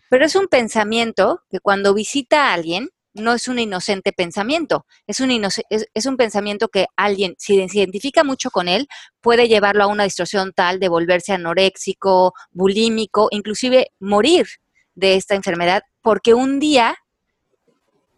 Pero 0.07 0.23
es 0.23 0.35
un 0.35 0.47
pensamiento 0.47 1.41
que 1.49 1.59
cuando 1.59 1.95
visita 1.95 2.49
a 2.49 2.53
alguien 2.53 2.89
no 3.15 3.33
es 3.33 3.47
un 3.47 3.57
inocente 3.57 4.13
pensamiento, 4.13 4.85
es 5.07 5.19
un, 5.19 5.31
es, 5.31 6.05
un 6.05 6.15
pensamiento 6.15 6.67
que 6.67 6.85
alguien, 6.95 7.33
si 7.39 7.67
se 7.69 7.79
identifica 7.79 8.23
mucho 8.23 8.51
con 8.51 8.67
él, 8.67 8.87
puede 9.19 9.47
llevarlo 9.47 9.83
a 9.83 9.87
una 9.87 10.03
distorsión 10.03 10.53
tal 10.53 10.79
de 10.79 10.89
volverse 10.89 11.33
anoréxico, 11.33 12.33
bulímico, 12.51 13.29
inclusive 13.31 13.87
morir 13.99 14.45
de 14.93 15.15
esta 15.15 15.33
enfermedad, 15.33 15.81
porque 16.03 16.35
un 16.35 16.59
día 16.59 16.97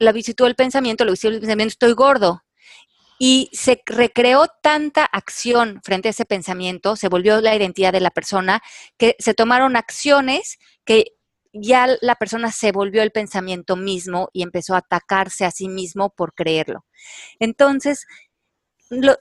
la 0.04 0.12
visitó 0.12 0.46
el 0.48 0.56
pensamiento, 0.56 1.06
lo 1.06 1.12
visitó 1.12 1.30
el 1.30 1.40
pensamiento, 1.40 1.72
estoy 1.72 1.94
gordo. 1.94 2.44
Y 3.20 3.50
se 3.54 3.82
recreó 3.86 4.48
tanta 4.62 5.06
acción 5.06 5.80
frente 5.84 6.10
a 6.10 6.12
ese 6.12 6.26
pensamiento, 6.26 6.96
se 6.96 7.08
volvió 7.08 7.40
la 7.42 7.56
identidad 7.56 7.94
de 7.94 8.02
la 8.02 8.12
persona, 8.12 8.62
que 8.98 9.16
se 9.20 9.34
tomaron 9.34 9.76
acciones 9.76 10.58
que 10.84 11.14
ya 11.54 11.88
la 12.02 12.16
persona 12.16 12.52
se 12.52 12.72
volvió 12.72 13.04
el 13.04 13.12
pensamiento 13.12 13.76
mismo 13.76 14.30
y 14.34 14.42
empezó 14.42 14.74
a 14.74 14.80
atacarse 14.80 15.46
a 15.46 15.52
sí 15.52 15.70
mismo 15.70 16.10
por 16.10 16.34
creerlo. 16.34 16.86
Entonces, 17.40 18.08
lo, 18.90 19.18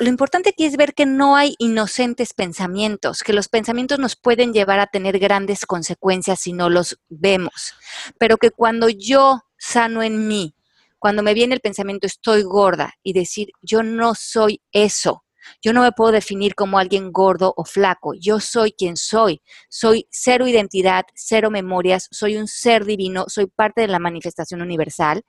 importante 0.00 0.50
aquí 0.50 0.64
es 0.64 0.76
ver 0.76 0.94
que 0.94 1.06
no 1.06 1.36
hay 1.36 1.54
inocentes 1.58 2.32
pensamientos, 2.32 3.22
que 3.22 3.32
los 3.32 3.48
pensamientos 3.48 3.98
nos 3.98 4.16
pueden 4.16 4.52
llevar 4.52 4.80
a 4.80 4.86
tener 4.86 5.18
grandes 5.18 5.66
consecuencias 5.66 6.40
si 6.40 6.52
no 6.52 6.70
los 6.70 6.98
vemos, 7.08 7.74
pero 8.18 8.38
que 8.38 8.50
cuando 8.50 8.88
yo 8.88 9.43
sano 9.58 10.02
en 10.02 10.28
mí, 10.28 10.54
cuando 10.98 11.22
me 11.22 11.34
viene 11.34 11.54
el 11.54 11.60
pensamiento 11.60 12.06
estoy 12.06 12.42
gorda 12.42 12.94
y 13.02 13.12
decir 13.12 13.48
yo 13.60 13.82
no 13.82 14.14
soy 14.14 14.62
eso, 14.72 15.24
yo 15.62 15.72
no 15.72 15.82
me 15.82 15.92
puedo 15.92 16.12
definir 16.12 16.54
como 16.54 16.78
alguien 16.78 17.12
gordo 17.12 17.52
o 17.56 17.64
flaco, 17.64 18.14
yo 18.18 18.40
soy 18.40 18.72
quien 18.72 18.96
soy, 18.96 19.42
soy 19.68 20.06
cero 20.10 20.46
identidad, 20.46 21.04
cero 21.14 21.50
memorias, 21.50 22.08
soy 22.10 22.36
un 22.36 22.48
ser 22.48 22.84
divino, 22.84 23.26
soy 23.28 23.46
parte 23.46 23.82
de 23.82 23.88
la 23.88 23.98
manifestación 23.98 24.62
universal, 24.62 25.22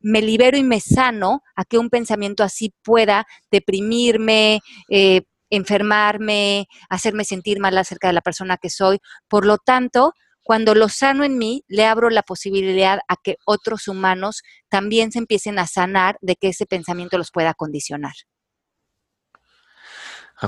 me 0.00 0.22
libero 0.22 0.56
y 0.56 0.62
me 0.62 0.80
sano 0.80 1.42
a 1.54 1.64
que 1.64 1.78
un 1.78 1.90
pensamiento 1.90 2.42
así 2.42 2.72
pueda 2.82 3.26
deprimirme, 3.50 4.60
eh, 4.88 5.22
enfermarme, 5.50 6.66
hacerme 6.88 7.24
sentir 7.24 7.60
mal 7.60 7.76
acerca 7.76 8.06
de 8.06 8.14
la 8.14 8.20
persona 8.20 8.56
que 8.56 8.70
soy. 8.70 9.00
Por 9.28 9.44
lo 9.44 9.58
tanto, 9.58 10.12
cuando 10.50 10.74
lo 10.74 10.88
sano 10.88 11.22
en 11.22 11.38
mí, 11.38 11.62
le 11.68 11.86
abro 11.86 12.10
la 12.10 12.24
posibilidad 12.24 12.98
a 13.06 13.14
que 13.22 13.36
otros 13.46 13.86
humanos 13.86 14.42
también 14.68 15.12
se 15.12 15.20
empiecen 15.20 15.60
a 15.60 15.68
sanar 15.68 16.18
de 16.22 16.34
que 16.34 16.48
ese 16.48 16.66
pensamiento 16.66 17.16
los 17.18 17.30
pueda 17.30 17.54
condicionar. 17.54 18.14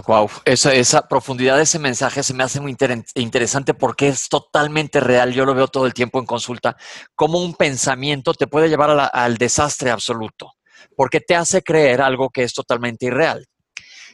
Wow, 0.04 0.28
esa, 0.44 0.74
esa 0.74 1.06
profundidad 1.06 1.56
de 1.56 1.62
ese 1.62 1.78
mensaje 1.78 2.24
se 2.24 2.34
me 2.34 2.42
hace 2.42 2.58
muy 2.60 2.76
interesante 3.14 3.74
porque 3.74 4.08
es 4.08 4.28
totalmente 4.28 4.98
real. 4.98 5.32
Yo 5.32 5.44
lo 5.44 5.54
veo 5.54 5.68
todo 5.68 5.86
el 5.86 5.94
tiempo 5.94 6.18
en 6.18 6.26
consulta. 6.26 6.76
Como 7.14 7.38
un 7.38 7.54
pensamiento 7.54 8.34
te 8.34 8.48
puede 8.48 8.68
llevar 8.68 9.08
al 9.12 9.36
desastre 9.36 9.92
absoluto, 9.92 10.50
porque 10.96 11.20
te 11.20 11.36
hace 11.36 11.62
creer 11.62 12.00
algo 12.00 12.28
que 12.30 12.42
es 12.42 12.52
totalmente 12.52 13.06
irreal. 13.06 13.46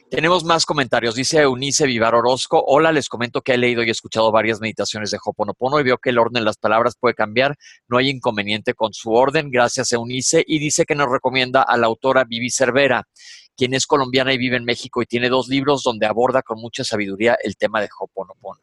Tenemos 0.09 0.43
más 0.43 0.65
comentarios. 0.65 1.13
Dice 1.13 1.39
Eunice 1.39 1.85
Vivar 1.85 2.15
Orozco. 2.15 2.63
Hola, 2.65 2.91
les 2.91 3.07
comento 3.07 3.41
que 3.41 3.53
he 3.53 3.57
leído 3.59 3.83
y 3.83 3.91
escuchado 3.91 4.31
varias 4.31 4.59
meditaciones 4.59 5.11
de 5.11 5.19
Hoponopono 5.23 5.79
y 5.79 5.83
veo 5.83 5.99
que 5.99 6.09
el 6.09 6.17
orden 6.17 6.41
de 6.41 6.45
las 6.45 6.57
palabras 6.57 6.95
puede 6.99 7.13
cambiar. 7.13 7.55
No 7.87 7.99
hay 7.99 8.09
inconveniente 8.09 8.73
con 8.73 8.91
su 8.91 9.11
orden. 9.11 9.51
Gracias, 9.51 9.91
Eunice. 9.91 10.43
Y 10.47 10.57
dice 10.57 10.85
que 10.85 10.95
nos 10.95 11.11
recomienda 11.11 11.61
a 11.61 11.77
la 11.77 11.85
autora 11.85 12.23
Vivi 12.23 12.49
Cervera, 12.49 13.07
quien 13.55 13.75
es 13.75 13.85
colombiana 13.85 14.33
y 14.33 14.39
vive 14.39 14.57
en 14.57 14.65
México 14.65 15.03
y 15.03 15.05
tiene 15.05 15.29
dos 15.29 15.47
libros 15.47 15.83
donde 15.83 16.07
aborda 16.07 16.41
con 16.41 16.59
mucha 16.59 16.83
sabiduría 16.83 17.37
el 17.43 17.55
tema 17.55 17.79
de 17.79 17.89
Hoponopono. 17.99 18.61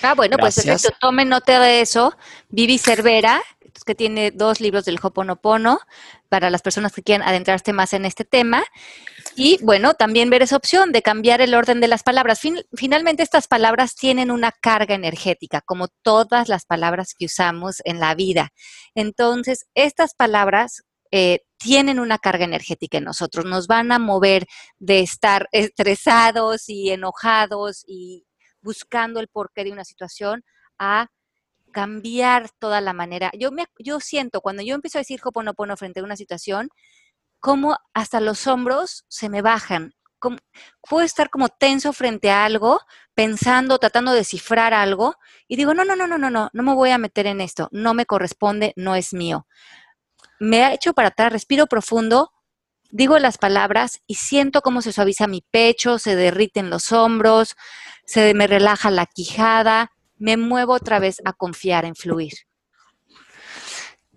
Ah, 0.00 0.14
bueno, 0.14 0.38
pues 0.38 0.54
perfecto. 0.54 0.96
Tomen 0.98 1.28
nota 1.28 1.60
de 1.60 1.82
eso. 1.82 2.16
Vivi 2.48 2.78
Cervera, 2.78 3.42
que 3.84 3.94
tiene 3.94 4.30
dos 4.30 4.60
libros 4.60 4.86
del 4.86 4.98
Hoponopono 5.02 5.80
para 6.28 6.50
las 6.50 6.62
personas 6.62 6.92
que 6.92 7.02
quieran 7.02 7.26
adentrarse 7.26 7.72
más 7.72 7.92
en 7.92 8.04
este 8.04 8.24
tema. 8.24 8.64
Y 9.40 9.56
bueno, 9.62 9.94
también 9.94 10.30
ver 10.30 10.42
esa 10.42 10.56
opción 10.56 10.90
de 10.90 11.00
cambiar 11.00 11.40
el 11.40 11.54
orden 11.54 11.80
de 11.80 11.86
las 11.86 12.02
palabras. 12.02 12.40
finalmente, 12.74 13.22
estas 13.22 13.46
palabras 13.46 13.94
tienen 13.94 14.32
una 14.32 14.50
carga 14.50 14.96
energética, 14.96 15.60
como 15.60 15.86
todas 16.02 16.48
las 16.48 16.66
palabras 16.66 17.14
que 17.16 17.26
usamos 17.26 17.76
en 17.84 18.00
la 18.00 18.16
vida. 18.16 18.48
Entonces, 18.96 19.66
estas 19.74 20.14
palabras 20.14 20.82
eh, 21.12 21.42
tienen 21.56 22.00
una 22.00 22.18
carga 22.18 22.46
energética 22.46 22.98
en 22.98 23.04
nosotros, 23.04 23.44
nos 23.44 23.68
van 23.68 23.92
a 23.92 24.00
mover 24.00 24.44
de 24.78 25.02
estar 25.02 25.48
estresados 25.52 26.68
y 26.68 26.90
enojados 26.90 27.84
y 27.86 28.26
buscando 28.60 29.20
el 29.20 29.28
porqué 29.28 29.62
de 29.62 29.70
una 29.70 29.84
situación 29.84 30.42
a 30.80 31.06
cambiar 31.72 32.50
toda 32.58 32.80
la 32.80 32.92
manera. 32.92 33.30
Yo, 33.38 33.52
me, 33.52 33.66
yo 33.78 34.00
siento, 34.00 34.40
cuando 34.40 34.64
yo 34.64 34.74
empiezo 34.74 34.98
a 34.98 35.02
decir 35.02 35.20
Hoponopono 35.22 35.76
frente 35.76 36.00
a 36.00 36.02
una 36.02 36.16
situación, 36.16 36.70
como 37.40 37.76
hasta 37.94 38.20
los 38.20 38.46
hombros 38.46 39.04
se 39.08 39.28
me 39.28 39.42
bajan. 39.42 39.94
puedo 40.88 41.04
estar 41.04 41.30
como 41.30 41.48
tenso 41.48 41.92
frente 41.92 42.30
a 42.30 42.44
algo, 42.44 42.80
pensando, 43.14 43.78
tratando 43.78 44.12
de 44.12 44.18
descifrar 44.18 44.74
algo, 44.74 45.14
y 45.46 45.56
digo, 45.56 45.74
no, 45.74 45.84
no, 45.84 45.94
no, 45.94 46.06
no, 46.08 46.18
no, 46.18 46.30
no, 46.30 46.50
no 46.52 46.62
me 46.62 46.74
voy 46.74 46.90
a 46.90 46.98
meter 46.98 47.26
en 47.26 47.40
esto, 47.40 47.68
no 47.72 47.94
me 47.94 48.06
corresponde, 48.06 48.72
no 48.76 48.96
es 48.96 49.12
mío. 49.12 49.46
Me 50.40 50.64
ha 50.64 50.72
hecho 50.72 50.92
para 50.92 51.08
atrás, 51.08 51.32
respiro 51.32 51.66
profundo, 51.66 52.32
digo 52.90 53.18
las 53.18 53.38
palabras 53.38 54.00
y 54.06 54.16
siento 54.16 54.60
cómo 54.60 54.82
se 54.82 54.92
suaviza 54.92 55.26
mi 55.26 55.42
pecho, 55.42 55.98
se 55.98 56.16
derriten 56.16 56.70
los 56.70 56.92
hombros, 56.92 57.54
se 58.04 58.34
me 58.34 58.46
relaja 58.46 58.90
la 58.90 59.06
quijada, 59.06 59.92
me 60.16 60.36
muevo 60.36 60.74
otra 60.74 60.98
vez 60.98 61.20
a 61.24 61.32
confiar 61.32 61.84
en 61.84 61.94
fluir. 61.94 62.47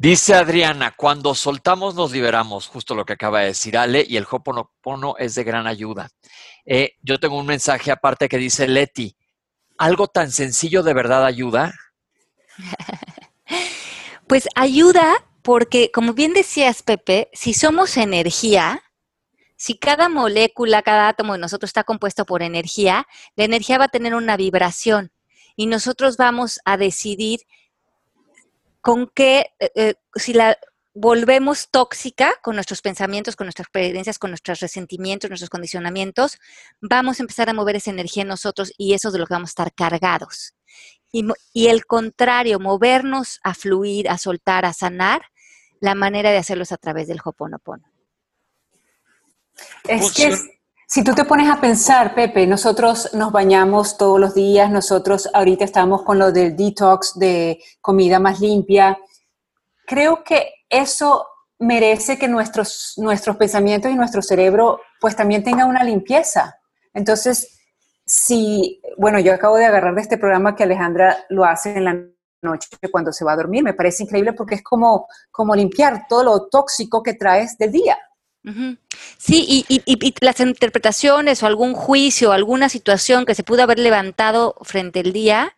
Dice 0.02 0.34
Adriana, 0.34 0.96
cuando 0.98 1.36
soltamos 1.36 1.94
nos 1.94 2.12
liberamos, 2.12 2.66
justo 2.66 2.96
lo 2.96 3.06
que 3.06 3.14
acaba 3.14 3.42
de 3.42 3.46
decir 3.50 3.78
Ale, 3.78 4.04
y 4.10 4.18
el 4.18 4.26
Hoponopono 4.28 5.16
es 5.20 5.36
de 5.36 5.44
gran 5.44 5.68
ayuda. 5.68 6.10
Eh, 6.66 6.94
yo 7.04 7.20
tengo 7.20 7.38
un 7.38 7.46
mensaje 7.46 7.92
aparte 7.92 8.28
que 8.28 8.40
dice 8.40 8.68
Leti, 8.68 9.16
¿algo 9.78 10.08
tan 10.08 10.32
sencillo 10.32 10.82
de 10.82 10.96
verdad 10.96 11.24
ayuda? 11.24 11.76
pues 14.26 14.48
ayuda 14.56 15.24
porque, 15.44 15.92
como 15.92 16.14
bien 16.14 16.34
decías, 16.34 16.82
Pepe, 16.82 17.30
si 17.32 17.54
somos 17.54 17.96
energía, 17.96 18.82
si 19.56 19.78
cada 19.78 20.10
molécula, 20.10 20.82
cada 20.82 21.10
átomo 21.10 21.34
de 21.34 21.40
nosotros 21.40 21.70
está 21.70 21.84
compuesto 21.84 22.26
por 22.26 22.42
energía, 22.42 23.06
la 23.36 23.44
energía 23.44 23.78
va 23.78 23.86
a 23.86 23.90
tener 23.90 24.16
una 24.16 24.36
vibración 24.36 25.12
y 25.56 25.68
nosotros 25.68 26.18
vamos 26.18 26.60
a 26.66 26.78
decidir 26.78 27.42
con 28.82 29.12
qué, 29.14 29.54
eh, 29.60 29.72
eh, 29.76 29.94
si 30.16 30.34
la 30.34 30.58
volvemos 30.94 31.70
tóxica 31.70 32.34
con 32.44 32.56
nuestros 32.56 32.82
pensamientos, 32.82 33.36
con 33.36 33.46
nuestras 33.46 33.68
experiencias, 33.68 34.20
con 34.20 34.32
nuestros 34.32 34.60
resentimientos, 34.60 35.30
nuestros 35.30 35.50
condicionamientos, 35.50 36.38
vamos 36.82 37.20
a 37.20 37.24
empezar 37.24 37.50
a 37.50 37.54
mover 37.54 37.78
esa 37.78 37.92
energía 37.92 38.24
en 38.24 38.30
nosotros 38.30 38.74
y 38.78 38.94
eso 38.94 39.08
es 39.08 39.14
de 39.14 39.20
lo 39.20 39.26
que 39.26 39.34
vamos 39.34 39.50
a 39.50 39.52
estar 39.52 39.74
cargados. 39.74 40.54
Y, 41.12 41.26
y 41.54 41.68
el 41.68 41.86
contrario, 41.86 42.60
movernos 42.60 43.40
a 43.44 43.54
fluir, 43.54 44.10
a 44.10 44.18
soltar, 44.18 44.66
a 44.66 44.74
sanar, 44.74 45.22
la 45.82 45.96
manera 45.96 46.30
de 46.32 46.38
hacerlos 46.38 46.72
a 46.72 46.78
través 46.78 47.08
del 47.08 47.20
Hoponopono. 47.24 47.92
Es 49.88 50.12
que 50.14 50.61
si 50.94 51.06
tú 51.06 51.14
te 51.14 51.24
pones 51.24 51.50
a 51.50 51.62
pensar, 51.62 52.14
Pepe, 52.14 52.46
nosotros 52.46 53.14
nos 53.14 53.32
bañamos 53.32 53.98
todos 53.98 54.20
los 54.20 54.34
días, 54.34 54.70
nosotros 54.70 55.30
ahorita 55.34 55.64
estamos 55.64 56.04
con 56.04 56.20
lo 56.20 56.34
del 56.34 56.54
detox 56.58 57.18
de 57.18 57.64
comida 57.80 58.20
más 58.20 58.42
limpia. 58.42 59.00
Creo 59.88 60.22
que 60.22 60.50
eso 60.70 61.26
merece 61.60 62.20
que 62.20 62.28
nuestros, 62.28 62.96
nuestros 62.98 63.38
pensamientos 63.38 63.90
y 63.90 63.96
nuestro 63.96 64.22
cerebro 64.22 64.82
pues 65.00 65.16
también 65.16 65.46
tengan 65.46 65.70
una 65.70 65.86
limpieza. 65.86 66.60
Entonces, 66.94 67.58
si, 68.06 68.82
bueno, 68.98 69.18
yo 69.18 69.34
acabo 69.34 69.56
de 69.56 69.68
agarrar 69.68 69.96
de 69.96 70.02
este 70.02 70.18
programa 70.18 70.58
que 70.58 70.64
Alejandra 70.64 71.24
lo 71.30 71.46
hace 71.46 71.74
en 71.78 71.86
la 71.86 72.06
noche 72.42 72.68
cuando 72.92 73.14
se 73.14 73.24
va 73.24 73.32
a 73.32 73.38
dormir, 73.38 73.64
me 73.64 73.74
parece 73.74 74.04
increíble 74.04 74.34
porque 74.34 74.56
es 74.56 74.62
como, 74.62 75.08
como 75.32 75.56
limpiar 75.56 76.06
todo 76.10 76.26
lo 76.26 76.50
tóxico 76.50 77.02
que 77.02 77.14
traes 77.14 77.58
del 77.58 77.72
día. 77.72 77.98
Sí, 79.18 79.66
y, 79.68 80.16
las 80.22 80.40
interpretaciones 80.40 81.44
o 81.44 81.48
algún 81.48 81.74
juicio, 81.74 82.32
alguna 82.32 82.70
situación 82.70 83.26
que 83.26 83.36
se 83.36 83.44
pudo 83.44 83.64
haber 83.64 83.80
levantado 83.80 84.56
frente 84.64 85.02
al 85.02 85.14
día, 85.14 85.56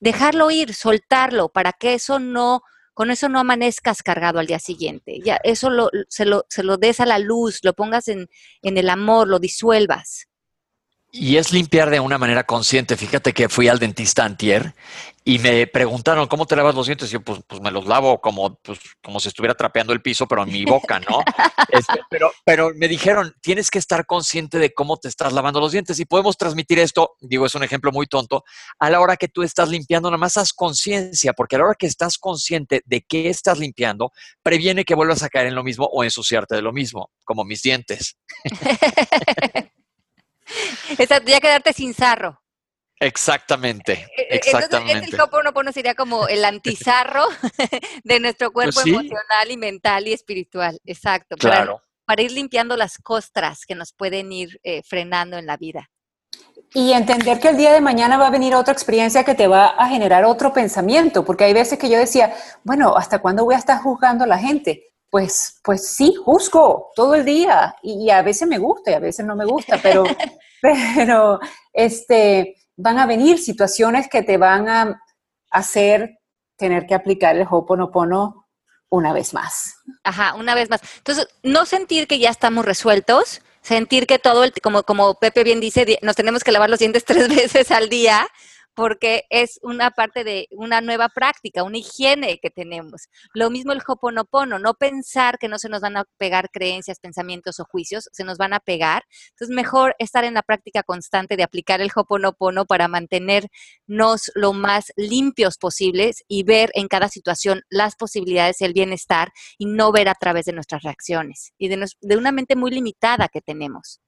dejarlo 0.00 0.50
ir, 0.50 0.74
soltarlo, 0.74 1.48
para 1.50 1.72
que 1.72 1.94
eso 1.94 2.18
no, 2.18 2.62
con 2.94 3.10
eso 3.10 3.28
no 3.28 3.38
amanezcas 3.38 4.02
cargado 4.02 4.40
al 4.40 4.46
día 4.46 4.58
siguiente. 4.58 5.20
Ya, 5.24 5.38
eso 5.44 5.70
lo, 5.70 5.90
se, 6.08 6.24
lo, 6.24 6.46
se 6.48 6.62
lo 6.64 6.78
des 6.78 7.00
a 7.00 7.06
la 7.06 7.18
luz, 7.18 7.60
lo 7.62 7.74
pongas 7.74 8.08
en, 8.08 8.28
en 8.62 8.76
el 8.76 8.88
amor, 8.90 9.28
lo 9.28 9.38
disuelvas. 9.38 10.29
Y 11.12 11.38
es 11.38 11.52
limpiar 11.52 11.90
de 11.90 11.98
una 11.98 12.18
manera 12.18 12.44
consciente. 12.44 12.96
Fíjate 12.96 13.32
que 13.32 13.48
fui 13.48 13.66
al 13.66 13.80
dentista 13.80 14.24
antier 14.24 14.74
y 15.24 15.38
me 15.38 15.66
preguntaron, 15.66 16.28
¿cómo 16.28 16.46
te 16.46 16.56
lavas 16.56 16.74
los 16.74 16.86
dientes? 16.86 17.08
Y 17.10 17.14
yo, 17.14 17.20
pues, 17.20 17.40
pues 17.46 17.60
me 17.60 17.70
los 17.70 17.86
lavo 17.86 18.20
como, 18.20 18.54
pues, 18.56 18.78
como 19.02 19.18
si 19.20 19.28
estuviera 19.28 19.54
trapeando 19.54 19.92
el 19.92 20.00
piso, 20.00 20.26
pero 20.26 20.44
en 20.44 20.52
mi 20.52 20.64
boca, 20.64 21.00
¿no? 21.00 21.22
Este, 21.72 22.00
pero, 22.10 22.32
pero 22.44 22.72
me 22.74 22.88
dijeron, 22.88 23.32
tienes 23.40 23.70
que 23.70 23.78
estar 23.78 24.04
consciente 24.04 24.58
de 24.58 24.74
cómo 24.74 24.96
te 24.96 25.06
estás 25.06 25.32
lavando 25.32 25.60
los 25.60 25.70
dientes. 25.70 26.00
Y 26.00 26.04
podemos 26.04 26.36
transmitir 26.36 26.80
esto, 26.80 27.12
digo, 27.20 27.46
es 27.46 27.54
un 27.54 27.62
ejemplo 27.62 27.92
muy 27.92 28.08
tonto, 28.08 28.42
a 28.80 28.90
la 28.90 28.98
hora 29.00 29.16
que 29.16 29.28
tú 29.28 29.44
estás 29.44 29.68
limpiando, 29.68 30.10
nada 30.10 30.18
más 30.18 30.36
haz 30.36 30.52
conciencia, 30.52 31.32
porque 31.32 31.54
a 31.54 31.60
la 31.60 31.66
hora 31.66 31.76
que 31.78 31.86
estás 31.86 32.18
consciente 32.18 32.82
de 32.86 33.02
qué 33.02 33.28
estás 33.28 33.60
limpiando, 33.60 34.10
previene 34.42 34.84
que 34.84 34.96
vuelvas 34.96 35.22
a 35.22 35.28
caer 35.28 35.46
en 35.46 35.54
lo 35.54 35.62
mismo 35.62 35.86
o 35.92 36.02
ensuciarte 36.02 36.56
de 36.56 36.62
lo 36.62 36.72
mismo, 36.72 37.10
como 37.24 37.44
mis 37.44 37.62
dientes. 37.62 38.16
ya 41.26 41.40
quedarte 41.40 41.72
sin 41.72 41.94
sarro. 41.94 42.40
Exactamente, 43.02 43.92
eh, 43.92 44.08
eh, 44.18 44.26
exactamente. 44.32 44.92
Entonces, 44.92 45.14
el 45.14 45.20
Hoponopono 45.22 45.72
sería 45.72 45.94
como 45.94 46.28
el 46.28 46.44
antizarro 46.44 47.24
de 48.04 48.20
nuestro 48.20 48.52
pues 48.52 48.74
cuerpo 48.74 48.90
emocional 48.90 49.50
y 49.50 49.56
mental 49.56 50.06
y 50.06 50.12
espiritual. 50.12 50.78
Exacto. 50.84 51.36
Claro. 51.36 51.80
Para, 52.04 52.20
ir 52.20 52.32
limpiando 52.32 52.76
las 52.76 52.98
costras 52.98 53.64
que 53.64 53.74
nos 53.74 53.94
pueden 53.94 54.30
ir 54.32 54.60
eh, 54.64 54.82
frenando 54.82 55.38
en 55.38 55.46
la 55.46 55.56
vida. 55.56 55.88
Y 56.74 56.92
entender 56.92 57.40
que 57.40 57.48
el 57.48 57.56
día 57.56 57.72
de 57.72 57.80
mañana 57.80 58.18
va 58.18 58.26
a 58.26 58.30
venir 58.30 58.54
otra 58.54 58.74
experiencia 58.74 59.24
que 59.24 59.34
te 59.34 59.48
va 59.48 59.68
a 59.68 59.88
generar 59.88 60.24
otro 60.24 60.52
pensamiento, 60.52 61.24
porque 61.24 61.44
hay 61.44 61.54
veces 61.54 61.78
que 61.78 61.88
yo 61.88 61.98
decía, 61.98 62.34
bueno, 62.64 62.96
¿hasta 62.96 63.20
cuándo 63.20 63.44
voy 63.44 63.54
a 63.54 63.58
estar 63.58 63.80
juzgando 63.80 64.24
a 64.24 64.26
la 64.26 64.38
gente? 64.38 64.89
Pues, 65.10 65.60
pues 65.64 65.88
sí, 65.88 66.14
juzgo 66.14 66.92
todo 66.94 67.16
el 67.16 67.24
día 67.24 67.74
y, 67.82 68.10
a 68.10 68.22
veces 68.22 68.48
me 68.48 68.58
gusta 68.58 68.92
y 68.92 68.94
a 68.94 69.00
veces 69.00 69.26
no 69.26 69.34
me 69.34 69.44
gusta, 69.44 69.78
pero, 69.82 70.04
pero 70.62 71.40
este, 71.72 72.56
van 72.76 72.98
a 72.98 73.06
venir 73.06 73.38
situaciones 73.38 74.08
que 74.08 74.22
te 74.22 74.36
van 74.36 74.68
a 74.68 75.02
hacer 75.50 76.20
tener 76.56 76.86
que 76.86 76.94
aplicar 76.94 77.36
el 77.36 77.46
Hoponopono 77.50 78.46
una 78.90 79.12
vez 79.12 79.32
más. 79.34 79.76
Ajá, 80.04 80.34
una 80.34 80.54
vez 80.54 80.68
más. 80.68 80.80
Entonces, 80.98 81.28
no 81.42 81.64
sentir 81.64 82.06
que 82.06 82.18
ya 82.18 82.30
estamos 82.30 82.64
resueltos, 82.64 83.40
sentir 83.62 84.06
que 84.06 84.18
todo 84.18 84.44
el, 84.44 84.52
como, 84.62 84.82
como 84.82 85.14
Pepe 85.14 85.44
bien 85.44 85.60
dice, 85.60 85.98
nos 86.02 86.16
tenemos 86.16 86.44
que 86.44 86.52
lavar 86.52 86.70
los 86.70 86.78
dientes 86.78 87.04
tres 87.06 87.28
veces 87.28 87.70
al 87.70 87.88
día, 87.88 88.28
porque 88.80 89.24
es 89.28 89.60
una 89.62 89.90
parte 89.90 90.24
de 90.24 90.48
una 90.52 90.80
nueva 90.80 91.10
práctica, 91.10 91.64
una 91.64 91.76
higiene 91.76 92.38
que 92.40 92.48
tenemos. 92.48 93.08
Lo 93.34 93.50
mismo 93.50 93.72
el 93.72 93.82
hoponopono, 93.86 94.58
no 94.58 94.72
pensar 94.72 95.36
que 95.38 95.48
no 95.48 95.58
se 95.58 95.68
nos 95.68 95.82
van 95.82 95.98
a 95.98 96.06
pegar 96.16 96.48
creencias, 96.50 96.98
pensamientos 96.98 97.60
o 97.60 97.66
juicios, 97.66 98.08
se 98.10 98.24
nos 98.24 98.38
van 98.38 98.54
a 98.54 98.60
pegar. 98.60 99.02
Entonces, 99.32 99.54
mejor 99.54 99.94
estar 99.98 100.24
en 100.24 100.32
la 100.32 100.40
práctica 100.40 100.82
constante 100.82 101.36
de 101.36 101.42
aplicar 101.42 101.82
el 101.82 101.90
hoponopono 101.94 102.64
para 102.64 102.88
mantenernos 102.88 104.30
lo 104.34 104.54
más 104.54 104.94
limpios 104.96 105.58
posibles 105.58 106.24
y 106.26 106.44
ver 106.44 106.70
en 106.72 106.88
cada 106.88 107.10
situación 107.10 107.60
las 107.68 107.96
posibilidades 107.96 108.62
el 108.62 108.72
bienestar 108.72 109.30
y 109.58 109.66
no 109.66 109.92
ver 109.92 110.08
a 110.08 110.14
través 110.14 110.46
de 110.46 110.54
nuestras 110.54 110.84
reacciones 110.84 111.52
y 111.58 111.68
de, 111.68 111.86
de 112.00 112.16
una 112.16 112.32
mente 112.32 112.56
muy 112.56 112.70
limitada 112.70 113.28
que 113.28 113.42
tenemos. 113.42 114.00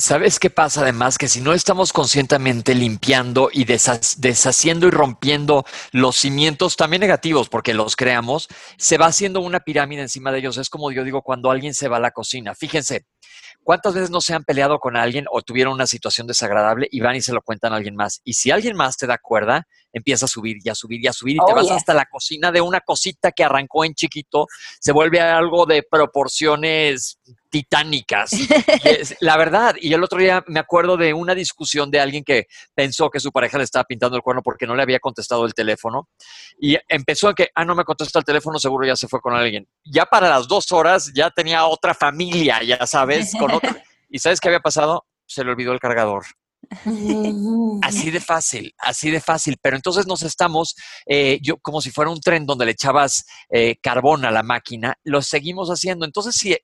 ¿Sabes 0.00 0.38
qué 0.38 0.48
pasa 0.48 0.82
además? 0.82 1.18
Que 1.18 1.26
si 1.26 1.40
no 1.40 1.52
estamos 1.52 1.92
conscientemente 1.92 2.72
limpiando 2.72 3.50
y 3.52 3.64
deshaciendo 3.64 4.86
y 4.86 4.90
rompiendo 4.92 5.64
los 5.90 6.14
cimientos 6.14 6.76
también 6.76 7.00
negativos, 7.00 7.48
porque 7.48 7.74
los 7.74 7.96
creamos, 7.96 8.46
se 8.76 8.96
va 8.96 9.06
haciendo 9.06 9.40
una 9.40 9.58
pirámide 9.58 10.02
encima 10.02 10.30
de 10.30 10.38
ellos. 10.38 10.56
Es 10.56 10.70
como 10.70 10.92
yo 10.92 11.02
digo, 11.02 11.22
cuando 11.22 11.50
alguien 11.50 11.74
se 11.74 11.88
va 11.88 11.96
a 11.96 12.00
la 12.00 12.12
cocina. 12.12 12.54
Fíjense, 12.54 13.06
¿cuántas 13.64 13.94
veces 13.94 14.10
no 14.10 14.20
se 14.20 14.34
han 14.34 14.44
peleado 14.44 14.78
con 14.78 14.96
alguien 14.96 15.24
o 15.32 15.42
tuvieron 15.42 15.74
una 15.74 15.88
situación 15.88 16.28
desagradable 16.28 16.86
y 16.92 17.00
van 17.00 17.16
y 17.16 17.20
se 17.20 17.32
lo 17.32 17.42
cuentan 17.42 17.72
a 17.72 17.76
alguien 17.76 17.96
más? 17.96 18.20
Y 18.22 18.34
si 18.34 18.52
alguien 18.52 18.76
más 18.76 18.98
te 18.98 19.08
da 19.08 19.18
cuerda, 19.18 19.66
empieza 19.92 20.26
a 20.26 20.28
subir 20.28 20.58
y 20.62 20.68
a 20.68 20.74
subir 20.74 21.02
y 21.02 21.06
a 21.06 21.12
subir 21.12 21.36
y 21.36 21.46
te 21.46 21.52
oh, 21.52 21.54
vas 21.54 21.70
hasta 21.70 21.94
la 21.94 22.06
cocina 22.06 22.52
de 22.52 22.60
una 22.60 22.80
cosita 22.80 23.32
que 23.32 23.44
arrancó 23.44 23.84
en 23.84 23.94
chiquito, 23.94 24.46
se 24.80 24.92
vuelve 24.92 25.20
algo 25.20 25.66
de 25.66 25.82
proporciones 25.82 27.18
titánicas. 27.50 28.30
la 29.20 29.36
verdad, 29.36 29.74
y 29.80 29.92
el 29.92 30.02
otro 30.02 30.18
día 30.18 30.44
me 30.46 30.60
acuerdo 30.60 30.96
de 30.96 31.14
una 31.14 31.34
discusión 31.34 31.90
de 31.90 32.00
alguien 32.00 32.24
que 32.24 32.46
pensó 32.74 33.10
que 33.10 33.20
su 33.20 33.32
pareja 33.32 33.58
le 33.58 33.64
estaba 33.64 33.84
pintando 33.84 34.16
el 34.16 34.22
cuerno 34.22 34.42
porque 34.42 34.66
no 34.66 34.74
le 34.74 34.82
había 34.82 35.00
contestado 35.00 35.46
el 35.46 35.54
teléfono 35.54 36.08
y 36.58 36.76
empezó 36.88 37.28
a 37.28 37.34
que, 37.34 37.48
ah, 37.54 37.64
no 37.64 37.74
me 37.74 37.84
contesta 37.84 38.18
el 38.18 38.24
teléfono, 38.24 38.58
seguro 38.58 38.86
ya 38.86 38.96
se 38.96 39.08
fue 39.08 39.20
con 39.20 39.34
alguien. 39.34 39.66
Ya 39.84 40.04
para 40.06 40.28
las 40.28 40.46
dos 40.48 40.70
horas 40.72 41.10
ya 41.14 41.30
tenía 41.30 41.66
otra 41.66 41.94
familia, 41.94 42.62
ya 42.62 42.86
sabes, 42.86 43.32
con 43.38 43.50
otro. 43.52 43.70
¿Y 44.10 44.18
sabes 44.18 44.40
qué 44.40 44.48
había 44.48 44.60
pasado? 44.60 45.06
Se 45.26 45.44
le 45.44 45.50
olvidó 45.50 45.72
el 45.72 45.80
cargador. 45.80 46.24
Así 47.82 48.10
de 48.10 48.20
fácil, 48.20 48.74
así 48.78 49.10
de 49.10 49.20
fácil. 49.20 49.56
Pero 49.60 49.76
entonces 49.76 50.06
nos 50.06 50.22
estamos, 50.22 50.74
eh, 51.06 51.38
yo 51.42 51.58
como 51.58 51.80
si 51.80 51.90
fuera 51.90 52.10
un 52.10 52.20
tren 52.20 52.46
donde 52.46 52.66
le 52.66 52.72
echabas 52.72 53.24
eh, 53.50 53.76
carbón 53.82 54.24
a 54.24 54.30
la 54.30 54.42
máquina, 54.42 54.96
lo 55.04 55.22
seguimos 55.22 55.68
haciendo. 55.68 56.04
Entonces, 56.04 56.34
si 56.34 56.56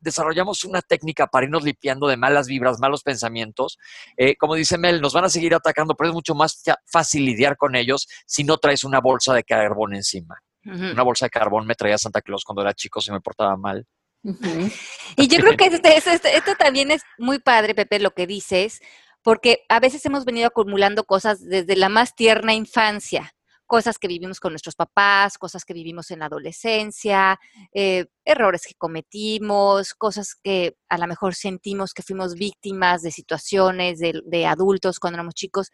desarrollamos 0.00 0.64
una 0.64 0.82
técnica 0.82 1.28
para 1.28 1.44
irnos 1.44 1.62
limpiando 1.62 2.08
de 2.08 2.16
malas 2.16 2.48
vibras, 2.48 2.80
malos 2.80 3.02
pensamientos. 3.02 3.78
Eh, 4.16 4.36
como 4.36 4.56
dice 4.56 4.76
Mel, 4.76 5.00
nos 5.00 5.12
van 5.12 5.24
a 5.24 5.28
seguir 5.28 5.54
atacando, 5.54 5.94
pero 5.94 6.10
es 6.10 6.14
mucho 6.14 6.34
más 6.34 6.62
fácil 6.86 7.24
lidiar 7.24 7.56
con 7.56 7.76
ellos 7.76 8.08
si 8.26 8.44
no 8.44 8.58
traes 8.58 8.84
una 8.84 9.00
bolsa 9.00 9.32
de 9.32 9.44
carbón 9.44 9.94
encima. 9.94 10.42
Una 10.64 11.02
bolsa 11.02 11.26
de 11.26 11.30
carbón 11.30 11.66
me 11.66 11.74
traía 11.74 11.98
Santa 11.98 12.22
Claus 12.22 12.44
cuando 12.44 12.62
era 12.62 12.72
chico, 12.72 13.00
se 13.00 13.10
me 13.10 13.20
portaba 13.20 13.56
mal. 13.56 13.86
Y 15.16 15.28
yo 15.28 15.38
creo 15.38 15.56
que 15.56 15.66
este, 15.66 15.96
este, 15.96 16.14
este, 16.14 16.36
esto 16.36 16.54
también 16.56 16.90
es 16.90 17.02
muy 17.18 17.38
padre, 17.38 17.74
Pepe, 17.74 17.98
lo 17.98 18.12
que 18.12 18.26
dices, 18.26 18.80
porque 19.22 19.64
a 19.68 19.80
veces 19.80 20.04
hemos 20.06 20.24
venido 20.24 20.48
acumulando 20.48 21.04
cosas 21.04 21.40
desde 21.42 21.76
la 21.76 21.88
más 21.88 22.14
tierna 22.14 22.54
infancia 22.54 23.34
cosas 23.72 23.98
que 23.98 24.06
vivimos 24.06 24.38
con 24.38 24.52
nuestros 24.52 24.74
papás, 24.74 25.38
cosas 25.38 25.64
que 25.64 25.72
vivimos 25.72 26.10
en 26.10 26.18
la 26.18 26.26
adolescencia, 26.26 27.40
eh, 27.72 28.04
errores 28.22 28.66
que 28.66 28.74
cometimos, 28.74 29.94
cosas 29.94 30.34
que 30.34 30.76
a 30.90 30.98
lo 30.98 31.06
mejor 31.06 31.34
sentimos 31.34 31.94
que 31.94 32.02
fuimos 32.02 32.34
víctimas 32.34 33.00
de 33.00 33.10
situaciones 33.10 33.98
de, 33.98 34.20
de 34.26 34.44
adultos 34.44 35.00
cuando 35.00 35.16
éramos 35.16 35.32
chicos. 35.32 35.70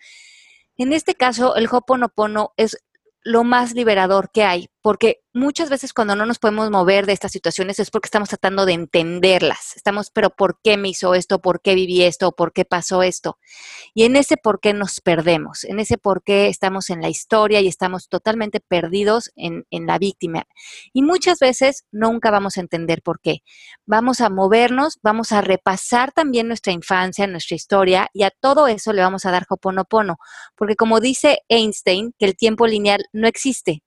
En 0.77 0.93
este 0.93 1.17
caso, 1.17 1.57
el 1.57 1.67
Hoponopono 1.69 2.53
es 2.57 2.79
lo 3.23 3.43
más 3.43 3.75
liberador 3.75 4.31
que 4.31 4.45
hay, 4.45 4.69
porque 4.83 5.21
muchas 5.33 5.71
veces 5.71 5.93
cuando 5.93 6.17
no 6.17 6.27
nos 6.27 6.39
podemos 6.39 6.71
mover 6.71 7.07
de 7.07 7.13
estas 7.13 7.33
situaciones 7.33 7.79
es 7.79 7.91
porque 7.91 8.07
estamos 8.07 8.29
tratando 8.29 8.67
de 8.67 8.73
entenderlas. 8.73 9.77
Estamos, 9.77 10.11
pero 10.11 10.31
¿por 10.31 10.61
qué 10.63 10.77
me 10.77 10.89
hizo 10.89 11.15
esto? 11.15 11.41
¿Por 11.41 11.61
qué 11.61 11.75
viví 11.75 12.03
esto? 12.03 12.33
¿Por 12.33 12.53
qué 12.53 12.65
pasó 12.65 13.03
esto? 13.03 13.39
Y 13.95 14.05
en 14.05 14.17
ese 14.17 14.37
por 14.37 14.61
qué 14.61 14.75
nos 14.75 15.01
perdemos, 15.01 15.65
en 15.65 15.81
ese 15.81 15.99
por 15.99 16.23
qué 16.23 16.49
estamos 16.49 16.91
en 16.91 17.01
la 17.01 17.09
historia 17.09 17.61
y 17.61 17.69
estamos 17.69 18.09
totalmente 18.09 18.61
perdidos 18.61 19.31
en, 19.37 19.67
en 19.71 19.87
la 19.87 19.99
víctima. 19.99 20.45
Y 20.93 21.03
muchas 21.03 21.39
veces 21.39 21.85
nunca 21.91 22.31
vamos 22.31 22.57
a 22.57 22.61
entender 22.61 23.03
por 23.03 23.21
qué. 23.21 23.43
Vamos 23.87 24.21
a 24.21 24.31
movernos, 24.31 24.99
vamos 25.03 25.33
a 25.33 25.41
repasar 25.41 26.13
también 26.13 26.49
nuestra 26.49 26.73
infancia, 26.73 27.27
nuestra 27.27 27.57
historia, 27.57 28.09
y 28.13 28.23
a 28.23 28.31
todo 28.31 28.69
eso 28.69 28.93
le 28.93 29.03
vamos 29.03 29.25
a 29.25 29.31
dar 29.31 29.47
hoponopono, 29.49 30.19
porque 30.57 30.77
como 30.77 31.01
dice 31.01 31.41
Einstein, 31.49 32.15
que 32.19 32.27
el 32.27 32.37
tiempo 32.37 32.67
lineal 32.67 33.05
no 33.13 33.27
existe, 33.27 33.83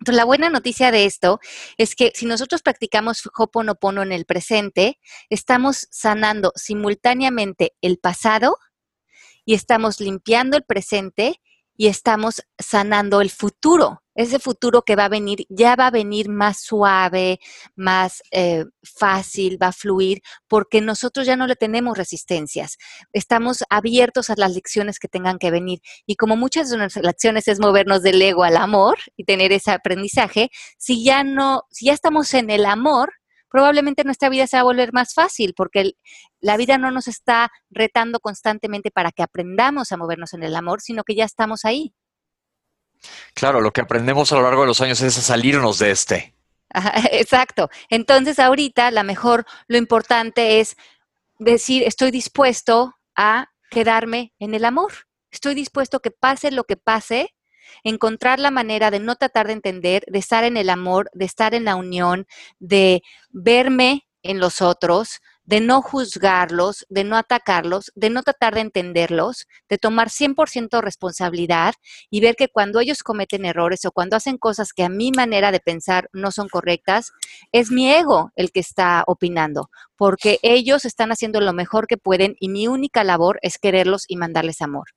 entonces, 0.00 0.16
la 0.16 0.24
buena 0.24 0.48
noticia 0.48 0.90
de 0.90 1.04
esto 1.04 1.40
es 1.76 1.96
que 1.96 2.12
si 2.14 2.26
nosotros 2.26 2.62
practicamos 2.62 3.28
Hoponopono 3.36 4.02
en 4.02 4.12
el 4.12 4.24
presente, 4.24 4.98
estamos 5.28 5.88
sanando 5.90 6.52
simultáneamente 6.54 7.74
el 7.80 7.98
pasado 7.98 8.58
y 9.44 9.54
estamos 9.54 10.00
limpiando 10.00 10.56
el 10.56 10.62
presente 10.62 11.40
y 11.76 11.88
estamos 11.88 12.42
sanando 12.58 13.20
el 13.20 13.30
futuro. 13.30 14.02
Ese 14.18 14.40
futuro 14.40 14.82
que 14.82 14.96
va 14.96 15.04
a 15.04 15.08
venir 15.08 15.46
ya 15.48 15.76
va 15.76 15.86
a 15.86 15.90
venir 15.92 16.28
más 16.28 16.60
suave, 16.60 17.38
más 17.76 18.20
eh, 18.32 18.64
fácil, 18.82 19.62
va 19.62 19.68
a 19.68 19.72
fluir, 19.72 20.22
porque 20.48 20.80
nosotros 20.80 21.24
ya 21.24 21.36
no 21.36 21.46
le 21.46 21.54
tenemos 21.54 21.96
resistencias. 21.96 22.78
Estamos 23.12 23.62
abiertos 23.70 24.28
a 24.30 24.34
las 24.36 24.54
lecciones 24.54 24.98
que 24.98 25.06
tengan 25.06 25.38
que 25.38 25.52
venir. 25.52 25.80
Y 26.04 26.16
como 26.16 26.36
muchas 26.36 26.68
de 26.68 26.78
nuestras 26.78 27.04
lecciones 27.04 27.46
es 27.46 27.60
movernos 27.60 28.02
del 28.02 28.20
ego 28.20 28.42
al 28.42 28.56
amor 28.56 28.98
y 29.16 29.22
tener 29.22 29.52
ese 29.52 29.70
aprendizaje, 29.70 30.50
si 30.78 31.04
ya 31.04 31.22
no, 31.22 31.62
si 31.70 31.86
ya 31.86 31.92
estamos 31.92 32.34
en 32.34 32.50
el 32.50 32.66
amor, 32.66 33.12
probablemente 33.48 34.02
nuestra 34.02 34.30
vida 34.30 34.48
se 34.48 34.56
va 34.56 34.62
a 34.62 34.64
volver 34.64 34.92
más 34.92 35.14
fácil 35.14 35.54
porque 35.56 35.92
la 36.40 36.56
vida 36.56 36.76
no 36.76 36.90
nos 36.90 37.06
está 37.06 37.50
retando 37.70 38.18
constantemente 38.18 38.90
para 38.90 39.12
que 39.12 39.22
aprendamos 39.22 39.92
a 39.92 39.96
movernos 39.96 40.34
en 40.34 40.42
el 40.42 40.56
amor, 40.56 40.80
sino 40.80 41.04
que 41.04 41.14
ya 41.14 41.24
estamos 41.24 41.64
ahí. 41.64 41.94
Claro, 43.34 43.60
lo 43.60 43.72
que 43.72 43.80
aprendemos 43.80 44.32
a 44.32 44.36
lo 44.36 44.42
largo 44.42 44.62
de 44.62 44.68
los 44.68 44.80
años 44.80 45.00
es 45.00 45.18
a 45.18 45.22
salirnos 45.22 45.78
de 45.78 45.90
este. 45.90 46.34
exacto. 47.12 47.70
Entonces, 47.88 48.38
ahorita, 48.38 48.90
la 48.90 49.02
mejor, 49.02 49.46
lo 49.66 49.78
importante 49.78 50.60
es 50.60 50.76
decir, 51.38 51.82
estoy 51.84 52.10
dispuesto 52.10 52.94
a 53.16 53.50
quedarme 53.70 54.32
en 54.38 54.54
el 54.54 54.64
amor. 54.64 54.92
Estoy 55.30 55.54
dispuesto 55.54 56.00
que 56.00 56.10
pase 56.10 56.50
lo 56.50 56.64
que 56.64 56.76
pase, 56.76 57.34
encontrar 57.84 58.38
la 58.38 58.50
manera 58.50 58.90
de 58.90 59.00
no 59.00 59.16
tratar 59.16 59.46
de 59.46 59.52
entender, 59.52 60.04
de 60.08 60.18
estar 60.18 60.44
en 60.44 60.56
el 60.56 60.70
amor, 60.70 61.10
de 61.12 61.24
estar 61.26 61.54
en 61.54 61.64
la 61.64 61.76
unión, 61.76 62.26
de 62.58 63.02
verme 63.30 64.06
en 64.22 64.40
los 64.40 64.62
otros, 64.62 65.20
de 65.48 65.60
no 65.62 65.80
juzgarlos, 65.80 66.84
de 66.90 67.04
no 67.04 67.16
atacarlos, 67.16 67.90
de 67.94 68.10
no 68.10 68.22
tratar 68.22 68.54
de 68.54 68.60
entenderlos, 68.60 69.46
de 69.70 69.78
tomar 69.78 70.10
100% 70.10 70.82
responsabilidad 70.82 71.72
y 72.10 72.20
ver 72.20 72.36
que 72.36 72.48
cuando 72.48 72.80
ellos 72.80 73.02
cometen 73.02 73.46
errores 73.46 73.86
o 73.86 73.90
cuando 73.90 74.14
hacen 74.14 74.36
cosas 74.36 74.74
que 74.74 74.84
a 74.84 74.90
mi 74.90 75.10
manera 75.10 75.50
de 75.50 75.60
pensar 75.60 76.10
no 76.12 76.32
son 76.32 76.48
correctas, 76.50 77.12
es 77.50 77.70
mi 77.70 77.90
ego 77.90 78.30
el 78.36 78.52
que 78.52 78.60
está 78.60 79.04
opinando, 79.06 79.70
porque 79.96 80.38
ellos 80.42 80.84
están 80.84 81.12
haciendo 81.12 81.40
lo 81.40 81.54
mejor 81.54 81.86
que 81.86 81.96
pueden 81.96 82.36
y 82.40 82.50
mi 82.50 82.68
única 82.68 83.02
labor 83.02 83.38
es 83.40 83.56
quererlos 83.56 84.04
y 84.06 84.16
mandarles 84.16 84.60
amor. 84.60 84.88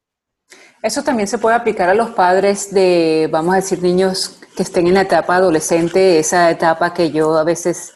Eso 0.83 1.01
también 1.01 1.29
se 1.29 1.37
puede 1.37 1.55
aplicar 1.55 1.87
a 1.87 1.93
los 1.93 2.09
padres 2.09 2.73
de, 2.73 3.29
vamos 3.31 3.53
a 3.53 3.57
decir, 3.57 3.81
niños 3.81 4.37
que 4.57 4.63
estén 4.63 4.87
en 4.87 4.95
la 4.95 5.03
etapa 5.03 5.37
adolescente, 5.37 6.19
esa 6.19 6.51
etapa 6.51 6.93
que 6.93 7.09
yo 7.09 7.37
a 7.37 7.45
veces 7.45 7.93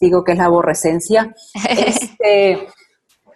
digo 0.00 0.24
que 0.24 0.32
es 0.32 0.38
la 0.38 0.46
aborrecencia. 0.46 1.34
Este, 1.68 2.68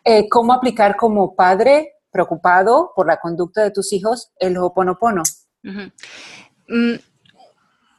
eh, 0.05 0.29
¿Cómo 0.29 0.53
aplicar 0.53 0.97
como 0.97 1.35
padre 1.37 1.95
preocupado 2.11 2.93
por 2.95 3.07
la 3.07 3.19
conducta 3.19 3.63
de 3.63 3.71
tus 3.71 3.93
hijos 3.93 4.33
el 4.39 4.57
hoponopono? 4.59 5.23
Mm, 5.63 6.95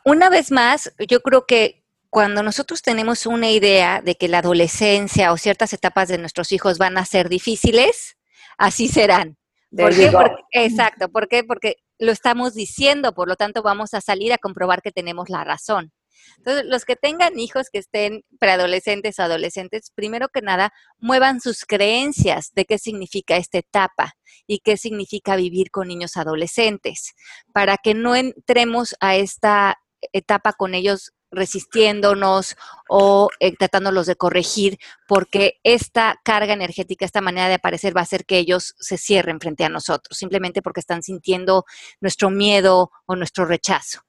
una 0.06 0.30
vez 0.30 0.52
más, 0.52 0.94
yo 1.08 1.22
creo 1.22 1.46
que 1.46 1.84
cuando 2.10 2.44
nosotros 2.44 2.82
tenemos 2.82 3.26
una 3.26 3.50
idea 3.50 4.02
de 4.02 4.16
que 4.16 4.28
la 4.28 4.40
adolescencia 4.40 5.32
o 5.32 5.38
ciertas 5.38 5.74
etapas 5.74 6.10
de 6.10 6.18
nuestros 6.18 6.52
hijos 6.52 6.78
van 6.78 6.98
a 6.98 7.06
ser 7.06 7.30
difíciles, 7.30 8.18
así 8.58 8.88
serán. 8.88 9.38
¿Por 9.76 9.96
qué? 9.96 10.12
exacto, 10.52 11.10
¿por 11.10 11.28
qué? 11.28 11.44
Porque 11.44 11.78
lo 11.98 12.12
estamos 12.12 12.54
diciendo, 12.54 13.16
por 13.16 13.28
lo 13.28 13.36
tanto 13.36 13.64
vamos 13.64 13.94
a 13.96 14.02
salir 14.02 14.32
a 14.32 14.38
comprobar 14.38 14.82
que 14.82 14.92
tenemos 14.92 15.30
la 15.30 15.44
razón. 15.44 15.92
Entonces, 16.38 16.66
los 16.68 16.86
que 16.86 16.96
tengan 16.96 17.40
hijos 17.40 17.70
que 17.72 17.80
estén 17.80 18.24
preadolescentes 18.40 19.20
o 19.20 19.24
adolescentes, 19.24 19.92
primero 19.96 20.30
que 20.30 20.42
nada, 20.42 20.74
muevan 21.00 21.42
sus 21.42 21.66
creencias 21.66 22.52
de 22.54 22.66
qué 22.66 22.78
significa 22.78 23.38
esta 23.38 23.58
etapa 23.58 24.14
y 24.48 24.60
qué 24.60 24.78
significa 24.78 25.36
vivir 25.36 25.72
con 25.72 25.88
niños 25.88 26.18
adolescentes, 26.18 27.14
para 27.54 27.78
que 27.78 27.94
no 27.94 28.16
entremos 28.16 28.96
a 29.00 29.16
esta 29.16 29.78
etapa 30.12 30.54
con 30.54 30.76
ellos 30.76 31.14
resistiéndonos 31.34 32.56
o 32.88 33.30
eh, 33.40 33.56
tratándolos 33.58 34.06
de 34.06 34.16
corregir, 34.16 34.78
porque 35.08 35.60
esta 35.64 36.20
carga 36.24 36.54
energética, 36.54 37.06
esta 37.06 37.22
manera 37.22 37.48
de 37.48 37.56
aparecer 37.56 37.96
va 37.96 38.02
a 38.02 38.04
hacer 38.04 38.26
que 38.26 38.38
ellos 38.38 38.76
se 38.80 38.98
cierren 38.98 39.40
frente 39.40 39.64
a 39.64 39.70
nosotros, 39.70 40.18
simplemente 40.18 40.62
porque 40.62 40.80
están 40.80 41.04
sintiendo 41.04 41.66
nuestro 42.00 42.30
miedo 42.30 42.92
o 43.06 43.16
nuestro 43.16 43.46
rechazo. 43.46 44.02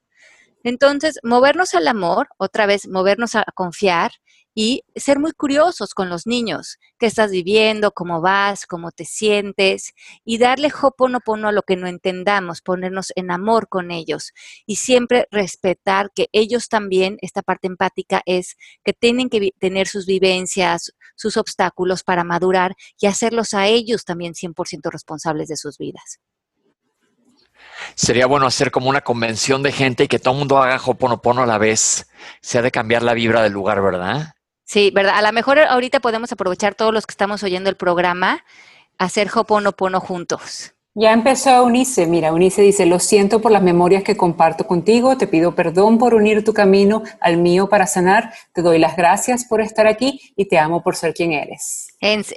Entonces, 0.65 1.19
movernos 1.23 1.75
al 1.75 1.87
amor, 1.89 2.29
otra 2.39 2.67
vez, 2.67 2.89
movernos 2.89 3.35
a 3.35 3.45
confiar 3.55 4.13
y 4.55 4.83
ser 4.95 5.19
muy 5.19 5.33
curiosos 5.33 5.95
con 5.95 6.09
los 6.09 6.27
niños. 6.27 6.79
¿Qué 6.99 7.07
estás 7.07 7.31
viviendo? 7.31 7.93
¿Cómo 7.93 8.21
vas? 8.21 8.67
¿Cómo 8.67 8.93
te 8.93 9.05
sientes? 9.05 9.93
Y 10.25 10.39
darle 10.39 10.73
hoponopono 10.83 11.49
a 11.49 11.53
lo 11.53 11.63
que 11.63 11.77
no 11.77 11.87
entendamos, 11.87 12.63
ponernos 12.63 13.13
en 13.17 13.31
amor 13.31 13.69
con 13.69 13.91
ellos 13.91 14.33
y 14.65 14.77
siempre 14.77 15.27
respetar 15.31 16.11
que 16.15 16.29
ellos 16.33 16.69
también, 16.69 17.19
esta 17.21 17.43
parte 17.43 17.67
empática 17.67 18.23
es 18.27 18.57
que 18.85 18.93
tienen 18.93 19.29
que 19.29 19.51
tener 19.59 19.89
sus 19.89 20.07
vivencias, 20.07 20.93
sus 21.17 21.37
obstáculos 21.37 22.05
para 22.05 22.25
madurar 22.25 22.75
y 23.01 23.07
hacerlos 23.07 23.55
a 23.55 23.67
ellos 23.67 24.05
también 24.05 24.35
100% 24.35 24.91
responsables 24.91 25.49
de 25.49 25.57
sus 25.57 25.79
vidas 25.79 26.21
sería 27.95 28.27
bueno 28.27 28.47
hacer 28.47 28.71
como 28.71 28.89
una 28.89 29.01
convención 29.01 29.63
de 29.63 29.73
gente 29.73 30.05
y 30.05 30.09
que 30.09 30.19
todo 30.19 30.35
el 30.35 30.39
mundo 30.39 30.59
haga 30.59 30.81
Hoponopono 30.85 31.43
a 31.43 31.47
la 31.47 31.59
vez. 31.59 32.09
Se 32.41 32.59
ha 32.59 32.63
de 32.63 32.71
cambiar 32.71 33.03
la 33.03 33.15
vibra 33.15 33.43
del 33.43 33.53
lugar, 33.53 33.83
¿verdad? 33.83 34.35
Sí, 34.65 34.91
¿verdad? 34.95 35.15
A 35.17 35.23
lo 35.23 35.33
mejor 35.33 35.59
ahorita 35.59 36.01
podemos 36.01 36.33
aprovechar 36.33 36.75
todos 36.75 36.93
los 36.93 37.07
que 37.07 37.13
estamos 37.13 37.43
oyendo 37.43 37.71
el 37.71 37.77
programa, 37.77 38.45
hacer 38.99 39.31
Hoponopono 39.35 40.01
juntos. 40.01 40.74
Ya 40.97 41.13
empezó 41.13 41.65
Unice. 41.65 42.07
Mira, 42.07 42.33
Unice 42.33 42.63
dice, 42.63 42.87
lo 42.87 43.01
siento 43.01 43.41
por 43.41 43.51
las 43.51 43.65
memorias 43.65 44.05
que 44.05 44.17
comparto 44.17 44.65
contigo, 44.65 45.19
te 45.19 45.27
pido 45.27 45.53
perdón 45.53 45.99
por 45.99 46.15
unir 46.15 46.45
tu 46.45 46.55
camino 46.55 47.03
al 47.21 47.37
mío 47.39 47.69
para 47.69 47.89
sanar, 47.89 48.33
te 48.53 48.63
doy 48.63 48.79
las 48.79 48.97
gracias 48.97 49.45
por 49.45 49.61
estar 49.61 49.89
aquí 49.89 50.21
y 50.37 50.45
te 50.45 50.57
amo 50.57 50.85
por 50.85 50.95
ser 50.95 51.13
quien 51.13 51.33
eres. 51.33 51.89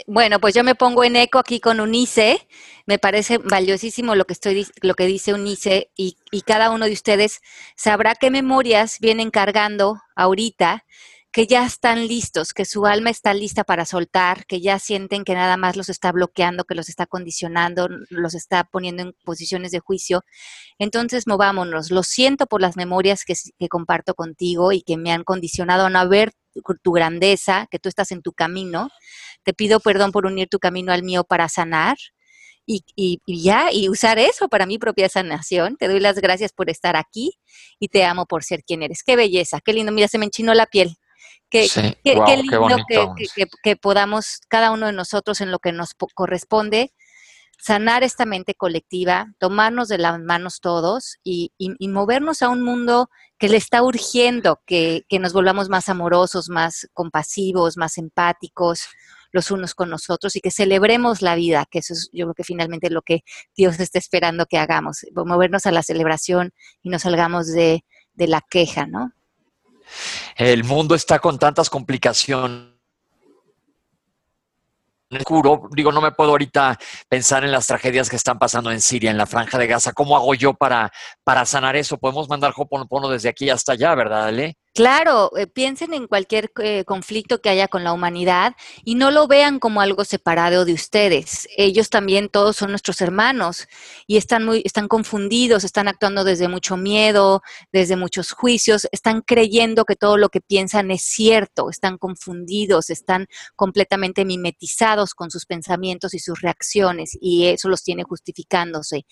bueno, 0.08 0.40
pues 0.40 0.56
yo 0.56 0.64
me 0.64 0.74
pongo 0.74 1.04
en 1.04 1.18
eco 1.18 1.38
aquí 1.38 1.60
con 1.60 1.80
Unice. 1.80 2.48
Me 2.88 2.98
parece 2.98 3.38
valiosísimo 3.38 4.16
lo 4.16 4.26
que, 4.26 4.34
estoy, 4.34 4.66
lo 4.82 4.96
que 4.96 5.06
dice 5.06 5.36
Unice 5.36 5.92
y, 5.96 6.18
y 6.32 6.42
cada 6.42 6.72
uno 6.72 6.86
de 6.86 6.94
ustedes 6.94 7.42
sabrá 7.76 8.16
qué 8.16 8.32
memorias 8.32 8.98
vienen 9.00 9.30
cargando 9.30 10.02
ahorita 10.16 10.84
que 11.32 11.46
ya 11.46 11.66
están 11.66 12.08
listos, 12.08 12.54
que 12.54 12.66
su 12.66 12.86
alma 12.86 13.10
está 13.10 13.34
lista 13.34 13.64
para 13.64 13.86
soltar, 13.86 14.46
que 14.46 14.62
ya 14.62 14.80
sienten 14.80 15.24
que 15.24 15.34
nada 15.34 15.58
más 15.58 15.76
los 15.76 15.90
está 15.90 16.12
bloqueando, 16.12 16.64
que 16.64 16.76
los 16.76 16.90
está 16.90 17.06
condicionando, 17.06 17.90
los 18.10 18.34
está 18.34 18.64
poniendo 18.64 19.04
en 19.04 19.14
posiciones 19.24 19.72
de 19.72 19.80
juicio. 19.80 20.24
Entonces, 20.80 21.28
movámonos. 21.28 21.92
Lo 21.92 22.04
siento 22.04 22.48
por 22.48 22.62
las 22.62 22.78
memorias 22.78 23.24
que, 23.26 23.36
comparto 23.70 24.16
contigo 24.16 24.72
y 24.72 24.82
que 24.82 24.98
me 24.98 25.12
han 25.12 25.24
condicionado 25.24 25.86
a 25.86 25.90
no 25.90 26.08
ver 26.10 26.32
tu 26.82 26.92
grandeza, 26.92 27.68
que 27.70 27.80
tú 27.80 27.90
estás 27.90 28.12
en 28.12 28.22
tu 28.22 28.34
camino. 28.34 28.90
Te 29.44 29.54
pido 29.54 29.80
perdón 29.80 30.12
por 30.12 30.26
unir 30.26 30.48
tu 30.50 30.60
camino 30.60 30.92
al 30.92 31.04
mío 31.04 31.24
para 31.24 31.50
sanar. 31.50 31.98
Y, 32.66 32.84
y, 32.96 33.22
ya, 33.28 33.72
y 33.72 33.88
usar 33.90 34.20
eso 34.20 34.50
para 34.50 34.66
mi 34.66 34.78
propia 34.78 35.08
sanación. 35.08 35.78
Te 35.78 35.88
doy 35.88 36.00
las 36.00 36.20
gracias 36.20 36.52
por 36.52 36.70
estar 36.70 36.96
aquí 36.98 37.40
y 37.80 37.88
te 37.90 38.04
amo 38.04 38.26
por 38.26 38.44
ser 38.44 38.64
quien 38.64 38.84
eres. 38.84 39.04
Qué 39.04 39.16
belleza, 39.16 39.62
qué 39.64 39.72
lindo. 39.74 39.92
Mira, 39.92 40.08
se 40.08 40.18
me 40.18 40.26
enchinó 40.26 40.54
la 40.54 40.66
piel. 40.66 40.98
Qué, 41.50 41.68
lindo 42.04 42.68
que, 43.64 43.76
podamos, 43.76 44.42
cada 44.50 44.72
uno 44.72 44.88
de 44.88 44.94
nosotros 44.94 45.40
en 45.42 45.52
lo 45.52 45.60
que 45.60 45.72
nos 45.72 45.94
corresponde, 46.14 46.92
sanar 47.58 48.04
esta 48.04 48.26
mente 48.26 48.54
colectiva, 48.54 49.34
tomarnos 49.40 49.88
de 49.88 49.98
las 49.98 50.20
manos 50.20 50.60
todos 50.60 51.18
y, 51.24 51.52
movernos 51.80 52.42
a 52.42 52.50
un 52.50 52.64
mundo 52.64 53.10
que 53.38 53.50
le 53.50 53.58
está 53.58 53.82
urgiendo 53.82 54.62
que, 54.66 55.06
nos 55.20 55.34
volvamos 55.34 55.70
más 55.70 55.90
amorosos, 55.90 56.50
más 56.50 56.88
compasivos, 56.94 57.78
más 57.78 57.98
empáticos 57.98 58.88
los 59.34 59.52
unos 59.52 59.76
con 59.76 59.90
nosotros 59.90 60.36
y 60.38 60.42
que 60.42 60.52
celebremos 60.52 61.22
la 61.22 61.36
vida, 61.36 61.66
que 61.70 61.80
eso 61.80 61.94
es 61.94 62.10
yo 62.14 62.26
creo 62.26 62.34
que 62.34 62.46
finalmente 62.46 62.90
lo 62.90 63.02
que 63.02 63.24
Dios 63.56 63.78
está 63.80 64.00
esperando 64.00 64.46
que 64.46 64.58
hagamos, 64.58 65.06
movernos 65.14 65.66
a 65.66 65.72
la 65.72 65.84
celebración 65.84 66.54
y 66.82 66.90
nos 66.90 67.02
salgamos 67.02 67.48
de, 67.48 67.84
de 68.14 68.28
la 68.28 68.42
queja, 68.42 68.88
¿no? 68.88 69.12
El 70.36 70.64
mundo 70.64 70.96
está 70.96 71.20
con 71.20 71.40
tantas 71.40 71.70
complicaciones. 71.70 72.78
Digo, 75.10 75.92
no 75.94 76.02
me 76.02 76.12
puedo 76.12 76.32
ahorita 76.32 76.78
pensar 77.08 77.46
en 77.46 77.52
las 77.52 77.66
tragedias 77.68 78.10
que 78.10 78.18
están 78.18 78.38
pasando 78.38 78.72
en 78.72 78.82
Siria, 78.82 79.10
en 79.10 79.18
la 79.18 79.26
franja 79.26 79.58
de 79.58 79.68
Gaza. 79.68 79.94
¿Cómo 79.94 80.18
hago 80.18 80.36
yo 80.36 80.54
para, 80.54 80.92
para 81.24 81.46
sanar 81.46 81.78
eso? 81.78 81.98
Podemos 81.98 82.28
mandar 82.28 82.54
Hoponopono 82.56 83.08
desde 83.08 83.30
aquí 83.30 83.50
hasta 83.50 83.72
allá, 83.72 83.96
¿verdad, 83.96 84.26
Ale? 84.26 84.58
Claro, 84.76 85.32
eh, 85.36 85.48
piensen 85.48 85.92
en 85.96 86.06
cualquier 86.06 86.52
eh, 86.62 86.84
conflicto 86.86 87.42
que 87.42 87.50
haya 87.50 87.68
con 87.68 87.84
la 87.84 87.94
humanidad 87.94 88.56
y 88.84 88.94
no 88.94 89.10
lo 89.10 89.28
vean 89.28 89.58
como 89.58 89.82
algo 89.82 90.06
separado 90.06 90.66
de 90.66 90.74
ustedes. 90.74 91.48
Ellos 91.58 91.90
también 91.90 92.30
todos 92.30 92.58
son 92.58 92.70
nuestros 92.70 93.02
hermanos 93.02 93.68
y 94.06 94.18
están 94.18 94.46
muy 94.46 94.62
están 94.66 94.88
confundidos, 94.88 95.64
están 95.64 95.88
actuando 95.88 96.24
desde 96.24 96.48
mucho 96.48 96.78
miedo, 96.78 97.42
desde 97.72 97.96
muchos 97.96 98.32
juicios, 98.34 98.88
están 98.92 99.22
creyendo 99.22 99.84
que 99.84 99.96
todo 99.96 100.16
lo 100.18 100.30
que 100.30 100.42
piensan 100.42 100.92
es 100.92 101.02
cierto, 101.02 101.72
están 101.72 101.98
confundidos, 101.98 102.92
están 102.92 103.26
completamente 103.56 104.26
mimetizados 104.26 105.16
con 105.16 105.32
sus 105.32 105.48
pensamientos 105.48 106.14
y 106.14 106.20
sus 106.20 106.40
reacciones 106.42 107.18
y 107.20 107.48
eso 107.48 107.68
los 107.68 107.84
tiene 107.84 108.04
justificándose. 108.04 109.06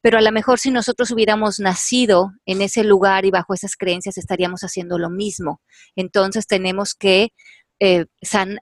Pero 0.00 0.18
a 0.18 0.22
lo 0.22 0.32
mejor 0.32 0.58
si 0.58 0.70
nosotros 0.70 1.10
hubiéramos 1.10 1.60
nacido 1.60 2.32
en 2.46 2.62
ese 2.62 2.84
lugar 2.84 3.24
y 3.24 3.30
bajo 3.30 3.54
esas 3.54 3.76
creencias 3.76 4.18
estaríamos 4.18 4.62
haciendo 4.62 4.98
lo 4.98 5.10
mismo. 5.10 5.60
Entonces 5.96 6.46
tenemos 6.46 6.94
que 6.94 7.32
eh, 7.80 8.06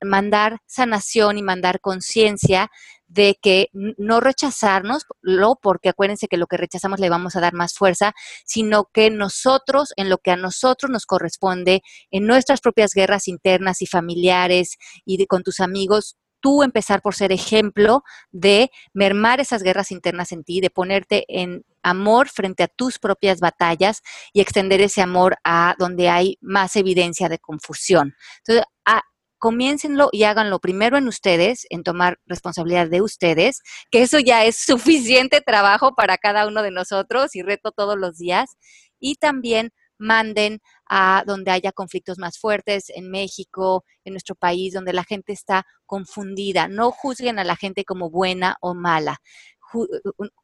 mandar 0.05 0.61
sanación 0.67 1.39
y 1.39 1.43
mandar 1.43 1.81
conciencia 1.81 2.71
de 3.09 3.39
que 3.41 3.69
no 3.73 4.21
rechazarnos, 4.21 5.07
lo, 5.23 5.57
porque 5.57 5.89
acuérdense 5.89 6.29
que 6.29 6.37
lo 6.37 6.47
que 6.47 6.59
rechazamos 6.59 7.01
le 7.01 7.09
vamos 7.09 7.35
a 7.35 7.41
dar 7.41 7.55
más 7.55 7.75
fuerza, 7.75 8.13
sino 8.45 8.91
que 8.93 9.11
nosotros, 9.11 9.93
en 9.97 10.11
lo 10.11 10.19
que 10.19 10.31
a 10.31 10.37
nosotros 10.37 10.91
nos 10.91 11.07
corresponde, 11.07 11.83
en 12.11 12.27
nuestras 12.27 12.61
propias 12.61 12.93
guerras 12.93 13.27
internas 13.27 13.83
y 13.83 13.87
familiares 13.87 14.77
y 15.05 15.27
con 15.27 15.43
tus 15.43 15.61
amigos, 15.61 16.17
tú 16.41 16.63
empezar 16.63 17.03
por 17.03 17.15
ser 17.15 17.33
ejemplo 17.33 18.03
de 18.31 18.71
mermar 18.93 19.41
esas 19.41 19.63
guerras 19.63 19.91
internas 19.91 20.33
en 20.33 20.45
ti, 20.45 20.61
de 20.61 20.71
ponerte 20.71 21.25
en 21.29 21.65
amor 21.83 22.29
frente 22.29 22.63
a 22.63 22.69
tus 22.69 22.99
propias 22.99 23.41
batallas 23.41 24.03
y 24.33 24.41
extender 24.41 24.81
ese 24.81 25.03
amor 25.03 25.37
a 25.45 25.75
donde 25.79 26.09
hay 26.09 26.39
más 26.41 26.77
evidencia 26.77 27.29
de 27.29 27.39
confusión. 27.39 28.15
Entonces, 28.39 28.65
a, 28.85 29.03
comiéncenlo 29.39 30.09
y 30.13 30.25
háganlo 30.25 30.59
primero 30.59 30.99
en 30.99 31.09
ustedes, 31.09 31.67
en 31.71 31.83
tomar 31.83 32.19
responsabilidad 32.27 32.89
de 32.89 33.01
ustedes, 33.01 33.63
que 33.91 34.03
eso 34.03 34.19
ya 34.19 34.45
es 34.45 34.57
suficiente 34.67 35.41
trabajo 35.41 35.95
para 35.95 36.19
cada 36.19 36.47
uno 36.47 36.63
de 36.63 36.71
nosotros 36.71 37.35
y 37.35 37.43
reto 37.43 37.73
todos 37.73 37.97
los 37.97 38.19
días. 38.19 38.57
Y 39.01 39.15
también 39.15 39.71
manden 39.99 40.61
a 40.87 41.23
donde 41.27 41.51
haya 41.51 41.73
conflictos 41.73 42.19
más 42.19 42.39
fuertes, 42.39 42.91
en 42.91 43.11
México, 43.11 43.85
en 44.05 44.15
nuestro 44.15 44.35
país, 44.35 44.73
donde 44.73 44.93
la 44.93 45.05
gente 45.05 45.33
está 45.33 45.65
confundida. 45.87 46.69
No 46.69 46.91
juzguen 46.91 47.39
a 47.39 47.45
la 47.45 47.57
gente 47.57 47.85
como 47.85 48.11
buena 48.11 48.57
o 48.61 48.75
mala. 48.75 49.19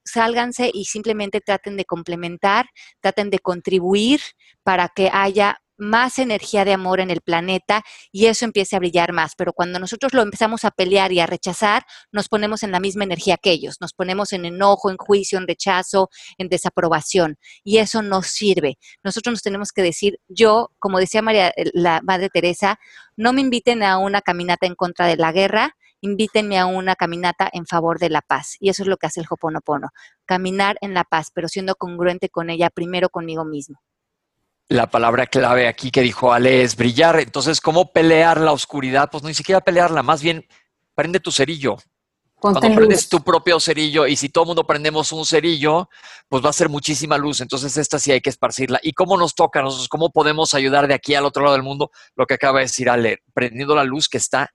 Sálganse 0.05 0.71
y 0.73 0.85
simplemente 0.85 1.41
traten 1.41 1.77
de 1.77 1.85
complementar, 1.87 2.67
traten 3.01 3.31
de 3.31 3.39
contribuir 3.39 4.21
para 4.63 4.89
que 4.89 5.09
haya 5.13 5.59
más 5.77 6.19
energía 6.19 6.65
de 6.65 6.73
amor 6.73 7.01
en 7.01 7.11
el 7.11 7.21
planeta 7.21 7.83
y 8.13 8.27
eso 8.27 8.45
empiece 8.45 8.77
a 8.77 8.79
brillar 8.79 9.13
más. 9.13 9.35
Pero 9.37 9.53
cuando 9.53 9.79
nosotros 9.79 10.13
lo 10.13 10.23
empezamos 10.23 10.65
a 10.65 10.71
pelear 10.71 11.13
y 11.13 11.21
a 11.21 11.27
rechazar, 11.27 11.85
nos 12.13 12.29
ponemos 12.29 12.63
en 12.63 12.73
la 12.73 12.81
misma 12.81 13.05
energía 13.05 13.37
que 13.37 13.51
ellos, 13.51 13.77
nos 13.81 13.93
ponemos 13.93 14.33
en 14.33 14.45
enojo, 14.45 14.91
en 14.91 14.97
juicio, 14.97 15.39
en 15.39 15.47
rechazo, 15.47 16.11
en 16.39 16.49
desaprobación 16.49 17.37
y 17.63 17.79
eso 17.79 18.03
no 18.03 18.23
sirve. 18.23 18.79
Nosotros 19.03 19.33
nos 19.33 19.43
tenemos 19.43 19.73
que 19.73 19.83
decir, 19.83 20.19
yo, 20.29 20.71
como 20.79 20.99
decía 20.99 21.23
María, 21.23 21.49
eh, 21.49 21.71
la 21.73 22.01
Madre 22.03 22.29
Teresa, 22.29 22.79
no 23.17 23.33
me 23.33 23.41
inviten 23.41 23.83
a 23.83 23.99
una 23.99 24.21
caminata 24.21 24.67
en 24.67 24.75
contra 24.75 25.07
de 25.07 25.17
la 25.17 25.33
guerra, 25.33 25.77
invítenme 26.01 26.59
a 26.59 26.67
una 26.67 26.97
caminata 26.97 27.49
en 27.53 27.67
favor 27.67 27.99
de 27.99 28.11
la 28.11 28.21
paz. 28.21 28.57
Y 28.61 28.69
eso 28.69 28.83
es 28.83 28.89
lo 28.89 28.97
que 28.97 29.07
hace 29.07 29.21
el 29.21 29.27
Hoponopono, 29.29 29.89
caminar 30.27 30.77
en 30.81 30.95
la 30.95 31.05
paz, 31.05 31.31
pero 31.33 31.49
siendo 31.49 31.77
congruente 31.77 32.29
con 32.29 32.51
ella, 32.51 32.71
primero 32.71 33.09
conmigo 33.09 33.45
mismo 33.45 33.81
la 34.69 34.89
palabra 34.89 35.27
clave 35.27 35.69
aquí 35.69 35.91
que 35.91 36.01
dijo 36.01 36.33
Ale 36.33 36.63
es 36.63 36.77
brillar. 36.77 37.21
Entonces, 37.21 37.61
¿cómo 37.61 37.93
pelear 37.93 38.41
la 38.41 38.53
oscuridad? 38.53 39.11
Pues 39.11 39.23
no 39.23 39.29
ni 39.29 39.35
siquiera 39.35 39.61
pelearla, 39.61 40.03
más 40.03 40.23
bien 40.23 40.47
prende 40.95 41.21
tu 41.21 41.31
cerillo. 41.31 41.77
Cuando 42.35 42.61
prendes 42.61 43.09
tu 43.09 43.23
propio 43.23 43.59
cerillo 43.59 44.07
y 44.07 44.17
si 44.17 44.29
todo 44.29 44.45
el 44.45 44.49
mundo 44.49 44.67
prendemos 44.67 45.13
un 45.13 45.25
cerillo, 45.25 45.89
pues 46.29 46.45
va 46.45 46.51
a 46.51 46.53
ser 46.53 46.69
muchísima 46.69 47.17
luz. 47.17 47.41
Entonces, 47.41 47.75
esta 47.79 47.99
sí 47.99 48.13
hay 48.13 48.21
que 48.21 48.29
esparcirla. 48.29 48.79
¿Y 48.83 48.93
cómo 48.93 49.17
nos 49.17 49.35
toca 49.35 49.61
a 49.61 49.63
nosotros? 49.63 49.89
¿Cómo 49.89 50.11
podemos 50.11 50.53
ayudar 50.53 50.87
de 50.87 50.93
aquí 50.93 51.15
al 51.15 51.25
otro 51.25 51.43
lado 51.43 51.55
del 51.55 51.63
mundo? 51.63 51.91
Lo 52.17 52.27
que 52.27 52.35
acaba 52.35 52.59
de 52.59 52.67
decir 52.67 52.91
Ale, 52.91 53.23
prendiendo 53.33 53.75
la 53.75 53.85
luz 53.85 54.11
que 54.11 54.19
está 54.19 54.51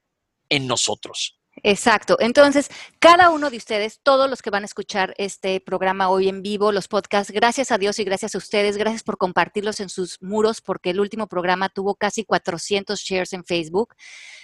en 0.49 0.67
nosotros. 0.67 1.38
Exacto. 1.63 2.17
Entonces, 2.19 2.69
cada 2.99 3.29
uno 3.29 3.49
de 3.49 3.57
ustedes, 3.57 3.99
todos 4.01 4.29
los 4.29 4.41
que 4.41 4.49
van 4.49 4.63
a 4.63 4.65
escuchar 4.65 5.13
este 5.17 5.59
programa 5.59 6.09
hoy 6.09 6.29
en 6.29 6.41
vivo, 6.41 6.71
los 6.71 6.87
podcasts, 6.87 7.31
gracias 7.31 7.71
a 7.71 7.77
Dios 7.77 7.99
y 7.99 8.03
gracias 8.03 8.35
a 8.35 8.37
ustedes, 8.37 8.77
gracias 8.77 9.03
por 9.03 9.17
compartirlos 9.17 9.79
en 9.79 9.89
sus 9.89 10.21
muros, 10.21 10.61
porque 10.61 10.91
el 10.91 10.99
último 10.99 11.27
programa 11.27 11.69
tuvo 11.69 11.95
casi 11.95 12.23
400 12.23 12.99
shares 12.99 13.33
en 13.33 13.43
Facebook, 13.43 13.95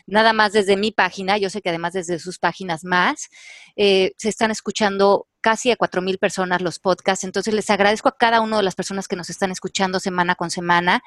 nada 0.05 0.33
más 0.33 0.53
desde 0.53 0.77
mi 0.77 0.91
página, 0.91 1.37
yo 1.37 1.49
sé 1.49 1.61
que 1.61 1.69
además 1.69 1.93
desde 1.93 2.19
sus 2.19 2.39
páginas 2.39 2.83
más, 2.83 3.29
eh, 3.75 4.13
se 4.17 4.29
están 4.29 4.51
escuchando 4.51 5.27
casi 5.45 5.69
a 5.69 5.75
cuatro 5.75 6.01
mil 6.01 6.17
personas 6.17 6.63
los 6.63 6.79
podcasts. 6.79 7.23
Entonces 7.23 7.53
les 7.53 7.69
agradezco 7.69 8.09
a 8.09 8.17
cada 8.17 8.41
una 8.41 8.57
de 8.57 8.63
las 8.63 8.73
personas 8.73 9.07
que 9.07 9.15
nos 9.15 9.29
están 9.29 9.51
escuchando 9.51 9.99
semana 9.99 10.33
con 10.33 10.49
semana. 10.49 11.03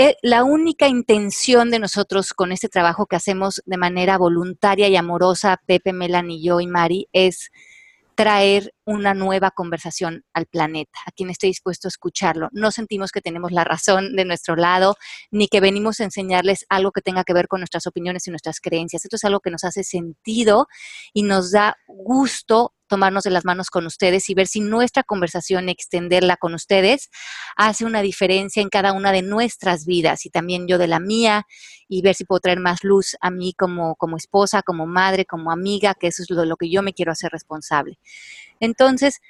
Eh, 0.00 0.14
la 0.22 0.44
única 0.44 0.86
intención 0.86 1.72
de 1.72 1.80
nosotros 1.80 2.32
con 2.32 2.52
este 2.52 2.68
trabajo 2.68 3.06
que 3.06 3.16
hacemos 3.16 3.60
de 3.66 3.78
manera 3.78 4.16
voluntaria 4.16 4.86
y 4.86 4.94
amorosa, 4.94 5.60
Pepe, 5.66 5.92
Melanie, 5.92 6.40
yo 6.40 6.60
y 6.60 6.68
Mari, 6.68 7.08
es 7.12 7.50
traer 8.14 8.72
una 8.88 9.12
nueva 9.12 9.50
conversación 9.50 10.24
al 10.32 10.46
planeta, 10.46 10.98
a 11.04 11.12
quien 11.12 11.28
esté 11.28 11.46
dispuesto 11.46 11.88
a 11.88 11.90
escucharlo. 11.90 12.48
No 12.52 12.70
sentimos 12.70 13.12
que 13.12 13.20
tenemos 13.20 13.52
la 13.52 13.62
razón 13.62 14.16
de 14.16 14.24
nuestro 14.24 14.56
lado, 14.56 14.96
ni 15.30 15.46
que 15.46 15.60
venimos 15.60 16.00
a 16.00 16.04
enseñarles 16.04 16.64
algo 16.70 16.90
que 16.90 17.02
tenga 17.02 17.22
que 17.24 17.34
ver 17.34 17.48
con 17.48 17.60
nuestras 17.60 17.86
opiniones 17.86 18.26
y 18.26 18.30
nuestras 18.30 18.60
creencias. 18.60 19.04
Esto 19.04 19.16
es 19.16 19.24
algo 19.24 19.40
que 19.40 19.50
nos 19.50 19.64
hace 19.64 19.84
sentido 19.84 20.68
y 21.12 21.22
nos 21.22 21.50
da 21.50 21.76
gusto 21.86 22.72
tomarnos 22.88 23.24
de 23.24 23.30
las 23.30 23.44
manos 23.44 23.68
con 23.68 23.84
ustedes 23.84 24.30
y 24.30 24.34
ver 24.34 24.46
si 24.46 24.60
nuestra 24.60 25.02
conversación, 25.02 25.68
extenderla 25.68 26.38
con 26.38 26.54
ustedes, 26.54 27.10
hace 27.56 27.84
una 27.84 28.00
diferencia 28.00 28.62
en 28.62 28.70
cada 28.70 28.92
una 28.92 29.12
de 29.12 29.20
nuestras 29.22 29.84
vidas 29.84 30.24
y 30.26 30.30
también 30.30 30.66
yo 30.66 30.78
de 30.78 30.86
la 30.86 30.98
mía 30.98 31.46
y 31.86 32.02
ver 32.02 32.14
si 32.14 32.24
puedo 32.24 32.40
traer 32.40 32.60
más 32.60 32.82
luz 32.82 33.16
a 33.20 33.30
mí 33.30 33.52
como, 33.52 33.94
como 33.96 34.16
esposa, 34.16 34.62
como 34.62 34.86
madre, 34.86 35.26
como 35.26 35.52
amiga, 35.52 35.94
que 35.94 36.08
eso 36.08 36.22
es 36.22 36.30
lo, 36.30 36.44
lo 36.44 36.56
que 36.56 36.70
yo 36.70 36.82
me 36.82 36.94
quiero 36.94 37.12
hacer 37.12 37.30
responsable. 37.30 37.98
Entonces, 38.60 39.20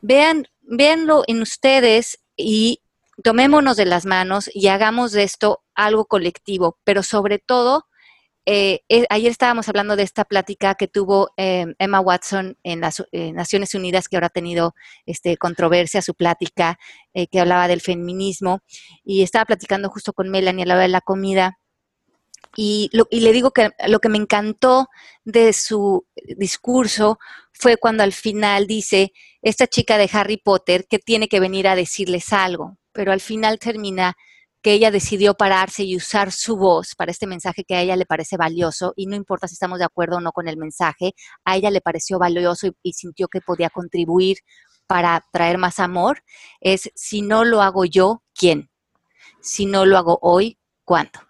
vean, 0.00 0.46
véanlo 0.62 1.22
en 1.26 1.42
ustedes 1.42 2.18
y 2.36 2.82
tomémonos 3.22 3.76
de 3.76 3.86
las 3.86 4.06
manos 4.06 4.50
y 4.52 4.68
hagamos 4.68 5.12
de 5.12 5.24
esto 5.24 5.62
algo 5.74 6.06
colectivo, 6.06 6.78
pero 6.84 7.02
sobre 7.02 7.38
todo 7.38 7.86
eh, 8.52 8.80
eh, 8.88 9.06
ayer 9.10 9.30
estábamos 9.30 9.68
hablando 9.68 9.94
de 9.94 10.02
esta 10.02 10.24
plática 10.24 10.74
que 10.74 10.88
tuvo 10.88 11.30
eh, 11.36 11.66
Emma 11.78 12.00
Watson 12.00 12.56
en 12.64 12.80
las 12.80 13.04
Naciones 13.12 13.76
Unidas, 13.76 14.08
que 14.08 14.16
ahora 14.16 14.26
ha 14.26 14.30
tenido 14.30 14.74
este, 15.06 15.36
controversia, 15.36 16.02
su 16.02 16.14
plática, 16.14 16.76
que 17.12 17.40
hablaba 17.40 17.68
del 17.68 17.80
feminismo, 17.80 18.60
y 19.04 19.22
estaba 19.22 19.44
platicando 19.44 19.88
justo 19.88 20.12
con 20.12 20.30
Melanie, 20.30 20.62
hablaba 20.62 20.82
de 20.82 20.88
la 20.88 21.00
comida, 21.00 21.59
y, 22.56 22.90
y 23.10 23.20
le 23.20 23.32
digo 23.32 23.52
que 23.52 23.70
lo 23.86 24.00
que 24.00 24.08
me 24.08 24.18
encantó 24.18 24.88
de 25.24 25.52
su 25.52 26.06
discurso 26.36 27.18
fue 27.52 27.76
cuando 27.76 28.02
al 28.02 28.12
final 28.12 28.66
dice, 28.66 29.12
esta 29.42 29.66
chica 29.66 29.98
de 29.98 30.10
Harry 30.12 30.36
Potter 30.36 30.86
que 30.88 30.98
tiene 30.98 31.28
que 31.28 31.40
venir 31.40 31.68
a 31.68 31.76
decirles 31.76 32.32
algo, 32.32 32.78
pero 32.92 33.12
al 33.12 33.20
final 33.20 33.58
termina 33.58 34.16
que 34.62 34.72
ella 34.72 34.90
decidió 34.90 35.34
pararse 35.34 35.84
y 35.84 35.96
usar 35.96 36.32
su 36.32 36.56
voz 36.56 36.94
para 36.94 37.10
este 37.10 37.26
mensaje 37.26 37.64
que 37.64 37.74
a 37.74 37.82
ella 37.82 37.96
le 37.96 38.04
parece 38.06 38.36
valioso 38.36 38.92
y 38.96 39.06
no 39.06 39.16
importa 39.16 39.48
si 39.48 39.54
estamos 39.54 39.78
de 39.78 39.86
acuerdo 39.86 40.16
o 40.16 40.20
no 40.20 40.32
con 40.32 40.48
el 40.48 40.56
mensaje, 40.56 41.14
a 41.44 41.56
ella 41.56 41.70
le 41.70 41.80
pareció 41.80 42.18
valioso 42.18 42.68
y, 42.82 42.92
sintió 42.92 43.28
que 43.28 43.40
podía 43.40 43.70
contribuir 43.70 44.38
para 44.86 45.24
traer 45.32 45.56
más 45.56 45.78
amor, 45.78 46.22
es 46.60 46.90
si 46.94 47.22
no 47.22 47.44
lo 47.44 47.62
hago 47.62 47.84
yo, 47.84 48.22
¿quién? 48.34 48.70
Si 49.40 49.64
no 49.64 49.86
lo 49.86 49.96
hago 49.96 50.18
hoy, 50.20 50.58
¿cuándo? 50.84 51.29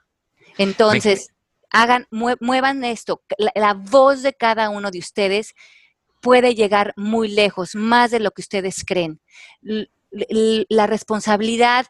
Entonces, 0.60 1.30
hagan, 1.70 2.06
muevan 2.10 2.84
esto, 2.84 3.22
la 3.54 3.72
voz 3.72 4.22
de 4.22 4.34
cada 4.34 4.68
uno 4.68 4.90
de 4.90 4.98
ustedes 4.98 5.54
puede 6.20 6.54
llegar 6.54 6.92
muy 6.96 7.28
lejos, 7.28 7.74
más 7.74 8.10
de 8.10 8.20
lo 8.20 8.30
que 8.32 8.42
ustedes 8.42 8.84
creen. 8.84 9.22
La 10.68 10.86
responsabilidad 10.86 11.86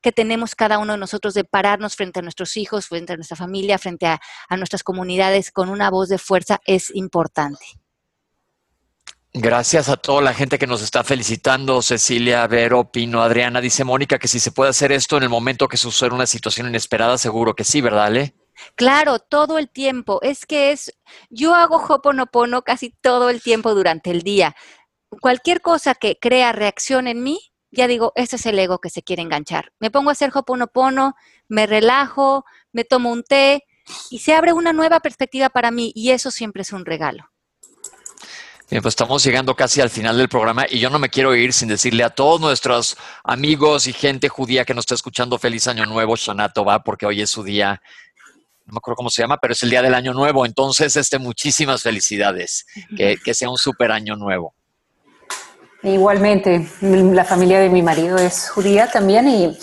que 0.00 0.12
tenemos 0.12 0.54
cada 0.54 0.78
uno 0.78 0.94
de 0.94 0.98
nosotros 0.98 1.34
de 1.34 1.44
pararnos 1.44 1.94
frente 1.94 2.20
a 2.20 2.22
nuestros 2.22 2.56
hijos, 2.56 2.86
frente 2.86 3.12
a 3.12 3.16
nuestra 3.16 3.36
familia, 3.36 3.76
frente 3.76 4.06
a, 4.06 4.18
nuestras 4.56 4.82
comunidades 4.82 5.50
con 5.50 5.68
una 5.68 5.90
voz 5.90 6.08
de 6.08 6.16
fuerza 6.16 6.62
es 6.64 6.90
importante. 6.94 7.66
Gracias 9.38 9.90
a 9.90 9.98
toda 9.98 10.22
la 10.22 10.32
gente 10.32 10.58
que 10.58 10.66
nos 10.66 10.80
está 10.80 11.04
felicitando, 11.04 11.82
Cecilia, 11.82 12.46
Vero, 12.46 12.90
Pino, 12.90 13.20
Adriana. 13.20 13.60
Dice 13.60 13.84
Mónica 13.84 14.18
que 14.18 14.28
si 14.28 14.40
se 14.40 14.50
puede 14.50 14.70
hacer 14.70 14.92
esto 14.92 15.18
en 15.18 15.24
el 15.24 15.28
momento 15.28 15.68
que 15.68 15.76
sucede 15.76 16.14
una 16.14 16.24
situación 16.24 16.68
inesperada, 16.68 17.18
seguro 17.18 17.54
que 17.54 17.62
sí, 17.62 17.82
¿verdad, 17.82 18.06
Ale? 18.06 18.34
Claro, 18.76 19.18
todo 19.18 19.58
el 19.58 19.68
tiempo. 19.68 20.20
Es 20.22 20.46
que 20.46 20.72
es, 20.72 20.90
yo 21.28 21.54
hago 21.54 21.76
Hoponopono 21.76 22.62
casi 22.62 22.96
todo 23.02 23.28
el 23.28 23.42
tiempo 23.42 23.74
durante 23.74 24.10
el 24.10 24.22
día. 24.22 24.56
Cualquier 25.20 25.60
cosa 25.60 25.94
que 25.94 26.16
crea 26.18 26.52
reacción 26.52 27.06
en 27.06 27.22
mí, 27.22 27.38
ya 27.70 27.88
digo, 27.88 28.14
ese 28.16 28.36
es 28.36 28.46
el 28.46 28.58
ego 28.58 28.78
que 28.78 28.88
se 28.88 29.02
quiere 29.02 29.20
enganchar. 29.20 29.70
Me 29.80 29.90
pongo 29.90 30.08
a 30.08 30.12
hacer 30.12 30.30
hoponopono, 30.34 31.14
me 31.46 31.66
relajo, 31.66 32.46
me 32.72 32.84
tomo 32.84 33.12
un 33.12 33.22
té 33.22 33.64
y 34.08 34.20
se 34.20 34.34
abre 34.34 34.54
una 34.54 34.72
nueva 34.72 35.00
perspectiva 35.00 35.50
para 35.50 35.70
mí 35.70 35.92
y 35.94 36.12
eso 36.12 36.30
siempre 36.30 36.62
es 36.62 36.72
un 36.72 36.86
regalo. 36.86 37.35
Bien, 38.68 38.82
pues 38.82 38.92
estamos 38.92 39.22
llegando 39.22 39.54
casi 39.54 39.80
al 39.80 39.90
final 39.90 40.18
del 40.18 40.28
programa 40.28 40.66
y 40.68 40.80
yo 40.80 40.90
no 40.90 40.98
me 40.98 41.08
quiero 41.08 41.36
ir 41.36 41.52
sin 41.52 41.68
decirle 41.68 42.02
a 42.02 42.10
todos 42.10 42.40
nuestros 42.40 42.96
amigos 43.22 43.86
y 43.86 43.92
gente 43.92 44.28
judía 44.28 44.64
que 44.64 44.74
nos 44.74 44.82
está 44.82 44.96
escuchando 44.96 45.38
feliz 45.38 45.68
año 45.68 45.86
nuevo, 45.86 46.16
Shana 46.16 46.48
Tova, 46.48 46.82
porque 46.82 47.06
hoy 47.06 47.22
es 47.22 47.30
su 47.30 47.44
día, 47.44 47.80
no 48.64 48.72
me 48.72 48.78
acuerdo 48.78 48.96
cómo 48.96 49.10
se 49.10 49.22
llama, 49.22 49.38
pero 49.40 49.52
es 49.52 49.62
el 49.62 49.70
día 49.70 49.82
del 49.82 49.94
año 49.94 50.12
nuevo. 50.12 50.44
Entonces, 50.44 50.96
este, 50.96 51.20
muchísimas 51.20 51.84
felicidades, 51.84 52.66
que, 52.96 53.16
que 53.24 53.34
sea 53.34 53.48
un 53.48 53.56
súper 53.56 53.92
año 53.92 54.16
nuevo. 54.16 54.52
Igualmente, 55.84 56.68
la 56.80 57.24
familia 57.24 57.60
de 57.60 57.68
mi 57.68 57.82
marido 57.82 58.18
es 58.18 58.50
judía 58.50 58.90
también 58.90 59.28
y 59.28 59.56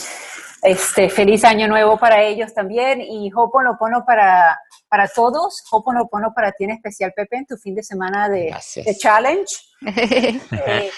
este 0.63 1.09
feliz 1.09 1.43
año 1.43 1.67
nuevo 1.67 1.97
para 1.97 2.23
ellos 2.23 2.53
también 2.53 3.01
y 3.01 3.31
Hoponopono 3.33 4.05
para 4.05 4.57
para 4.93 5.07
todos, 5.07 5.63
Hoponopono 5.71 6.33
para 6.35 6.51
ti 6.51 6.65
en 6.65 6.71
especial 6.71 7.13
Pepe 7.15 7.37
en 7.37 7.47
tu 7.47 7.57
fin 7.57 7.73
de 7.73 7.81
semana 7.81 8.29
de, 8.29 8.55
de 8.75 8.95
challenge. 8.95 9.55
Eh, 9.85 10.39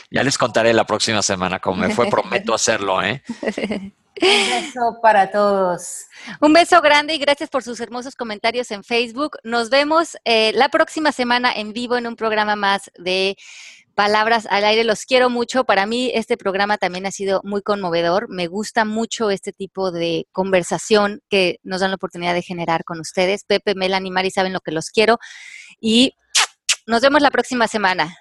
ya 0.11 0.21
les 0.21 0.37
contaré 0.37 0.73
la 0.73 0.83
próxima 0.83 1.21
semana 1.21 1.59
cómo 1.59 1.77
me 1.77 1.89
fue, 1.89 2.09
prometo 2.09 2.53
hacerlo, 2.53 3.01
¿eh? 3.01 3.23
Un 4.21 4.49
beso 4.49 4.99
para 5.01 5.31
todos. 5.31 6.07
Un 6.41 6.51
beso 6.51 6.81
grande 6.81 7.13
y 7.13 7.19
gracias 7.19 7.49
por 7.49 7.63
sus 7.63 7.79
hermosos 7.79 8.15
comentarios 8.15 8.69
en 8.71 8.83
Facebook. 8.83 9.37
Nos 9.43 9.69
vemos 9.69 10.17
eh, 10.25 10.51
la 10.53 10.67
próxima 10.67 11.11
semana 11.11 11.53
en 11.53 11.71
vivo 11.73 11.95
en 11.95 12.05
un 12.05 12.15
programa 12.17 12.55
más 12.55 12.91
de 12.97 13.37
Palabras 13.95 14.45
al 14.49 14.65
aire. 14.65 14.83
Los 14.83 15.05
quiero 15.05 15.29
mucho. 15.29 15.63
Para 15.63 15.85
mí 15.85 16.11
este 16.13 16.37
programa 16.37 16.77
también 16.77 17.05
ha 17.05 17.11
sido 17.11 17.41
muy 17.43 17.61
conmovedor. 17.61 18.27
Me 18.29 18.47
gusta 18.47 18.85
mucho 18.85 19.31
este 19.31 19.53
tipo 19.53 19.91
de 19.91 20.27
conversación 20.31 21.21
que 21.29 21.59
nos 21.63 21.79
dan 21.79 21.91
la 21.91 21.95
oportunidad 21.95 22.33
de 22.33 22.41
generar 22.41 22.83
con 22.83 22.99
ustedes. 22.99 23.45
Pepe, 23.45 23.73
Melanie, 23.73 24.11
Mari 24.11 24.31
saben 24.31 24.53
lo 24.53 24.59
que 24.59 24.71
los 24.71 24.89
quiero. 24.89 25.17
Y 25.79 26.13
nos 26.85 27.01
vemos 27.01 27.21
la 27.21 27.31
próxima 27.31 27.67
semana. 27.67 28.15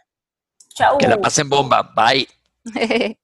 Chao. 0.74 0.96
Que 0.98 1.08
la 1.08 1.20
pasen 1.20 1.48
bomba. 1.48 1.92
Bye. 1.94 2.28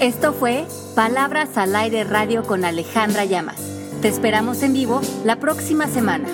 Esto 0.00 0.32
fue 0.32 0.66
Palabras 0.96 1.56
al 1.56 1.76
Aire 1.76 2.04
Radio 2.04 2.42
con 2.42 2.64
Alejandra 2.64 3.24
Llamas. 3.24 3.60
Te 4.02 4.08
esperamos 4.08 4.62
en 4.62 4.72
vivo 4.72 5.00
la 5.24 5.36
próxima 5.36 5.86
semana. 5.86 6.26